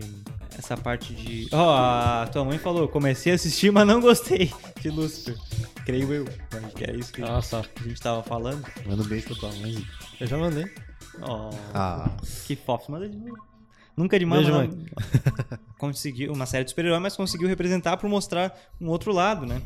Essa 0.56 0.76
parte 0.76 1.14
de. 1.14 1.48
Ó, 1.52 1.76
a 1.76 2.26
tua 2.30 2.44
mãe 2.44 2.58
falou, 2.58 2.86
comecei 2.88 3.32
a 3.32 3.34
assistir, 3.34 3.70
mas 3.72 3.86
não 3.86 4.00
gostei 4.00 4.52
de 4.80 4.90
Lucifer. 4.90 5.36
Creio 5.84 6.12
eu. 6.12 6.24
Acho 6.64 6.74
que 6.76 6.84
é 6.84 6.94
isso 6.94 7.12
que 7.12 7.20
Nossa, 7.20 7.60
a 7.60 7.82
gente 7.88 8.00
tava 8.00 8.22
falando. 8.22 8.64
Manda 8.86 9.02
um 9.02 9.06
beijo 9.06 9.26
pra 9.26 9.36
tua 9.36 9.52
mãe. 9.60 9.84
eu 10.20 10.26
já 10.26 10.36
mandei. 10.38 10.66
Ó, 11.22 11.50
Ah, 11.74 12.10
que 12.46 12.54
fofo, 12.54 12.92
manda 12.92 13.08
de 13.08 13.16
novo. 13.16 13.36
Nunca 13.94 14.18
de 14.18 14.24
Beijo, 14.24 14.50
não. 14.50 14.70
conseguiu 15.76 16.32
uma 16.32 16.46
série 16.46 16.64
de 16.64 16.70
super-herói, 16.70 16.98
mas 16.98 17.14
conseguiu 17.14 17.46
representar 17.46 17.98
por 17.98 18.08
mostrar 18.08 18.56
um 18.80 18.88
outro 18.88 19.12
lado, 19.12 19.44
né? 19.44 19.60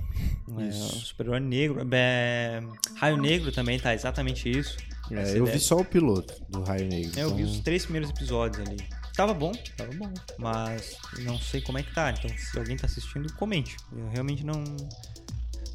É, 0.58 0.70
super-herói 0.72 1.38
negro. 1.38 1.86
É, 1.92 2.60
Raio 2.96 3.16
Negro 3.18 3.52
também 3.52 3.78
tá 3.78 3.94
exatamente 3.94 4.50
isso. 4.50 4.76
É, 5.10 5.30
eu 5.32 5.42
ideia. 5.42 5.52
vi 5.52 5.60
só 5.60 5.76
o 5.78 5.84
piloto 5.84 6.34
do 6.48 6.62
Raio 6.62 6.88
Negro. 6.88 7.18
É, 7.18 7.22
eu 7.22 7.34
vi 7.34 7.42
então- 7.42 7.54
os 7.54 7.60
três 7.60 7.84
primeiros 7.84 8.10
episódios 8.10 8.66
ali. 8.66 8.76
Tava 9.14 9.32
bom, 9.32 9.52
tava 9.76 9.92
bom. 9.94 10.12
Mas 10.38 10.96
não 11.20 11.38
sei 11.38 11.60
como 11.62 11.78
é 11.78 11.82
que 11.82 11.92
tá. 11.94 12.10
Então, 12.10 12.30
se 12.36 12.58
alguém 12.58 12.76
tá 12.76 12.86
assistindo, 12.86 13.32
comente. 13.34 13.76
Eu 13.96 14.08
realmente 14.10 14.44
não. 14.44 14.62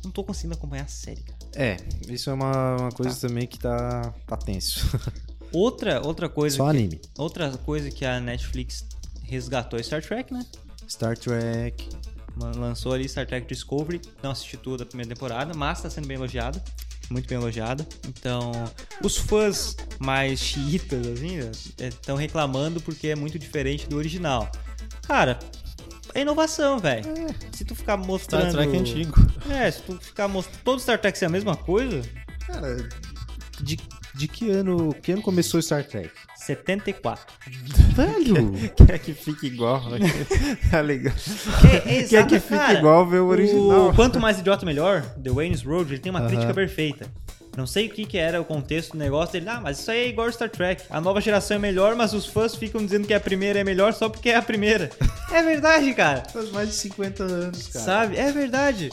Não 0.03 0.11
tô 0.11 0.23
conseguindo 0.23 0.53
acompanhar 0.55 0.83
a 0.83 0.87
série. 0.87 1.23
É, 1.55 1.77
isso 2.07 2.29
é 2.29 2.33
uma, 2.33 2.75
uma 2.77 2.89
coisa 2.91 3.19
também 3.27 3.47
que 3.47 3.57
tá, 3.59 4.13
tá 4.27 4.37
tenso. 4.37 4.87
Outra, 5.53 6.01
outra 6.05 6.29
coisa. 6.29 6.55
Só 6.55 6.63
que, 6.63 6.69
anime. 6.77 7.01
Outra 7.17 7.51
coisa 7.57 7.91
que 7.91 8.05
a 8.05 8.21
Netflix 8.21 8.85
resgatou 9.23 9.77
é 9.77 9.83
Star 9.83 10.01
Trek, 10.01 10.33
né? 10.33 10.45
Star 10.89 11.17
Trek. 11.17 11.89
Lançou 12.55 12.93
ali 12.93 13.07
Star 13.09 13.27
Trek 13.27 13.45
Discovery. 13.47 13.99
Não 14.23 14.31
assisti 14.31 14.55
tudo 14.55 14.83
a 14.83 14.85
primeira 14.85 15.13
temporada, 15.13 15.53
mas 15.53 15.81
tá 15.81 15.89
sendo 15.89 16.07
bem 16.07 16.15
elogiada. 16.15 16.63
Muito 17.11 17.27
bem 17.27 17.37
elogiada. 17.37 17.85
Então, 18.07 18.51
os 19.03 19.17
fãs 19.17 19.75
mais 19.99 20.39
chiitas, 20.39 21.05
assim, 21.05 21.39
estão 21.77 22.15
reclamando 22.15 22.79
porque 22.79 23.09
é 23.09 23.15
muito 23.15 23.37
diferente 23.37 23.85
do 23.87 23.97
original. 23.97 24.49
Cara, 25.05 25.37
é 26.15 26.21
inovação, 26.21 26.79
velho. 26.79 27.03
Se 27.51 27.65
tu 27.65 27.75
ficar 27.75 27.97
Star 27.97 28.07
mostrando. 28.07 28.51
Trek 28.53 28.75
é 28.75 28.79
antigo. 28.79 29.13
É, 29.49 29.69
se 29.69 29.81
tu 29.81 29.99
ficar 29.99 30.29
mostrando. 30.29 30.63
Todo 30.63 30.79
Star 30.79 30.99
Trek 30.99 31.17
ser 31.17 31.25
a 31.25 31.29
mesma 31.29 31.57
coisa, 31.57 32.01
Cara, 32.47 32.87
de, 33.59 33.77
de 34.15 34.27
que 34.29 34.49
ano 34.49 34.93
que 34.93 35.11
ano 35.11 35.21
começou 35.21 35.61
Star 35.61 35.85
Trek? 35.85 36.11
74. 36.55 37.25
Velho! 37.93 38.53
Quer 38.75 38.99
que 38.99 39.13
fique 39.13 39.47
igual. 39.47 39.81
né? 39.89 39.99
tá 40.69 40.81
legal. 40.81 41.13
É, 41.85 42.03
Quer 42.03 42.27
que 42.27 42.39
fique 42.39 42.73
igual 42.73 43.05
ver 43.05 43.19
o 43.19 43.27
original. 43.27 43.89
O 43.89 43.95
Quanto 43.95 44.19
Mais 44.19 44.39
Idiota 44.39 44.65
Melhor, 44.65 45.01
The 45.21 45.29
Wayne's 45.29 45.63
Road, 45.63 45.93
ele 45.93 46.01
tem 46.01 46.09
uma 46.09 46.25
crítica 46.27 46.53
perfeita. 46.53 47.07
Não 47.57 47.67
sei 47.67 47.87
o 47.87 47.89
que, 47.89 48.05
que 48.05 48.17
era 48.17 48.39
o 48.39 48.45
contexto 48.45 48.93
do 48.93 48.97
negócio 48.97 49.33
dele. 49.33 49.49
Ah, 49.49 49.59
mas 49.61 49.79
isso 49.79 49.91
aí 49.91 50.05
é 50.05 50.07
igual 50.07 50.31
Star 50.31 50.49
Trek. 50.49 50.83
A 50.89 51.01
nova 51.01 51.19
geração 51.19 51.55
é 51.57 51.59
melhor, 51.59 51.95
mas 51.95 52.13
os 52.13 52.25
fãs 52.25 52.55
ficam 52.55 52.83
dizendo 52.83 53.05
que 53.05 53.13
a 53.13 53.19
primeira 53.19 53.59
é 53.59 53.63
melhor 53.63 53.93
só 53.93 54.07
porque 54.07 54.29
é 54.29 54.35
a 54.35 54.41
primeira. 54.41 54.89
é 55.31 55.43
verdade, 55.43 55.93
cara. 55.93 56.23
Faz 56.31 56.49
mais 56.51 56.69
de 56.69 56.75
50 56.75 57.23
anos, 57.23 57.67
cara. 57.67 57.85
Sabe? 57.85 58.17
É 58.17 58.31
verdade. 58.31 58.89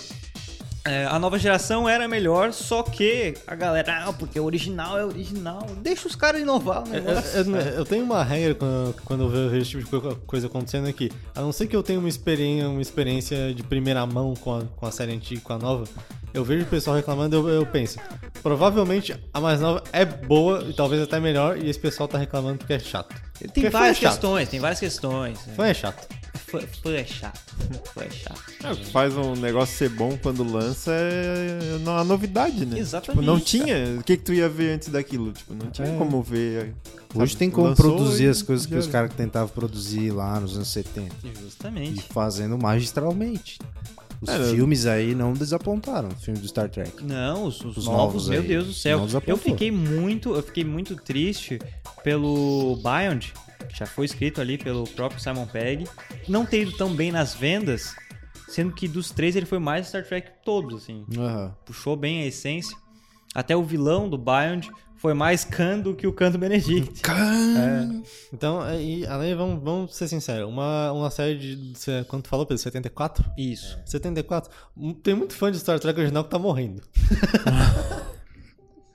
É, 0.88 1.04
a 1.04 1.18
nova 1.18 1.38
geração 1.38 1.86
era 1.88 2.08
melhor, 2.08 2.52
só 2.52 2.82
que 2.82 3.34
a 3.46 3.54
galera, 3.54 4.04
ah, 4.06 4.12
porque 4.12 4.40
o 4.40 4.44
original 4.44 4.98
é 4.98 5.04
original. 5.04 5.66
Deixa 5.82 6.08
os 6.08 6.14
caras 6.16 6.40
inovar 6.40 6.82
o 6.82 6.86
Eu, 6.94 7.02
negócio. 7.02 7.38
eu- 7.40 7.54
eu 7.56 7.84
tenho 7.84 8.04
uma 8.04 8.24
regra 8.24 8.54
quando, 8.54 8.94
quando 9.04 9.22
eu 9.24 9.28
vejo 9.50 9.56
esse 9.56 9.70
tipo 9.70 9.84
de 9.84 9.90
co- 9.90 10.16
coisa 10.26 10.46
acontecendo 10.46 10.88
aqui. 10.88 11.10
A 11.34 11.40
não 11.42 11.52
ser 11.52 11.66
que 11.66 11.76
eu 11.76 11.82
tenha 11.82 11.98
uma 11.98 12.08
experiência, 12.08 12.68
uma 12.68 12.80
experiência 12.80 13.52
de 13.52 13.62
primeira 13.62 14.06
mão 14.06 14.32
com 14.34 14.56
a, 14.56 14.62
com 14.64 14.86
a 14.86 14.90
série 14.90 15.12
antiga 15.12 15.40
e 15.40 15.42
com 15.42 15.52
a 15.52 15.58
nova, 15.58 15.84
eu 16.32 16.42
vejo 16.42 16.64
o 16.64 16.68
pessoal 16.68 16.96
reclamando 16.96 17.36
eu, 17.36 17.48
eu 17.48 17.66
penso, 17.66 17.98
provavelmente 18.42 19.14
a 19.34 19.40
mais 19.40 19.60
nova 19.60 19.82
é 19.92 20.04
boa 20.04 20.64
e 20.68 20.72
talvez 20.72 21.02
até 21.02 21.20
melhor, 21.20 21.58
e 21.58 21.68
esse 21.68 21.78
pessoal 21.78 22.08
tá 22.08 22.16
reclamando 22.16 22.58
porque 22.58 22.72
é 22.72 22.78
chato. 22.78 23.14
Tem 23.38 23.48
Porque 23.48 23.68
várias 23.70 23.98
é 23.98 24.00
questões, 24.00 24.48
tem 24.48 24.58
várias 24.58 24.80
questões. 24.80 25.38
Fã 25.54 25.66
é 25.66 25.74
chato. 25.74 26.08
Fã, 26.38 26.60
fã 26.82 26.92
é 26.94 27.04
chato. 27.04 27.40
Fã 27.94 28.02
é 28.02 28.10
chato. 28.10 28.42
É, 28.64 28.74
Faz 28.90 29.16
um 29.16 29.34
negócio 29.34 29.76
ser 29.76 29.88
bom 29.90 30.16
quando 30.22 30.42
lança 30.42 30.92
é 30.92 31.76
uma 31.80 32.02
novidade, 32.04 32.64
né? 32.64 32.78
Exatamente, 32.78 33.20
Tipo, 33.20 33.22
não 33.22 33.38
tinha. 33.40 33.98
O 34.00 34.02
que, 34.02 34.16
que 34.16 34.22
tu 34.24 34.32
ia 34.32 34.48
ver 34.48 34.74
antes 34.74 34.88
daquilo? 34.88 35.32
Tipo, 35.32 35.54
não 35.54 35.70
tinha 35.70 35.88
É. 35.88 35.96
como 35.98 36.22
ver. 36.22 36.74
Hoje 37.14 37.32
sabe? 37.32 37.38
tem 37.38 37.50
como 37.50 37.68
Lançou 37.68 37.86
produzir 37.96 38.24
e 38.24 38.28
as 38.28 38.42
coisas 38.42 38.66
que 38.66 38.74
os 38.74 38.86
caras 38.86 39.12
tentavam 39.14 39.48
produzir 39.48 40.10
lá 40.10 40.38
nos 40.40 40.56
anos 40.56 40.68
70. 40.68 41.14
E 41.24 41.32
Justamente. 41.42 42.02
fazendo 42.10 42.56
magistralmente. 42.58 43.58
Os 44.20 44.28
É, 44.28 44.50
filmes 44.50 44.84
aí 44.84 45.14
não 45.14 45.32
desapontaram, 45.32 46.08
os 46.08 46.24
filmes 46.24 46.42
do 46.42 46.48
Star 46.48 46.68
Trek. 46.68 47.04
Não, 47.04 47.44
os, 47.44 47.60
os 47.64 47.76
Os 47.76 47.84
novos, 47.86 47.96
novos 48.24 48.28
meu 48.28 48.40
aí. 48.40 48.48
Deus 48.48 48.66
do 48.66 48.74
céu. 48.74 49.06
Eu 49.26 49.36
fiquei 49.36 49.70
muito, 49.70 50.34
eu 50.34 50.42
fiquei 50.42 50.64
muito 50.64 50.96
triste 50.96 51.60
pelo 52.02 52.76
Beyond, 52.82 53.32
já 53.74 53.86
foi 53.86 54.06
escrito 54.06 54.40
ali 54.40 54.58
pelo 54.58 54.84
próprio 54.84 55.20
Simon 55.20 55.46
Pegg, 55.46 55.86
não 56.28 56.44
ter 56.46 56.62
ido 56.62 56.72
tão 56.72 56.94
bem 56.94 57.10
nas 57.12 57.34
vendas, 57.34 57.94
sendo 58.48 58.72
que 58.72 58.88
dos 58.88 59.10
três 59.10 59.36
ele 59.36 59.46
foi 59.46 59.58
mais 59.58 59.88
Star 59.88 60.04
Trek 60.04 60.30
todos, 60.44 60.82
assim. 60.82 61.04
Aham. 61.16 61.54
Puxou 61.64 61.96
bem 61.96 62.22
a 62.22 62.26
essência. 62.26 62.76
Até 63.34 63.56
o 63.56 63.62
vilão 63.62 64.08
do 64.08 64.16
Beyond 64.16 64.70
foi 64.96 65.14
mais 65.14 65.44
Khan 65.44 65.78
do 65.78 65.94
que 65.94 66.06
o 66.06 66.12
Khan 66.12 66.30
do 66.30 66.38
Benedict. 66.38 67.02
Então, 68.32 68.64
é, 68.66 68.80
e 68.80 69.06
além, 69.06 69.34
vamos, 69.34 69.62
vamos 69.62 69.96
ser 69.96 70.06
sinceros, 70.06 70.48
uma, 70.48 70.92
uma 70.92 71.10
série 71.10 71.36
de. 71.38 72.04
Quanto 72.08 72.28
falou, 72.28 72.46
Pedro? 72.46 72.62
74? 72.62 73.24
Isso. 73.36 73.78
74. 73.86 74.50
Hum, 74.76 74.92
Tem 74.94 75.14
muito 75.14 75.34
fã 75.34 75.50
de 75.50 75.58
Star 75.58 75.80
Trek 75.80 75.98
original 75.98 76.24
que 76.24 76.30
tá 76.30 76.38
morrendo. 76.38 76.82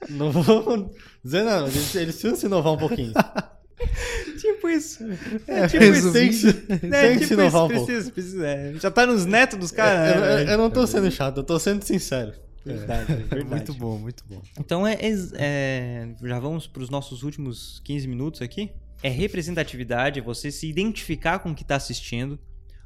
Não 0.10 0.32
vou 0.32 0.92
dizer 1.24 1.44
nada, 1.44 1.62
mas 1.64 1.76
eles, 1.76 1.96
eles 1.96 2.16
precisam 2.16 2.38
se 2.38 2.46
inovar 2.46 2.74
um 2.74 2.78
pouquinho. 2.78 3.14
Tipo 4.40 4.70
isso. 4.70 5.04
É, 5.48 5.60
É, 5.62 5.68
tipo 5.68 5.84
isso. 5.84 6.14
tem 6.14 6.30
que, 6.30 6.48
É, 6.48 7.10
tem 7.10 7.20
tipo 7.20 7.34
inovar 7.34 7.48
isso, 7.50 7.58
um 7.66 7.70
pouco. 7.70 7.86
precisa, 7.86 8.12
precisa. 8.12 8.48
é. 8.48 8.74
Já 8.80 8.92
tá 8.92 9.06
nos 9.06 9.26
netos 9.26 9.58
dos 9.60 9.72
caras. 9.72 10.16
Eu, 10.16 10.22
né? 10.22 10.44
eu- 10.44 10.48
eu 10.50 10.58
não 10.58 10.70
tô 10.70 10.86
sendo 10.88 11.10
chato, 11.12 11.38
eu 11.38 11.44
tô 11.44 11.60
sendo 11.60 11.84
sincero. 11.84 12.34
Verdade, 12.66 13.14
verdade. 13.14 13.46
Muito 13.46 13.74
bom, 13.74 13.98
muito 13.98 14.24
bom. 14.28 14.42
Então, 14.60 14.88
é, 14.88 14.94
é- 14.94 15.14
é- 15.36 16.08
já 16.24 16.40
vamos 16.40 16.66
para 16.66 16.82
os 16.82 16.90
nossos 16.90 17.24
últimos 17.24 17.82
15 17.84 18.08
minutos 18.08 18.42
aqui. 18.42 18.72
É 19.02 19.10
representatividade, 19.10 20.20
é 20.20 20.24
você 20.24 20.50
se 20.50 20.68
identificar 20.70 21.40
com 21.40 21.52
o 21.52 21.56
que 21.56 21.66
tá 21.66 21.76
assistindo. 21.76 22.40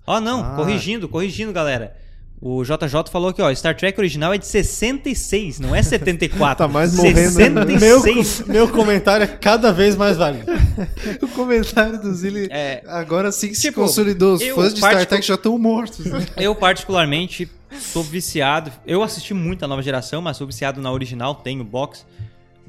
Ó, 0.06 0.20
não, 0.20 0.42
Ah. 0.44 0.56
corrigindo, 0.56 1.08
corrigindo, 1.08 1.54
galera. 1.54 1.96
O 2.40 2.64
JJ 2.64 3.10
falou 3.12 3.30
aqui, 3.30 3.42
ó, 3.42 3.54
Star 3.54 3.76
Trek 3.76 4.00
original 4.00 4.32
é 4.32 4.38
de 4.38 4.46
66, 4.46 5.60
não 5.60 5.76
é 5.76 5.82
74. 5.82 6.58
Tá 6.68 6.68
mais 6.72 6.94
morrendo, 6.94 7.66
né? 7.66 7.80
66. 7.80 8.40
Meu, 8.42 8.48
meu 8.48 8.70
comentário 8.70 9.24
é 9.24 9.28
cada 9.28 9.72
vez 9.74 9.96
mais 9.96 10.18
válido. 10.18 10.46
O 11.22 11.28
comentário 11.30 12.00
do 12.00 12.14
Zilli 12.14 12.48
É. 12.52 12.84
agora 12.86 13.32
sim 13.32 13.48
que 13.50 13.56
se 13.56 13.64
Tipo, 13.70 13.82
consolidou. 13.82 14.36
Os 14.36 14.42
eu 14.42 14.56
fãs 14.56 14.72
de 14.74 14.80
Star 14.80 15.06
Trek 15.08 15.26
já 15.26 15.34
estão 15.34 15.58
mortos. 15.58 16.06
Né? 16.06 16.24
Eu, 16.38 16.54
particularmente, 16.54 17.50
sou 17.80 18.04
viciado. 18.04 18.72
Eu 18.86 19.02
assisti 19.02 19.34
muito 19.34 19.66
a 19.66 19.68
nova 19.68 19.82
geração, 19.82 20.22
mas 20.22 20.38
sou 20.38 20.46
viciado 20.46 20.80
na 20.80 20.92
original, 20.92 21.34
tenho 21.34 21.64
box. 21.64 22.06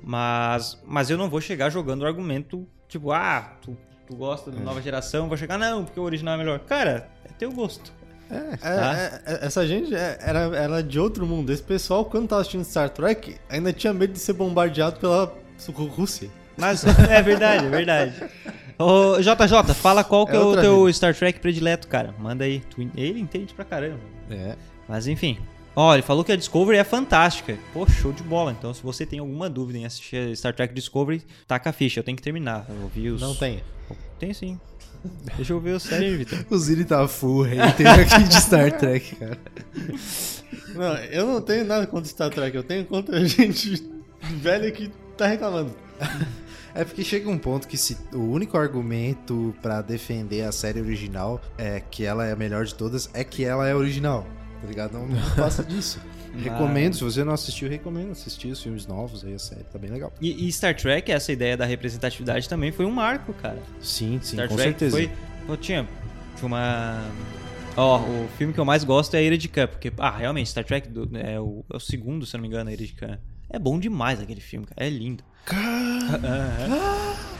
Mas, 0.02 0.78
mas 0.86 1.10
eu 1.10 1.18
não 1.18 1.28
vou 1.28 1.40
chegar 1.40 1.68
jogando 1.68 2.02
o 2.02 2.06
argumento, 2.06 2.66
tipo, 2.88 3.12
ah, 3.12 3.52
tu, 3.60 3.76
tu 4.06 4.16
gosta 4.16 4.50
da 4.50 4.58
nova 4.60 4.80
geração, 4.80 5.28
vou 5.28 5.36
chegar, 5.36 5.58
não, 5.58 5.84
porque 5.84 6.00
o 6.00 6.02
original 6.04 6.34
é 6.34 6.38
melhor. 6.38 6.58
Cara, 6.60 7.10
é 7.26 7.28
teu 7.38 7.52
gosto. 7.52 7.92
É, 8.30 8.56
Tá. 8.56 8.94
é, 8.96 9.22
é, 9.26 9.46
essa 9.46 9.66
gente 9.66 9.94
é- 9.94 10.18
era, 10.20 10.40
era 10.56 10.82
de 10.82 10.98
outro 11.00 11.26
mundo. 11.26 11.50
Esse 11.52 11.62
pessoal, 11.62 12.04
quando 12.04 12.28
tava 12.28 12.40
assistindo 12.42 12.64
Star 12.64 12.90
Trek, 12.90 13.36
ainda 13.48 13.72
tinha 13.72 13.92
medo 13.92 14.12
de 14.12 14.18
ser 14.18 14.32
bombardeado 14.34 14.98
pela 15.00 15.34
Rússia. 15.96 16.28
Mas 16.56 16.84
é 17.10 17.22
verdade, 17.22 17.66
é 17.66 17.68
verdade. 17.68 18.14
Ô, 18.78 19.16
JJ, 19.18 19.74
fala 19.74 20.04
qual 20.04 20.26
que 20.26 20.32
é, 20.32 20.36
É 20.36 20.40
o 20.40 20.60
teu 20.60 20.84
vida. 20.84 20.92
Star 20.92 21.14
Trek 21.14 21.40
predileto, 21.40 21.88
cara. 21.88 22.14
Manda 22.18 22.44
aí. 22.44 22.62
Ele 22.96 23.20
entende 23.20 23.54
pra 23.54 23.64
caramba. 23.64 24.00
É. 24.30 24.56
Mas 24.88 25.06
enfim. 25.06 25.38
Ó, 25.74 25.94
ele 25.94 26.02
falou 26.02 26.24
que 26.24 26.32
a 26.32 26.36
Discovery 26.36 26.76
é 26.78 26.82
fantástica. 26.84 27.56
Pô, 27.72 27.88
show 27.88 28.12
de 28.12 28.22
bola. 28.24 28.50
Então, 28.50 28.74
se 28.74 28.82
você 28.82 29.06
tem 29.06 29.20
alguma 29.20 29.48
dúvida 29.48 29.78
em 29.78 29.84
assistir 29.86 30.36
Star 30.36 30.52
Trek 30.52 30.74
Discovery, 30.74 31.22
taca 31.46 31.70
a 31.70 31.72
ficha. 31.72 32.00
Eu 32.00 32.04
tenho 32.04 32.16
que 32.16 32.22
terminar. 32.22 32.66
Eu 32.68 32.82
ouvi 32.82 33.08
os... 33.10 33.20
Não 33.20 33.34
tem. 33.34 33.62
Tem 34.18 34.34
sim. 34.34 34.58
Deixa 35.36 35.52
eu 35.52 35.60
ver 35.60 35.72
o 35.72 35.80
série, 35.80 36.16
Vitor. 36.16 36.44
O 36.50 36.58
Zilli 36.58 36.84
tá 36.84 37.06
full 37.06 37.42
hater 37.42 37.86
aqui 37.86 38.24
de 38.24 38.40
Star 38.40 38.76
Trek, 38.76 39.16
cara. 39.16 39.38
Não, 40.74 40.94
eu 40.96 41.26
não 41.26 41.40
tenho 41.40 41.64
nada 41.64 41.86
contra 41.86 42.08
Star 42.08 42.30
Trek, 42.30 42.56
eu 42.56 42.62
tenho 42.62 42.84
contra 42.84 43.24
gente 43.26 43.88
velha 44.36 44.70
que 44.70 44.90
tá 45.16 45.26
reclamando. 45.26 45.74
É 46.74 46.84
porque 46.84 47.02
chega 47.02 47.28
um 47.28 47.38
ponto 47.38 47.66
que 47.66 47.76
se 47.76 47.96
o 48.12 48.18
único 48.18 48.56
argumento 48.56 49.54
pra 49.60 49.82
defender 49.82 50.42
a 50.42 50.52
série 50.52 50.80
original 50.80 51.40
é 51.56 51.80
que 51.80 52.04
ela 52.04 52.24
é 52.24 52.32
a 52.32 52.36
melhor 52.36 52.64
de 52.64 52.74
todas 52.74 53.10
é 53.12 53.24
que 53.24 53.44
ela 53.44 53.66
é 53.66 53.74
original. 53.74 54.26
Tá 54.60 54.68
ligado? 54.68 54.92
Não, 54.92 55.06
não 55.06 55.34
passa 55.34 55.64
disso. 55.64 56.00
Recomendo, 56.42 56.94
se 56.94 57.04
você 57.04 57.24
não 57.24 57.32
assistiu, 57.32 57.68
recomendo 57.68 58.12
assistir 58.12 58.48
os 58.48 58.62
filmes 58.62 58.86
novos 58.86 59.24
aí, 59.24 59.34
a 59.34 59.38
série 59.38 59.64
tá 59.64 59.78
bem 59.78 59.90
legal. 59.90 60.12
E, 60.20 60.46
e 60.48 60.52
Star 60.52 60.74
Trek, 60.76 61.10
essa 61.10 61.32
ideia 61.32 61.56
da 61.56 61.64
representatividade 61.64 62.48
também 62.48 62.70
foi 62.72 62.84
um 62.86 62.90
marco, 62.90 63.32
cara. 63.34 63.58
Sim, 63.80 64.18
sim, 64.22 64.36
Star 64.36 64.48
com 64.48 64.54
Trek 64.56 64.70
certeza. 64.70 64.96
foi. 64.96 65.10
Pô, 65.46 65.56
tinha, 65.56 65.88
uma. 66.42 67.04
Ó, 67.76 67.98
o 68.00 68.28
filme 68.36 68.52
que 68.52 68.58
eu 68.58 68.64
mais 68.64 68.82
gosto 68.84 69.14
é 69.14 69.18
a 69.18 69.22
Ira 69.22 69.38
de 69.38 69.48
Khan, 69.48 69.66
porque, 69.68 69.92
ah, 69.98 70.16
realmente, 70.16 70.48
Star 70.50 70.64
Trek 70.64 70.88
do- 70.88 71.08
é, 71.16 71.38
o, 71.40 71.64
é 71.72 71.76
o 71.76 71.80
segundo, 71.80 72.26
se 72.26 72.34
eu 72.34 72.38
não 72.38 72.42
me 72.42 72.48
engano, 72.48 72.68
a 72.70 72.72
Ira 72.72 72.84
de 72.84 72.92
Khan. 72.92 73.18
É 73.50 73.58
bom 73.58 73.78
demais 73.78 74.20
aquele 74.20 74.40
filme, 74.40 74.66
cara. 74.66 74.86
É 74.86 74.90
lindo. 74.90 75.24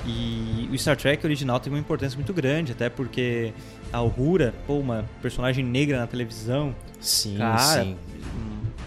E 0.07 0.69
o 0.73 0.79
Star 0.79 0.97
Trek 0.97 1.25
original 1.27 1.61
tem 1.61 1.73
uma 1.73 1.79
importância 1.79 2.17
muito 2.17 2.33
grande, 2.33 2.73
até 2.73 2.89
porque 2.89 3.53
a 3.93 4.01
Uhura, 4.03 4.55
pô, 4.67 4.79
uma 4.79 5.05
personagem 5.21 5.65
negra 5.65 5.99
na 5.99 6.07
televisão, 6.07 6.75
Sim, 7.01 7.37
Cara, 7.39 7.85
sim. 7.85 7.97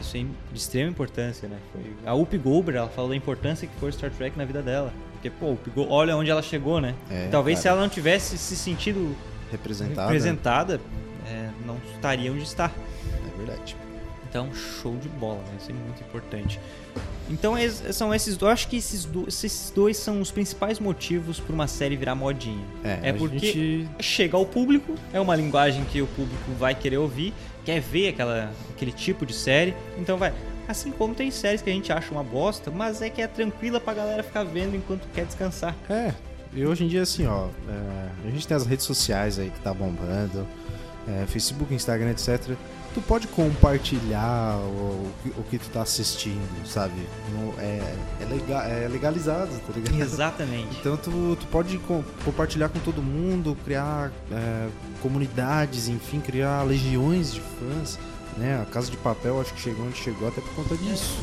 Isso 0.02 0.18
é 0.18 0.20
de 0.52 0.60
extrema 0.60 0.90
importância, 0.90 1.48
né? 1.48 1.58
Foi... 1.72 1.82
A 2.06 2.14
Whoopi 2.14 2.38
Goldberg, 2.38 2.78
ela 2.78 2.90
falou 2.90 3.10
da 3.12 3.16
importância 3.16 3.68
que 3.68 3.74
foi 3.80 3.92
Star 3.92 4.12
Trek 4.12 4.38
na 4.38 4.44
vida 4.46 4.62
dela. 4.62 4.92
Porque, 5.14 5.30
pô, 5.30 5.56
Gold- 5.76 5.92
olha 5.92 6.18
onde 6.18 6.30
ela 6.30 6.42
chegou, 6.42 6.82
né? 6.82 6.96
É, 7.10 7.28
Talvez 7.30 7.58
cara. 7.60 7.62
se 7.62 7.68
ela 7.70 7.82
não 7.82 7.90
tivesse 7.90 8.38
se 8.38 8.56
sentido 8.56 9.16
Representada. 9.52 10.08
representada, 10.08 10.82
é, 11.28 11.50
não 11.66 11.78
estaria 11.96 12.32
onde 12.32 12.44
está. 12.44 12.72
É 13.34 13.38
verdade. 13.38 13.76
Então, 14.30 14.50
show 14.56 14.96
de 14.96 15.10
bola, 15.10 15.40
né? 15.40 15.56
Isso 15.60 15.72
é 15.72 15.74
muito 15.74 16.02
importante. 16.02 16.58
Então, 17.30 17.56
são 17.92 18.14
esses 18.16 18.38
dois. 18.38 18.48
Eu 18.50 18.54
acho 18.54 18.68
que 18.70 18.78
esses, 18.78 19.04
do- 19.06 19.28
esses 19.28 19.72
dois 19.76 19.98
são 19.98 20.22
os 20.22 20.32
principais 20.32 20.80
motivos 20.80 21.38
para 21.40 21.54
uma 21.54 21.68
série 21.68 21.96
virar 21.98 22.16
modinha. 22.16 22.64
É, 22.84 23.10
a 23.10 23.14
porque 23.14 23.40
gente- 23.40 23.90
chega 24.00 24.38
ao 24.38 24.46
público, 24.46 24.96
é 25.14 25.20
uma 25.20 25.36
linguagem 25.36 25.84
que 25.86 26.02
o 26.02 26.08
público 26.08 26.52
vai 26.58 26.74
querer 26.74 26.98
ouvir, 26.98 27.34
quer 27.66 27.80
ver 27.80 28.10
aquela, 28.10 28.52
aquele 28.70 28.92
tipo 28.92 29.26
de 29.26 29.34
série, 29.34 29.74
então 29.98 30.18
vai. 30.18 30.34
Assim 30.68 30.92
como 30.92 31.14
tem 31.14 31.30
séries 31.32 31.62
que 31.62 31.70
a 31.70 31.74
gente 31.74 31.92
acha 31.92 32.12
uma 32.12 32.24
bosta, 32.24 32.72
mas 32.72 33.02
é 33.02 33.10
que 33.10 33.22
é 33.22 33.28
tranquila 33.28 33.80
pra 33.80 33.94
galera 33.94 34.24
ficar 34.24 34.44
vendo 34.44 34.76
enquanto 34.76 35.02
quer 35.14 35.26
descansar. 35.26 35.76
É, 35.90 36.14
e 36.54 36.66
hoje 36.66 36.86
em 36.86 36.88
dia, 36.88 37.02
assim, 37.02 37.26
ó, 37.26 37.48
é, 37.68 38.28
a 38.28 38.32
gente 38.32 38.48
tem 38.48 38.56
as 38.56 38.66
redes 38.66 38.86
sociais 38.86 39.40
aí 39.40 39.50
que 39.50 39.60
tá 39.60 39.74
bombando, 39.74 40.48
é, 41.08 41.26
Facebook, 41.26 41.74
Instagram, 41.74 42.12
etc. 42.12 42.56
Tu 42.94 43.02
pode 43.02 43.28
compartilhar 43.28 44.58
o, 44.58 45.06
o 45.08 45.12
que- 45.24 45.30
o 45.40 45.44
que 45.44 45.58
tu 45.58 45.70
tá 45.70 45.82
assistindo, 45.82 46.66
sabe? 46.68 46.94
No- 47.32 47.54
é, 47.58 47.80
é, 48.20 48.26
lega- 48.30 48.64
é 48.66 48.88
legalizado, 48.88 49.50
tá 49.66 49.74
ligado? 49.74 50.00
Exatamente. 50.02 50.78
Então 50.80 50.98
tu, 50.98 51.38
tu 51.40 51.48
pode 51.48 51.78
com- 51.80 52.04
compartilhar 52.26 52.68
com 52.70 52.80
todo 52.80 53.02
mundo, 53.02 53.58
criar 53.64 54.12
é, 54.32 54.68
comunidades, 55.02 55.88
enfim, 55.88 56.20
criar 56.20 56.64
legiões 56.64 57.34
de 57.34 57.40
fãs. 57.42 57.98
Né? 58.38 58.62
A 58.62 58.66
Casa 58.66 58.90
de 58.90 58.96
Papel 58.96 59.42
acho 59.42 59.54
que 59.54 59.60
chegou 59.60 59.86
onde 59.86 59.98
chegou 59.98 60.26
até 60.30 60.40
por 60.40 60.52
conta 60.56 60.76
disso. 60.78 61.18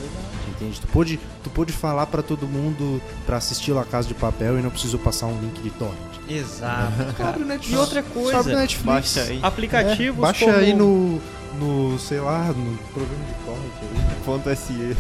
entende? 0.51 0.79
Tu 0.79 0.87
pôde, 0.89 1.19
tu 1.43 1.49
pôde 1.49 1.73
falar 1.73 2.05
pra 2.07 2.23
todo 2.23 2.47
mundo 2.47 3.01
pra 3.25 3.39
assistir 3.39 3.73
lá 3.73 3.81
a 3.81 3.85
Casa 3.87 4.07
de 4.07 4.13
Papel 4.15 4.59
e 4.59 4.63
não 4.63 4.69
precisou 4.69 5.01
passar 5.01 5.25
um 5.27 5.41
link 5.41 5.59
de 5.63 5.71
torrent. 5.71 5.97
Exato. 6.29 6.93
Abre 7.23 7.45
o 7.45 7.47
Netflix. 7.47 7.73
E 7.73 7.77
outra 7.81 8.03
coisa, 8.03 8.41
o 8.43 8.45
Netflix. 8.45 8.85
Baixa 8.85 9.23
aí. 9.23 9.41
aplicativos 9.43 10.19
É, 10.19 10.21
baixa 10.21 10.45
como... 10.45 10.59
aí 10.59 10.75
no, 10.75 11.19
no, 11.55 11.99
sei 11.99 12.21
lá, 12.21 12.49
no 12.53 12.77
programa 12.93 13.25
de 13.25 13.35
torrent 13.45 13.73
aí. 13.83 14.25
Ponto 14.25 14.51
SE. 14.57 14.97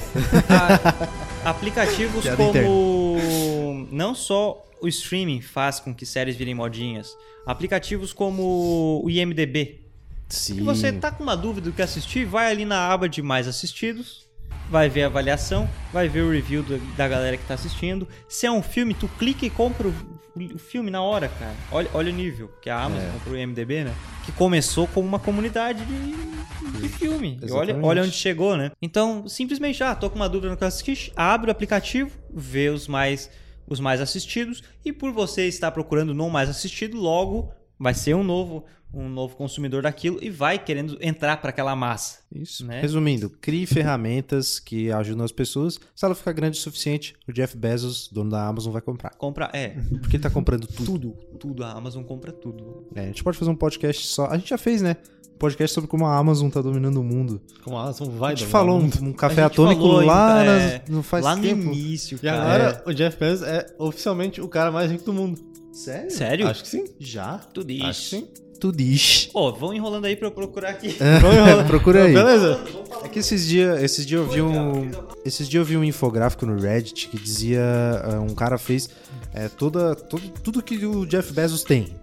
a- 1.45 1.51
aplicativos 1.51 2.23
Piada 2.23 2.37
como 2.37 3.89
não 3.91 4.15
só 4.15 4.65
o 4.81 4.89
streaming 4.89 5.41
faz 5.41 5.81
com 5.81 5.95
que 5.95 6.07
séries 6.07 6.37
virem 6.37 6.55
modinhas, 6.55 7.17
aplicativos 7.47 8.13
como 8.13 9.01
o 9.05 9.11
IMDb. 9.11 9.81
Sim. 10.29 10.55
Se 10.57 10.61
você 10.61 10.93
tá 10.93 11.11
com 11.11 11.23
uma 11.23 11.37
dúvida 11.37 11.71
do 11.71 11.75
que 11.75 11.83
assistir, 11.83 12.25
vai 12.27 12.51
ali 12.51 12.65
na 12.65 12.93
aba 12.93 13.09
de 13.09 13.23
mais 13.23 13.49
assistidos, 13.49 14.27
vai 14.71 14.89
ver 14.89 15.05
a 15.05 15.07
avaliação, 15.07 15.69
vai 15.93 16.09
ver 16.09 16.21
o 16.23 16.31
review 16.31 16.63
do- 16.63 16.79
da 16.97 17.09
galera 17.09 17.37
que 17.37 17.45
tá 17.47 17.55
assistindo. 17.55 18.07
Se 18.29 18.47
é 18.47 18.51
um 18.51 18.63
filme, 18.63 18.93
tu 18.95 19.09
clica 19.19 19.47
e 19.47 19.51
compra 19.51 19.89
o, 19.89 19.95
o 20.37 20.59
filme 20.59 20.91
na 20.91 21.03
hora, 21.03 21.29
cara. 21.29 21.55
Olha, 21.73 21.91
olha 21.95 22.13
o 22.13 22.15
nível 22.15 22.51
que 22.61 22.71
a 22.71 22.81
Amazon 22.81 23.07
É. 23.09 23.13
comprou 23.13 23.35
o 23.35 23.39
IMDb, 23.39 23.85
né? 23.85 23.95
Que 24.25 24.33
começou 24.33 24.87
como 24.89 25.07
uma 25.09 25.19
comunidade 25.19 25.85
de, 25.85 26.81
de 26.81 26.89
filme. 26.89 27.39
E 27.43 27.51
olha, 27.51 27.79
olha 27.83 28.03
onde 28.03 28.13
chegou, 28.13 28.57
né? 28.57 28.71
Então, 28.81 29.29
simplesmente, 29.29 29.83
ah, 29.83 29.95
tô 29.95 30.09
com 30.11 30.17
uma 30.17 30.29
dúvida 30.29 30.51
no 30.51 30.57
que 30.57 30.63
eu 30.65 30.69
assistir, 30.69 31.13
abre 31.17 31.49
o 31.49 31.53
aplicativo, 31.53 32.11
vê 32.33 32.69
os 32.69 32.87
mais, 32.87 33.31
os 33.67 33.81
mais 33.81 34.01
assistidos, 34.01 34.63
e 34.85 34.93
por 34.93 35.13
você 35.13 35.47
estar 35.49 35.71
procurando 35.71 36.15
no 36.15 36.29
mais 36.31 36.49
assistido, 36.49 36.97
logo 36.97 37.53
vai 37.79 37.95
ser 37.95 38.15
um 38.15 38.25
novo, 38.25 38.65
um 38.93 39.09
novo 39.09 39.37
consumidor 39.37 39.83
daquilo 39.83 40.19
e 40.23 40.31
vai 40.31 40.59
querendo 40.59 40.97
entrar 41.01 41.37
para 41.39 41.51
aquela 41.51 41.77
massa. 41.77 42.19
Isso. 42.35 42.65
né? 42.67 42.81
Resumindo, 42.81 43.29
crie 43.41 43.67
ferramentas 43.67 44.59
que 44.59 44.91
ajudam 44.93 45.25
as 45.25 45.33
pessoas. 45.33 45.79
Se 45.95 46.05
ela 46.05 46.15
ficar 46.15 46.33
grande 46.33 46.59
o 46.59 46.61
suficiente, 46.63 47.15
o 47.29 47.33
Jeff 47.33 47.57
Bezos, 47.57 48.09
dono 48.13 48.31
da 48.31 48.47
Amazon, 48.47 48.73
vai 48.73 48.83
comprar. 48.83 49.11
Compra, 49.11 49.51
é, 49.53 49.69
Porque 50.01 50.17
ele 50.17 50.23
tá 50.23 50.31
comprando 50.31 50.67
tudo. 50.67 50.85
tudo, 50.85 51.13
tudo, 51.39 51.65
a 51.65 51.73
Amazon 51.73 52.03
compra 52.05 52.33
tudo. 52.33 52.87
É, 52.95 53.03
a 53.03 53.07
gente 53.07 53.23
pode 53.25 53.37
fazer 53.39 53.51
um 53.51 53.57
podcast 53.57 54.07
só. 54.07 54.27
A 54.27 54.37
gente 54.39 54.49
já 54.51 54.59
fez, 54.59 54.83
né? 54.83 54.97
Um 55.35 55.39
podcast 55.39 55.73
sobre 55.73 55.89
como 55.89 56.05
a 56.05 56.17
Amazon 56.17 56.51
tá 56.51 56.61
dominando 56.61 56.97
o 56.97 57.05
mundo. 57.05 57.41
Como 57.63 57.77
a 57.77 57.83
Amazon 57.85 58.09
vai 58.11 58.33
A 58.33 58.35
gente 58.35 58.49
falou 58.49 58.81
um, 58.81 58.91
um 59.09 59.13
café 59.13 59.43
A 59.43 59.45
gente 59.45 59.53
atônico 59.53 59.83
falou, 59.83 60.05
lá 60.05 60.43
é, 60.45 60.47
nas- 60.79 60.89
não 60.89 61.03
faz 61.03 61.25
lá 61.25 61.37
no 61.37 61.43
tempo. 61.43 61.63
início, 61.63 62.17
E 62.17 62.21
cara. 62.27 62.43
agora 62.71 62.83
o 62.87 62.93
Jeff 62.93 63.17
Bezos 63.19 63.47
é 63.47 63.67
oficialmente 63.79 64.41
o 64.41 64.49
cara 64.49 64.73
mais 64.73 64.91
rico 64.91 65.05
do 65.05 65.13
mundo. 65.13 65.41
Sério? 65.79 66.11
Sério? 66.11 66.49
Acho 66.49 66.63
que 66.63 66.69
sim. 66.69 66.85
Já? 66.99 67.39
Tu 67.39 67.63
diz. 67.65 67.83
Acho 67.85 68.01
que 68.03 68.09
sim. 68.09 68.29
Tu 68.61 68.73
diz. 68.73 69.27
Pô, 69.33 69.53
vão 69.53 69.73
enrolando 69.73 70.07
aí 70.07 70.17
pra 70.17 70.27
eu 70.27 70.33
procurar 70.33 70.71
aqui. 70.71 70.97
Procura 71.69 72.05
aí. 72.05 72.13
Beleza. 72.13 72.61
É 73.05 73.09
que 73.09 73.21
esses 73.21 73.47
dias 73.47 73.81
esses 73.83 74.05
dia 74.05 74.19
eu 74.19 74.29
vi 74.29 74.43
um. 74.43 74.91
Esses 75.25 75.49
dias 75.49 75.61
eu 75.61 75.65
vi 75.65 75.77
um 75.77 75.85
infográfico 75.85 76.45
no 76.45 76.59
Reddit 76.61 77.09
que 77.09 77.17
dizia. 77.17 77.63
ah, 78.03 78.21
um 78.21 78.35
cara 78.35 78.59
fez 78.59 78.91
é, 79.33 79.49
toda, 79.49 79.95
todo, 79.95 80.23
tudo 80.43 80.61
que 80.63 80.85
o 80.85 81.07
Jeff 81.07 81.33
Bezos 81.33 81.63
tem 81.63 81.97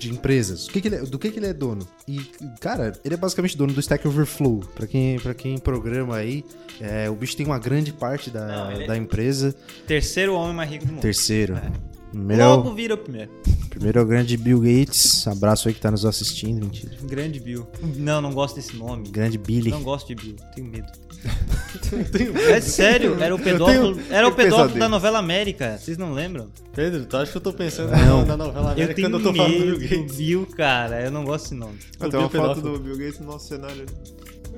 de 0.00 0.10
empresas. 0.10 0.66
O 0.66 0.70
que 0.70 0.80
que 0.80 0.88
ele 0.88 0.96
é- 0.96 1.02
do 1.02 1.16
que, 1.18 1.30
que 1.30 1.38
ele 1.38 1.46
é 1.46 1.52
dono? 1.52 1.86
E, 2.08 2.18
cara, 2.58 2.92
ele 3.04 3.14
é 3.14 3.16
basicamente 3.16 3.56
dono 3.56 3.72
do 3.72 3.78
Stack 3.80 4.08
Overflow. 4.08 4.60
Pra 4.74 4.86
quem, 4.88 5.20
pra 5.20 5.34
quem 5.34 5.58
programa 5.58 6.16
aí, 6.16 6.42
é, 6.80 7.08
o 7.08 7.14
bicho 7.14 7.36
tem 7.36 7.46
uma 7.46 7.58
grande 7.58 7.92
parte 7.92 8.30
da, 8.30 8.46
Não, 8.46 8.70
é- 8.72 8.86
da 8.86 8.96
empresa. 8.96 9.54
Terceiro 9.86 10.34
homem 10.34 10.54
mais 10.56 10.68
rico 10.70 10.86
do 10.86 10.92
mundo. 10.94 11.02
Terceiro. 11.02 11.54
É 11.56 11.89
o- 12.12 12.56
Logo 12.56 12.74
vira 12.74 12.94
o 12.94 12.98
primeiro. 12.98 13.30
primeiro 13.68 13.98
é 13.98 14.02
o 14.02 14.06
grande 14.06 14.36
Bill 14.36 14.60
Gates. 14.60 15.26
Abraço 15.28 15.68
aí 15.68 15.74
que 15.74 15.80
tá 15.80 15.90
nos 15.90 16.04
assistindo. 16.04 16.64
Mentira. 16.64 16.92
Grande 17.02 17.38
Bill. 17.40 17.66
Não, 17.96 18.20
não 18.20 18.32
gosto 18.32 18.56
desse 18.56 18.76
nome. 18.76 19.08
Grande 19.10 19.38
Billy. 19.38 19.70
Não 19.70 19.82
gosto 19.82 20.08
de 20.08 20.14
Bill, 20.16 20.36
tenho 20.54 20.66
medo. 20.68 20.88
É 22.50 22.60
sério, 22.60 23.20
era 23.20 23.34
o 23.34 23.38
pedófilo, 23.38 24.00
era 24.10 24.26
o 24.26 24.32
tenho 24.32 24.50
pedófilo 24.50 24.78
da 24.78 24.88
novela 24.88 25.18
América, 25.18 25.78
vocês 25.78 25.96
não 25.98 26.12
lembram? 26.12 26.48
Pedro, 26.74 27.04
tu 27.04 27.16
acha 27.16 27.30
que 27.30 27.36
eu 27.36 27.40
tô 27.42 27.52
pensando 27.52 27.90
Não. 27.90 28.24
na 28.24 28.36
novela 28.36 28.68
Eu 28.70 28.72
América 28.72 28.94
tenho 28.94 29.10
quando 29.10 29.18
eu 29.18 29.22
tô 29.32 29.34
falando 29.36 29.52
do 29.52 29.58
medo 29.58 29.78
Bill 29.78 29.88
do 29.88 29.96
Gates? 29.96 30.16
Bill, 30.16 30.46
cara, 30.56 31.02
eu 31.04 31.10
não 31.10 31.24
gosto 31.24 31.44
desse 31.44 31.54
nome. 31.54 31.78
Tem 31.98 32.10
Bill 32.10 32.20
uma 32.20 32.28
foto 32.30 32.60
do 32.60 32.78
Bill 32.78 32.96
Gates 32.98 33.20
no 33.20 33.26
nosso 33.26 33.48
cenário. 33.48 33.82
ali. 33.82 33.86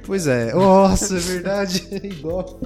Pois 0.06 0.26
é. 0.26 0.52
Nossa, 0.54 1.16
é 1.16 1.20
verdade. 1.20 1.86
Igual. 2.02 2.60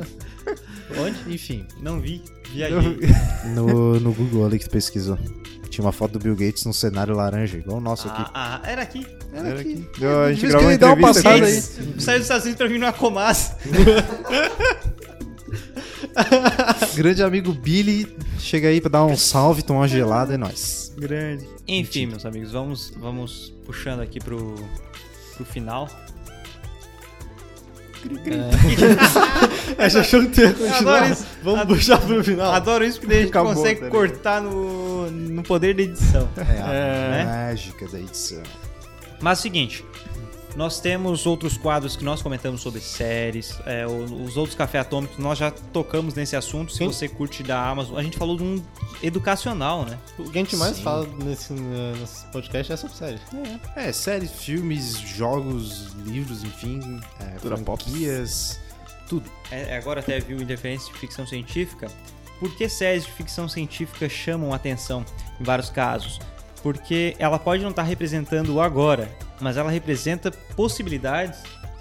Onde? 0.99 1.35
Enfim. 1.35 1.67
Não 1.81 2.01
vi, 2.01 2.23
viajei. 2.53 2.99
No, 3.55 3.99
no 4.01 4.13
Google 4.13 4.45
ali 4.47 4.59
que 4.59 4.65
tu 4.67 4.71
pesquisou. 4.71 5.17
Tinha 5.71 5.85
uma 5.85 5.93
foto 5.93 6.13
do 6.13 6.19
Bill 6.19 6.35
Gates 6.35 6.65
num 6.65 6.73
cenário 6.73 7.15
laranja, 7.15 7.57
igual 7.59 7.79
o 7.79 7.81
nosso 7.81 8.09
aqui. 8.09 8.23
Ah, 8.35 8.61
ah, 8.63 8.71
era 8.71 8.83
aqui. 8.83 9.07
Era 9.33 9.61
aqui. 9.61 9.89
Deu- 9.99 10.23
a 10.25 10.33
gente 10.33 10.41
Diz 10.41 10.51
gravou 10.51 10.61
que 10.61 10.65
uma 10.65 10.73
ele 10.73 10.79
dá 10.79 10.87
uma 10.95 11.11
entrevista 11.11 11.23
passada 11.23 11.47
aí. 11.47 12.01
Saiu 12.01 12.19
dos 12.19 12.25
Estados 12.25 12.45
Unidos 12.45 12.59
pra 12.59 12.67
vir 12.69 12.79
numa 12.79 12.93
Comas. 12.93 13.53
Grande 16.95 17.23
amigo 17.23 17.53
Billy. 17.53 18.07
Chega 18.39 18.69
aí 18.69 18.81
pra 18.81 18.91
dar 18.91 19.05
um 19.05 19.17
salve, 19.17 19.63
tomar 19.63 19.81
uma 19.81 19.89
gelada, 19.89 20.35
é 20.35 20.37
nóis. 20.37 20.93
Grande. 20.97 21.47
Enfim, 21.67 22.07
meus 22.07 22.25
amigos, 22.25 22.53
vamos, 22.53 22.93
vamos 22.99 23.53
puxando 23.65 24.01
aqui 24.01 24.21
pro, 24.21 24.55
pro 25.37 25.45
final. 25.45 25.89
É, 29.79 29.91
já 29.91 30.01
achou 30.01 30.21
que 30.23 30.29
tu 30.29 30.41
ia 30.41 30.53
continuar? 30.53 30.97
Adoro 30.99 31.13
isso. 31.13 31.27
Vamos 31.43 31.61
Adoro- 31.61 31.79
puxar 31.79 31.99
pro 32.01 32.25
final. 32.25 32.53
Adoro 32.53 32.85
isso 32.85 33.01
porque 33.01 33.09
daí 33.09 33.19
a 33.19 33.21
gente 33.23 33.31
Acabou, 33.31 33.55
consegue 33.55 33.81
tá 33.81 33.91
cortar 33.91 34.41
no, 34.43 35.11
no 35.11 35.43
poder 35.43 35.75
da 35.75 35.83
edição. 35.83 36.29
É 36.37 36.63
a 36.63 36.73
É. 36.73 37.25
mágica 37.25 37.87
da 37.89 37.99
edição. 37.99 38.43
Mas 39.21 39.39
é 39.39 39.41
o 39.41 39.43
seguinte, 39.43 39.85
nós 40.57 40.81
temos 40.81 41.27
outros 41.27 41.59
quadros 41.59 41.97
que 41.97 42.05
nós 42.05 42.23
comentamos 42.23 42.63
sobre 42.63 42.81
séries, 42.81 43.59
é, 43.67 43.87
os 43.87 44.39
outros 44.39 44.57
Café 44.57 44.79
Atômicos, 44.79 45.19
nós 45.19 45.39
já 45.39 45.51
tocamos 45.51 46.15
nesse 46.15 46.35
assunto, 46.35 46.73
se 46.73 46.79
Sim. 46.79 46.87
você 46.87 47.09
curte 47.09 47.43
da 47.43 47.63
Amazon. 47.63 47.99
A 47.99 48.03
gente 48.03 48.17
falou 48.17 48.39
de 48.39 48.43
um 48.43 48.63
educacional, 49.03 49.85
né? 49.85 49.99
O 50.19 50.25
que 50.25 50.39
a 50.39 50.43
gente 50.43 50.57
mais 50.57 50.77
Sim. 50.77 50.83
fala 50.83 51.07
nesse, 51.23 51.53
eh, 51.53 51.95
nesse 52.01 52.25
podcast 52.27 52.73
é 52.73 52.77
sobre 52.77 52.97
série. 52.97 53.19
É, 53.77 53.93
séries, 53.93 54.31
filmes, 54.31 54.99
jogos, 54.99 55.93
livros, 56.07 56.43
enfim, 56.43 57.01
é, 57.21 57.39
franquias, 57.39 58.59
tudo. 59.07 59.31
É, 59.51 59.77
agora 59.77 60.01
até 60.01 60.19
viu 60.21 60.41
Interferência 60.41 60.91
de 60.91 60.99
Ficção 60.99 61.27
Científica. 61.27 61.89
Por 62.41 62.55
que 62.57 62.67
séries 62.67 63.05
de 63.05 63.13
ficção 63.13 63.47
científica 63.47 64.09
chamam 64.09 64.55
atenção 64.55 65.05
em 65.39 65.45
vários 65.45 65.69
casos? 65.69 66.19
Porque 66.63 67.15
ela 67.19 67.39
pode 67.39 67.63
não 67.63 67.71
estar 67.71 67.83
representando 67.83 68.55
o 68.55 68.61
agora, 68.61 69.11
mas 69.41 69.57
ela 69.57 69.71
representa 69.71 70.31
possibilidades 70.57 71.41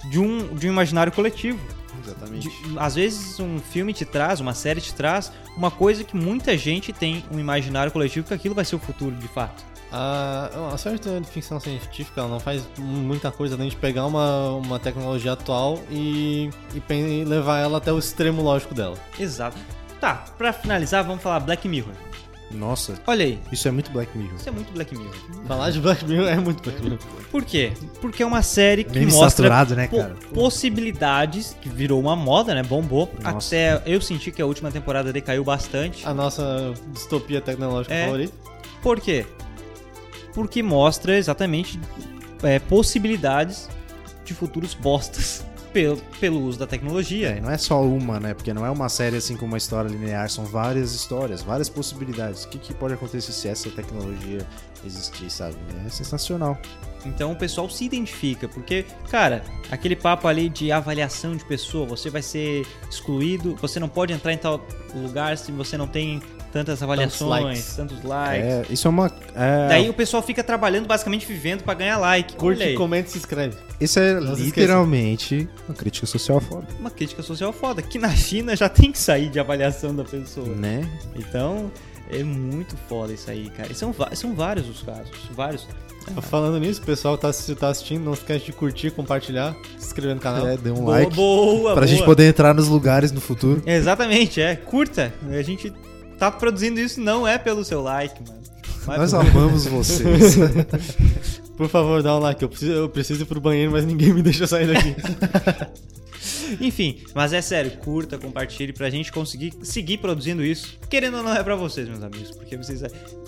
de 0.09 0.19
um, 0.19 0.53
de 0.55 0.67
um 0.67 0.71
imaginário 0.71 1.11
coletivo. 1.11 1.59
Exatamente. 2.03 2.49
De- 2.49 2.77
às 2.79 2.95
vezes 2.95 3.39
um 3.39 3.57
filme 3.59 3.93
te 3.93 4.05
traz, 4.05 4.39
uma 4.39 4.53
série 4.53 4.81
te 4.81 4.93
traz 4.93 5.31
uma 5.57 5.71
coisa 5.71 6.03
que 6.03 6.15
muita 6.15 6.57
gente 6.57 6.91
tem 6.93 7.23
um 7.31 7.39
imaginário 7.39 7.91
coletivo 7.91 8.27
que 8.27 8.33
aquilo 8.33 8.53
vai 8.53 8.65
ser 8.65 8.75
o 8.75 8.79
futuro 8.79 9.15
de 9.15 9.27
fato. 9.29 9.63
A, 9.91 10.49
a 10.73 10.77
série 10.77 10.99
de 10.99 11.23
ficção 11.29 11.57
científica 11.59 12.19
ela 12.19 12.29
não 12.29 12.39
faz 12.39 12.67
muita 12.77 13.31
coisa 13.31 13.55
além 13.55 13.69
de 13.69 13.75
pegar 13.77 14.05
uma, 14.05 14.49
uma 14.51 14.77
tecnologia 14.77 15.31
atual 15.33 15.81
e, 15.89 16.49
e 16.73 16.93
e 16.93 17.23
levar 17.23 17.59
ela 17.59 17.77
até 17.77 17.93
o 17.93 17.97
extremo 17.99 18.41
lógico 18.41 18.73
dela. 18.73 18.97
Exato. 19.17 19.57
Tá, 20.01 20.25
pra 20.37 20.51
finalizar, 20.51 21.03
vamos 21.05 21.23
falar 21.23 21.39
Black 21.39 21.67
Mirror. 21.67 21.93
Nossa, 22.51 22.93
Olha 23.07 23.25
aí, 23.25 23.39
isso 23.51 23.67
é 23.67 23.71
muito 23.71 23.91
Black 23.91 24.15
Mirror. 24.17 24.35
isso 24.35 24.47
é 24.47 24.51
muito 24.51 24.71
Black 24.71 24.95
Mirror. 24.95 25.13
Falar 25.47 25.71
de 25.71 25.79
Black 25.79 26.05
Mirror 26.05 26.27
é 26.27 26.35
muito 26.37 26.61
Black 26.63 26.81
Mirror. 26.81 26.99
Por 27.31 27.43
quê? 27.43 27.73
Porque 27.99 28.21
é 28.23 28.25
uma 28.25 28.41
série 28.43 28.83
que 28.83 28.91
Meme 28.97 29.11
mostra 29.11 29.29
saturado, 29.29 29.75
né, 29.75 29.87
po- 29.87 29.97
cara? 29.97 30.15
possibilidades, 30.33 31.55
que 31.61 31.67
virou 31.69 31.99
uma 31.99 32.15
moda, 32.15 32.53
né? 32.53 32.63
Bombou. 32.63 33.11
Nossa. 33.21 33.47
Até 33.55 33.81
eu 33.85 33.99
senti 33.99 34.31
que 34.31 34.41
a 34.41 34.45
última 34.45 34.71
temporada 34.71 35.11
decaiu 35.11 35.43
bastante. 35.43 36.05
A 36.07 36.13
nossa 36.13 36.73
distopia 36.93 37.41
tecnológica 37.41 37.93
É. 37.93 38.05
favorita. 38.05 38.33
Por 38.81 38.99
quê? 39.01 39.25
Porque 40.33 40.61
mostra 40.61 41.17
exatamente 41.17 41.79
é, 42.43 42.59
possibilidades 42.59 43.69
de 44.23 44.33
futuros 44.33 44.73
bostas 44.73 45.43
pelo, 45.75 45.97
pelo 46.21 46.39
uso 46.39 46.57
da 46.57 46.65
tecnologia. 46.65 47.31
É, 47.31 47.41
não 47.41 47.51
é 47.51 47.57
só 47.57 47.83
uma, 47.83 48.17
né? 48.17 48.33
Porque 48.33 48.53
não 48.53 48.65
é 48.65 48.71
uma 48.71 48.87
série 48.87 49.17
assim 49.17 49.35
com 49.35 49.45
uma 49.45 49.57
história 49.57 49.89
linear, 49.89 50.29
são 50.29 50.45
várias 50.45 50.95
histórias, 50.95 51.41
várias 51.41 51.67
possibilidades. 51.67 52.45
O 52.45 52.47
que, 52.47 52.57
que 52.57 52.73
pode 52.73 52.93
acontecer 52.93 53.33
se 53.33 53.49
essa 53.49 53.69
tecnologia 53.69 54.47
existir, 54.85 55.29
sabe? 55.29 55.57
É 55.85 55.89
sensacional. 55.89 56.57
Então 57.05 57.33
o 57.33 57.35
pessoal 57.35 57.69
se 57.69 57.83
identifica, 57.83 58.47
porque, 58.47 58.85
cara, 59.11 59.43
aquele 59.69 59.97
papo 59.97 60.29
ali 60.29 60.47
de 60.47 60.71
avaliação 60.71 61.35
de 61.35 61.43
pessoa, 61.43 61.85
você 61.85 62.09
vai 62.09 62.21
ser 62.21 62.65
excluído, 62.89 63.55
você 63.57 63.77
não 63.77 63.89
pode 63.89 64.13
entrar 64.13 64.31
em 64.31 64.37
tal 64.37 64.65
lugar 64.95 65.37
se 65.37 65.51
você 65.51 65.77
não 65.77 65.87
tem 65.87 66.21
tantas 66.55 66.81
avaliações, 66.81 67.43
likes. 67.43 67.75
tantos 67.75 68.01
likes. 68.01 68.45
É, 68.45 68.65
isso 68.69 68.87
é 68.87 68.89
uma. 68.89 69.11
é- 69.35 69.67
Daí 69.67 69.89
o 69.89 69.93
pessoal 69.93 70.23
fica 70.23 70.41
trabalhando, 70.41 70.87
basicamente 70.87 71.25
vivendo 71.25 71.63
pra 71.63 71.73
ganhar 71.73 71.97
like. 71.97 72.33
Curte, 72.37 72.73
comenta 72.75 73.09
e 73.09 73.11
se 73.11 73.17
inscreve. 73.17 73.57
Isso 73.81 73.99
é 73.99 74.13
Não 74.21 74.33
literalmente 74.33 75.49
uma 75.67 75.75
crítica 75.75 76.07
social 76.07 76.39
foda. 76.39 76.65
uma 76.79 76.89
crítica 76.89 77.21
social 77.21 77.51
foda, 77.51 77.81
que 77.81 77.99
na 77.99 78.09
China 78.15 78.55
já 78.55 78.69
tem 78.69 78.89
que 78.89 78.97
sair 78.97 79.27
de 79.29 79.37
avaliação 79.37 79.93
da 79.93 80.05
pessoa. 80.05 80.47
Né? 80.47 80.89
Então, 81.13 81.69
é 82.09 82.23
muito 82.23 82.77
foda 82.87 83.11
isso 83.11 83.29
aí, 83.29 83.49
cara. 83.49 83.69
E 83.73 83.75
são, 83.75 83.93
são 84.13 84.33
vários 84.33 84.69
os 84.69 84.81
casos, 84.81 85.11
vários. 85.35 85.67
Falando 86.21 86.57
nisso, 86.59 86.81
o 86.81 86.85
pessoal 86.85 87.17
que 87.17 87.23
tá, 87.23 87.31
tá 87.59 87.67
assistindo, 87.67 88.03
não 88.05 88.13
esquece 88.13 88.45
de 88.45 88.53
curtir, 88.53 88.91
compartilhar, 88.91 89.53
se 89.77 89.87
inscrever 89.87 90.15
no 90.15 90.21
canal. 90.21 90.47
É, 90.47 90.55
dê 90.55 90.69
um 90.71 90.75
Boa, 90.75 90.91
like. 90.99 91.13
boa, 91.15 91.63
pra 91.73 91.81
boa. 91.81 91.87
gente 91.87 92.03
poder 92.05 92.29
entrar 92.29 92.53
nos 92.53 92.67
lugares 92.69 93.11
no 93.11 93.19
futuro. 93.19 93.61
Exatamente, 93.65 94.39
é. 94.39 94.55
Curta. 94.55 95.11
A 95.29 95.41
gente 95.41 95.73
tá 96.17 96.31
produzindo 96.31 96.79
isso 96.79 96.99
não 97.01 97.27
é 97.27 97.37
pelo 97.37 97.63
seu 97.63 97.81
like, 97.81 98.21
mano. 98.27 98.41
Mas 98.87 99.11
Nós 99.11 99.29
por- 99.31 99.37
amamos 99.41 99.65
vocês. 99.65 100.35
Por 101.57 101.69
favor, 101.69 102.03
dá 102.03 102.13
um 102.15 102.19
like. 102.19 102.43
Eu 102.43 102.49
preciso, 102.49 102.71
eu 102.73 102.89
preciso 102.89 103.21
ir 103.23 103.25
pro 103.25 103.39
banheiro, 103.39 103.71
mas 103.71 103.85
ninguém 103.85 104.13
me 104.13 104.21
deixa 104.21 104.45
sair 104.45 104.67
daqui. 104.67 104.93
Enfim, 106.59 107.01
mas 107.13 107.33
é 107.33 107.41
sério, 107.41 107.71
curta, 107.77 108.17
compartilhe 108.17 108.73
pra 108.73 108.89
gente 108.89 109.11
conseguir 109.11 109.53
seguir 109.63 109.97
produzindo 109.99 110.43
isso. 110.43 110.77
Querendo 110.89 111.17
ou 111.17 111.23
não 111.23 111.33
é 111.33 111.41
pra 111.43 111.55
vocês, 111.55 111.87
meus 111.87 112.03
amigos, 112.03 112.31
porque 112.31 112.57
vocês 112.57 112.81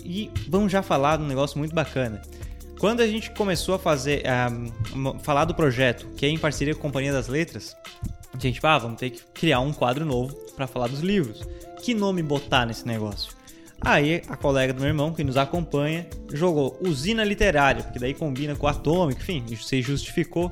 E 0.03 0.29
vamos 0.49 0.71
já 0.71 0.81
falar 0.81 1.17
de 1.17 1.23
um 1.23 1.27
negócio 1.27 1.57
muito 1.57 1.73
bacana. 1.73 2.21
Quando 2.79 2.99
a 3.01 3.07
gente 3.07 3.31
começou 3.31 3.75
a 3.75 3.79
fazer 3.79 4.23
ah, 4.27 4.49
m- 4.93 5.15
falar 5.23 5.45
do 5.45 5.55
projeto, 5.55 6.07
que 6.15 6.25
é 6.25 6.29
em 6.29 6.37
parceria 6.37 6.73
com 6.75 6.79
a 6.79 6.83
Companhia 6.83 7.11
das 7.13 7.27
Letras, 7.27 7.75
a 8.33 8.37
gente, 8.39 8.59
ah, 8.63 8.77
vamos 8.77 8.99
ter 8.99 9.09
que 9.11 9.21
criar 9.33 9.59
um 9.61 9.73
quadro 9.73 10.05
novo 10.05 10.33
pra 10.55 10.67
falar 10.67 10.87
dos 10.87 10.99
livros. 10.99 11.41
Que 11.81 11.93
nome 11.93 12.21
botar 12.23 12.65
nesse 12.65 12.85
negócio? 12.87 13.31
Aí 13.81 14.21
a 14.27 14.35
colega 14.35 14.73
do 14.73 14.79
meu 14.79 14.87
irmão, 14.89 15.13
que 15.13 15.23
nos 15.23 15.37
acompanha, 15.37 16.07
jogou 16.33 16.77
Usina 16.81 17.23
Literária, 17.23 17.83
porque 17.83 17.99
daí 17.99 18.13
combina 18.13 18.55
com 18.55 18.67
Atômico, 18.67 19.21
enfim, 19.21 19.43
se 19.55 19.81
justificou. 19.81 20.51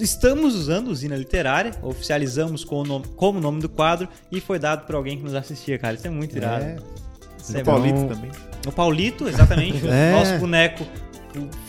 Estamos 0.00 0.54
usando 0.54 0.88
Usina 0.88 1.16
Literária, 1.16 1.72
oficializamos 1.82 2.64
com 2.64 2.80
o 2.80 2.84
nome- 2.84 3.06
como 3.16 3.40
nome 3.40 3.60
do 3.60 3.68
quadro 3.68 4.08
e 4.30 4.40
foi 4.40 4.58
dado 4.58 4.84
por 4.86 4.96
alguém 4.96 5.16
que 5.16 5.22
nos 5.22 5.34
assistia, 5.34 5.78
cara. 5.78 5.94
Isso 5.94 6.06
é 6.06 6.10
muito 6.10 6.36
irado. 6.36 6.64
É. 6.64 6.76
Isso 7.40 7.56
é 7.56 7.62
Paulito 7.62 7.98
Então- 8.00 8.08
também. 8.16 8.30
o 8.66 8.72
Paulito, 8.72 9.28
exatamente. 9.28 9.80
É. 9.86 10.12
Nosso 10.12 10.36
boneco 10.38 10.84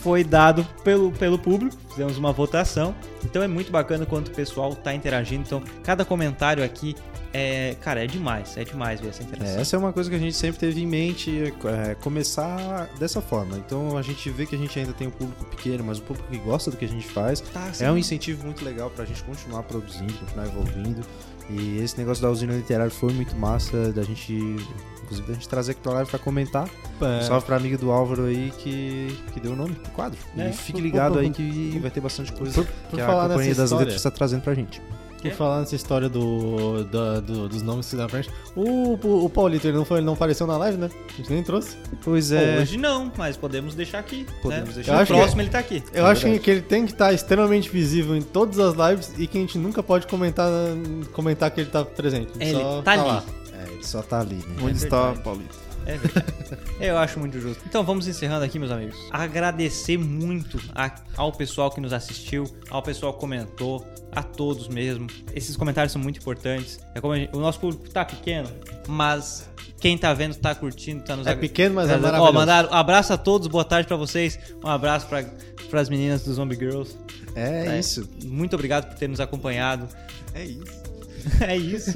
foi 0.00 0.24
dado 0.24 0.66
pelo, 0.82 1.12
pelo 1.12 1.38
público, 1.38 1.76
fizemos 1.90 2.18
uma 2.18 2.32
votação. 2.32 2.94
Então 3.24 3.42
é 3.42 3.48
muito 3.48 3.70
bacana 3.70 4.04
quando 4.04 4.28
o 4.28 4.30
pessoal 4.32 4.74
tá 4.74 4.92
interagindo. 4.92 5.42
Então, 5.46 5.62
cada 5.82 6.04
comentário 6.04 6.64
aqui 6.64 6.94
é. 7.32 7.76
Cara, 7.80 8.02
é 8.04 8.06
demais, 8.06 8.56
é 8.56 8.64
demais 8.64 9.00
ver 9.00 9.08
essa 9.08 9.22
interação. 9.22 9.56
É, 9.58 9.60
essa 9.60 9.76
é 9.76 9.78
uma 9.78 9.92
coisa 9.92 10.08
que 10.10 10.16
a 10.16 10.18
gente 10.18 10.36
sempre 10.36 10.58
teve 10.58 10.80
em 10.82 10.86
mente, 10.86 11.52
é, 11.88 11.94
começar 11.96 12.88
dessa 12.98 13.20
forma. 13.20 13.56
Então 13.58 13.96
a 13.96 14.02
gente 14.02 14.28
vê 14.30 14.46
que 14.46 14.54
a 14.54 14.58
gente 14.58 14.78
ainda 14.78 14.92
tem 14.92 15.08
um 15.08 15.10
público 15.10 15.44
pequeno, 15.46 15.84
mas 15.84 15.98
o 15.98 16.02
público 16.02 16.28
que 16.30 16.38
gosta 16.38 16.70
do 16.70 16.76
que 16.76 16.84
a 16.84 16.88
gente 16.88 17.06
faz 17.06 17.40
Tá, 17.40 17.70
é 17.80 17.90
um 17.90 17.96
incentivo 17.98 18.44
muito 18.44 18.64
legal 18.64 18.90
pra 18.90 19.04
gente 19.04 19.22
continuar 19.24 19.62
produzindo, 19.64 20.12
continuar 20.14 20.46
evoluindo. 20.46 21.02
E 21.50 21.78
esse 21.78 21.96
negócio 21.96 22.22
da 22.22 22.30
usina 22.30 22.52
literária 22.52 22.90
foi 22.90 23.10
muito 23.10 23.34
massa, 23.34 23.90
da 23.90 24.02
gente, 24.02 24.34
inclusive, 25.02 25.26
da 25.28 25.32
gente 25.32 25.48
trazer 25.48 25.72
aqui 25.72 25.80
pra 25.80 25.92
live 25.94 26.10
pra 26.10 26.18
comentar. 26.18 26.68
É. 27.00 27.04
Um 27.20 27.22
salve 27.22 27.46
pra 27.46 27.56
amiga 27.56 27.78
do 27.78 27.90
Álvaro 27.90 28.26
aí 28.26 28.52
que, 28.58 29.18
que 29.32 29.40
deu 29.40 29.52
o 29.52 29.56
nome 29.56 29.74
pro 29.74 29.90
quadro. 29.92 30.18
É, 30.36 30.50
e 30.50 30.52
fique 30.52 30.72
por- 30.72 30.82
ligado 30.82 31.12
por- 31.14 31.20
aí 31.22 31.30
que 31.30 31.78
vai 31.80 31.90
ter 31.90 32.00
bastante 32.02 32.32
coisa 32.32 32.52
Por, 32.52 32.66
que 32.66 32.72
por 32.90 33.00
a 33.00 33.06
falar 33.06 33.28
Companhia 33.30 33.54
das 33.54 33.64
história, 33.64 33.84
Letras 33.84 33.96
está 33.96 34.10
trazendo 34.10 34.42
pra 34.42 34.52
gente. 34.52 34.82
Por 35.22 35.30
falar 35.32 35.60
nessa 35.60 35.74
história 35.76 36.08
do, 36.08 36.84
da- 36.84 37.20
do- 37.20 37.48
dos 37.48 37.62
nomes 37.62 37.88
que 37.90 37.96
dá 37.96 38.06
pra 38.06 38.22
gente, 38.22 38.32
o, 38.56 38.94
o, 39.02 39.24
o 39.24 39.30
Paulito, 39.30 39.66
ele 39.66 39.76
não, 39.76 39.84
foi, 39.84 39.98
ele 39.98 40.06
não 40.06 40.12
apareceu 40.14 40.46
na 40.46 40.56
live, 40.58 40.78
né? 40.78 40.88
A 41.08 41.16
gente 41.16 41.32
nem 41.32 41.42
trouxe. 41.42 41.76
Pois 42.02 42.30
é. 42.32 42.58
Hoje 42.60 42.76
não, 42.76 43.10
mas 43.16 43.36
podemos 43.36 43.74
deixar 43.74 43.98
aqui. 43.98 44.26
Podemos 44.42 44.68
né? 44.70 44.74
deixar 44.76 45.00
aqui. 45.00 45.12
próximo 45.12 45.42
ele 45.42 45.50
tá 45.50 45.58
aqui. 45.58 45.82
Eu 45.92 46.06
É 46.06 46.10
acho 46.10 46.22
verdade. 46.22 46.44
que 46.44 46.50
ele 46.50 46.62
tem 46.62 46.86
que 46.86 46.92
estar 46.92 47.12
extremamente 47.12 47.68
visível 47.68 48.16
em 48.16 48.22
todas 48.22 48.58
as 48.58 48.74
lives 48.90 49.12
e 49.18 49.26
que 49.26 49.38
a 49.38 49.40
gente 49.40 49.58
nunca 49.58 49.82
pode 49.82 50.06
comentar, 50.06 50.48
comentar 51.12 51.50
que 51.50 51.60
ele 51.62 51.70
tá 51.70 51.84
presente. 51.84 52.30
É, 52.38 52.44
ele 52.50 52.52
Só 52.60 52.82
tá 52.82 52.92
ali. 52.92 53.02
lá. 53.02 53.24
É, 53.52 53.72
ele 53.72 53.84
só 53.86 54.02
tá 54.02 54.20
ali, 54.20 54.34
né? 54.36 54.42
Onde 54.62 54.70
É 54.70 54.72
está 54.84 55.02
verdade. 55.06 55.24
Paulito? 55.24 55.67
É 55.88 55.96
verdade. 55.96 56.32
Eu 56.80 56.98
acho 56.98 57.18
muito 57.18 57.40
justo. 57.40 57.62
Então 57.66 57.82
vamos 57.82 58.06
encerrando 58.06 58.44
aqui, 58.44 58.58
meus 58.58 58.70
amigos. 58.70 58.94
Agradecer 59.10 59.96
muito 59.98 60.60
a- 60.74 60.94
ao 61.16 61.32
pessoal 61.32 61.70
que 61.70 61.80
nos 61.80 61.92
assistiu, 61.92 62.44
ao 62.70 62.82
pessoal 62.82 63.14
que 63.14 63.20
comentou, 63.20 63.84
a 64.14 64.22
todos 64.22 64.68
mesmo. 64.68 65.06
Esses 65.34 65.56
comentários 65.56 65.92
são 65.92 66.00
muito 66.00 66.18
importantes. 66.20 66.78
É 66.94 67.00
como 67.00 67.14
gente- 67.16 67.34
o 67.34 67.40
nosso 67.40 67.58
público 67.58 67.88
tá 67.90 68.04
pequeno, 68.04 68.48
mas 68.86 69.48
quem 69.80 69.96
tá 69.96 70.12
vendo, 70.12 70.34
tá 70.36 70.54
curtindo, 70.54 71.02
tá 71.02 71.16
nos 71.16 71.26
É 71.26 71.34
pequeno, 71.34 71.74
mas 71.76 71.88
é 71.90 71.96
Ó, 71.96 71.98
maravilhoso. 72.00 72.32
mandaram 72.34 72.72
abraço 72.72 73.12
a 73.12 73.16
todos, 73.18 73.48
boa 73.48 73.64
tarde 73.64 73.88
pra 73.88 73.96
vocês. 73.96 74.38
Um 74.62 74.68
abraço 74.68 75.06
pra, 75.06 75.24
pras 75.70 75.88
meninas 75.88 76.22
do 76.22 76.32
Zombie 76.34 76.56
Girls. 76.56 76.96
É, 77.34 77.76
É. 77.76 77.78
isso. 77.78 78.08
Muito 78.24 78.54
obrigado 78.54 78.88
por 78.90 78.98
ter 78.98 79.08
nos 79.08 79.20
acompanhado. 79.20 79.88
É 80.34 80.44
isso. 80.44 80.88
É 81.40 81.56
isso. 81.56 81.92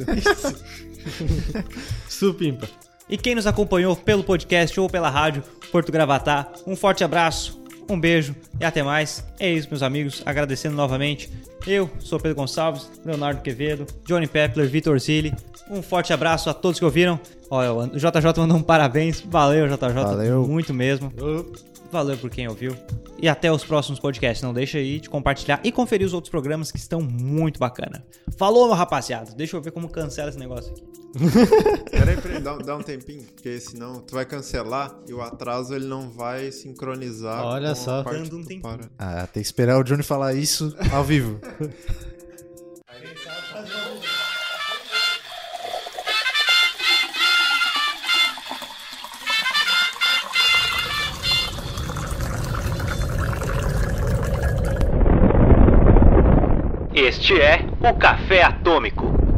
Supimpa. 2.09 2.69
E 3.09 3.17
quem 3.17 3.35
nos 3.35 3.47
acompanhou 3.47 3.95
pelo 3.97 4.25
podcast 4.25 4.79
ou 4.79 4.89
pela 4.89 5.11
rádio 5.11 5.43
Porto 5.71 5.91
Gravatá, 5.93 6.49
um 6.67 6.77
forte 6.77 7.03
abraço, 7.03 7.63
um 7.89 7.99
beijo 7.99 8.35
e 8.61 8.65
até 8.65 8.83
mais. 8.83 9.25
É 9.39 9.51
isso, 9.51 9.69
meus 9.71 9.83
amigos. 9.83 10.23
Agradecendo 10.25 10.77
novamente. 10.77 11.31
Eu 11.67 11.91
sou 12.01 12.19
Pedro 12.19 12.37
Gonçalves, 12.37 12.91
Leonardo 13.05 13.41
Quevedo, 13.41 13.87
Johnny 14.05 14.27
Pepler, 14.27 14.69
Vitor 14.69 14.99
Zilli. 14.99 15.33
Um 15.71 15.81
forte 15.81 16.13
abraço 16.13 16.51
a 16.51 16.55
todos 16.55 16.79
que 16.79 16.85
ouviram. 16.85 17.19
Ó, 17.49 17.85
o 17.85 17.97
JJ 17.97 18.33
mandou 18.39 18.57
um 18.57 18.63
parabéns. 18.63 19.21
Valeu, 19.21 19.67
JJ. 19.69 19.93
Valeu. 19.95 20.47
Muito 20.47 20.75
mesmo. 20.75 21.13
Valeu 21.93 22.17
por 22.17 22.31
quem 22.31 22.49
ouviu. 22.49 22.75
E 23.21 23.29
até 23.29 23.53
os 23.53 23.63
próximos 23.63 24.01
podcasts. 24.01 24.43
Não 24.43 24.55
deixa 24.55 24.79
aí 24.79 24.99
de 24.99 25.11
compartilhar 25.11 25.61
e 25.63 25.71
conferir 25.71 26.07
os 26.07 26.15
outros 26.15 26.31
programas 26.31 26.73
que 26.73 26.79
estão 26.79 27.03
muito 27.03 27.61
bacana. 27.61 28.03
Falou, 28.39 28.67
meu 28.67 28.75
rapaziada. 28.75 29.33
Deixa 29.35 29.59
eu 29.59 29.61
ver 29.61 29.73
como 29.73 29.91
cancela 29.91 30.31
esse 30.31 30.39
negócio 30.39 30.73
aqui. 30.73 30.83
Peraí, 31.91 32.17
peraí, 32.17 32.41
dá, 32.41 32.57
dá 32.57 32.75
um 32.75 32.83
tempinho, 32.83 33.23
porque 33.25 33.61
senão 33.61 34.01
tu 34.01 34.15
vai 34.15 34.25
cancelar 34.25 34.97
e 35.07 35.13
o 35.13 35.21
atraso 35.21 35.75
ele 35.75 35.85
não 35.85 36.09
vai 36.09 36.51
sincronizar. 36.51 37.45
Olha 37.45 37.67
com 37.67 37.73
a 37.73 37.75
só. 37.75 38.03
parte 38.03 38.23
Dando 38.23 38.39
um 38.39 38.41
tempinho. 38.41 38.63
para. 38.63 38.91
Ah, 38.99 39.27
tem 39.27 39.43
que 39.43 39.47
esperar 39.47 39.79
o 39.79 39.85
Johnny 39.85 40.03
falar 40.03 40.33
isso 40.33 40.75
ao 40.91 41.05
vivo. 41.05 41.39
Este 56.95 57.41
é 57.41 57.65
o 57.81 57.95
Café 57.95 58.43
Atômico. 58.43 59.32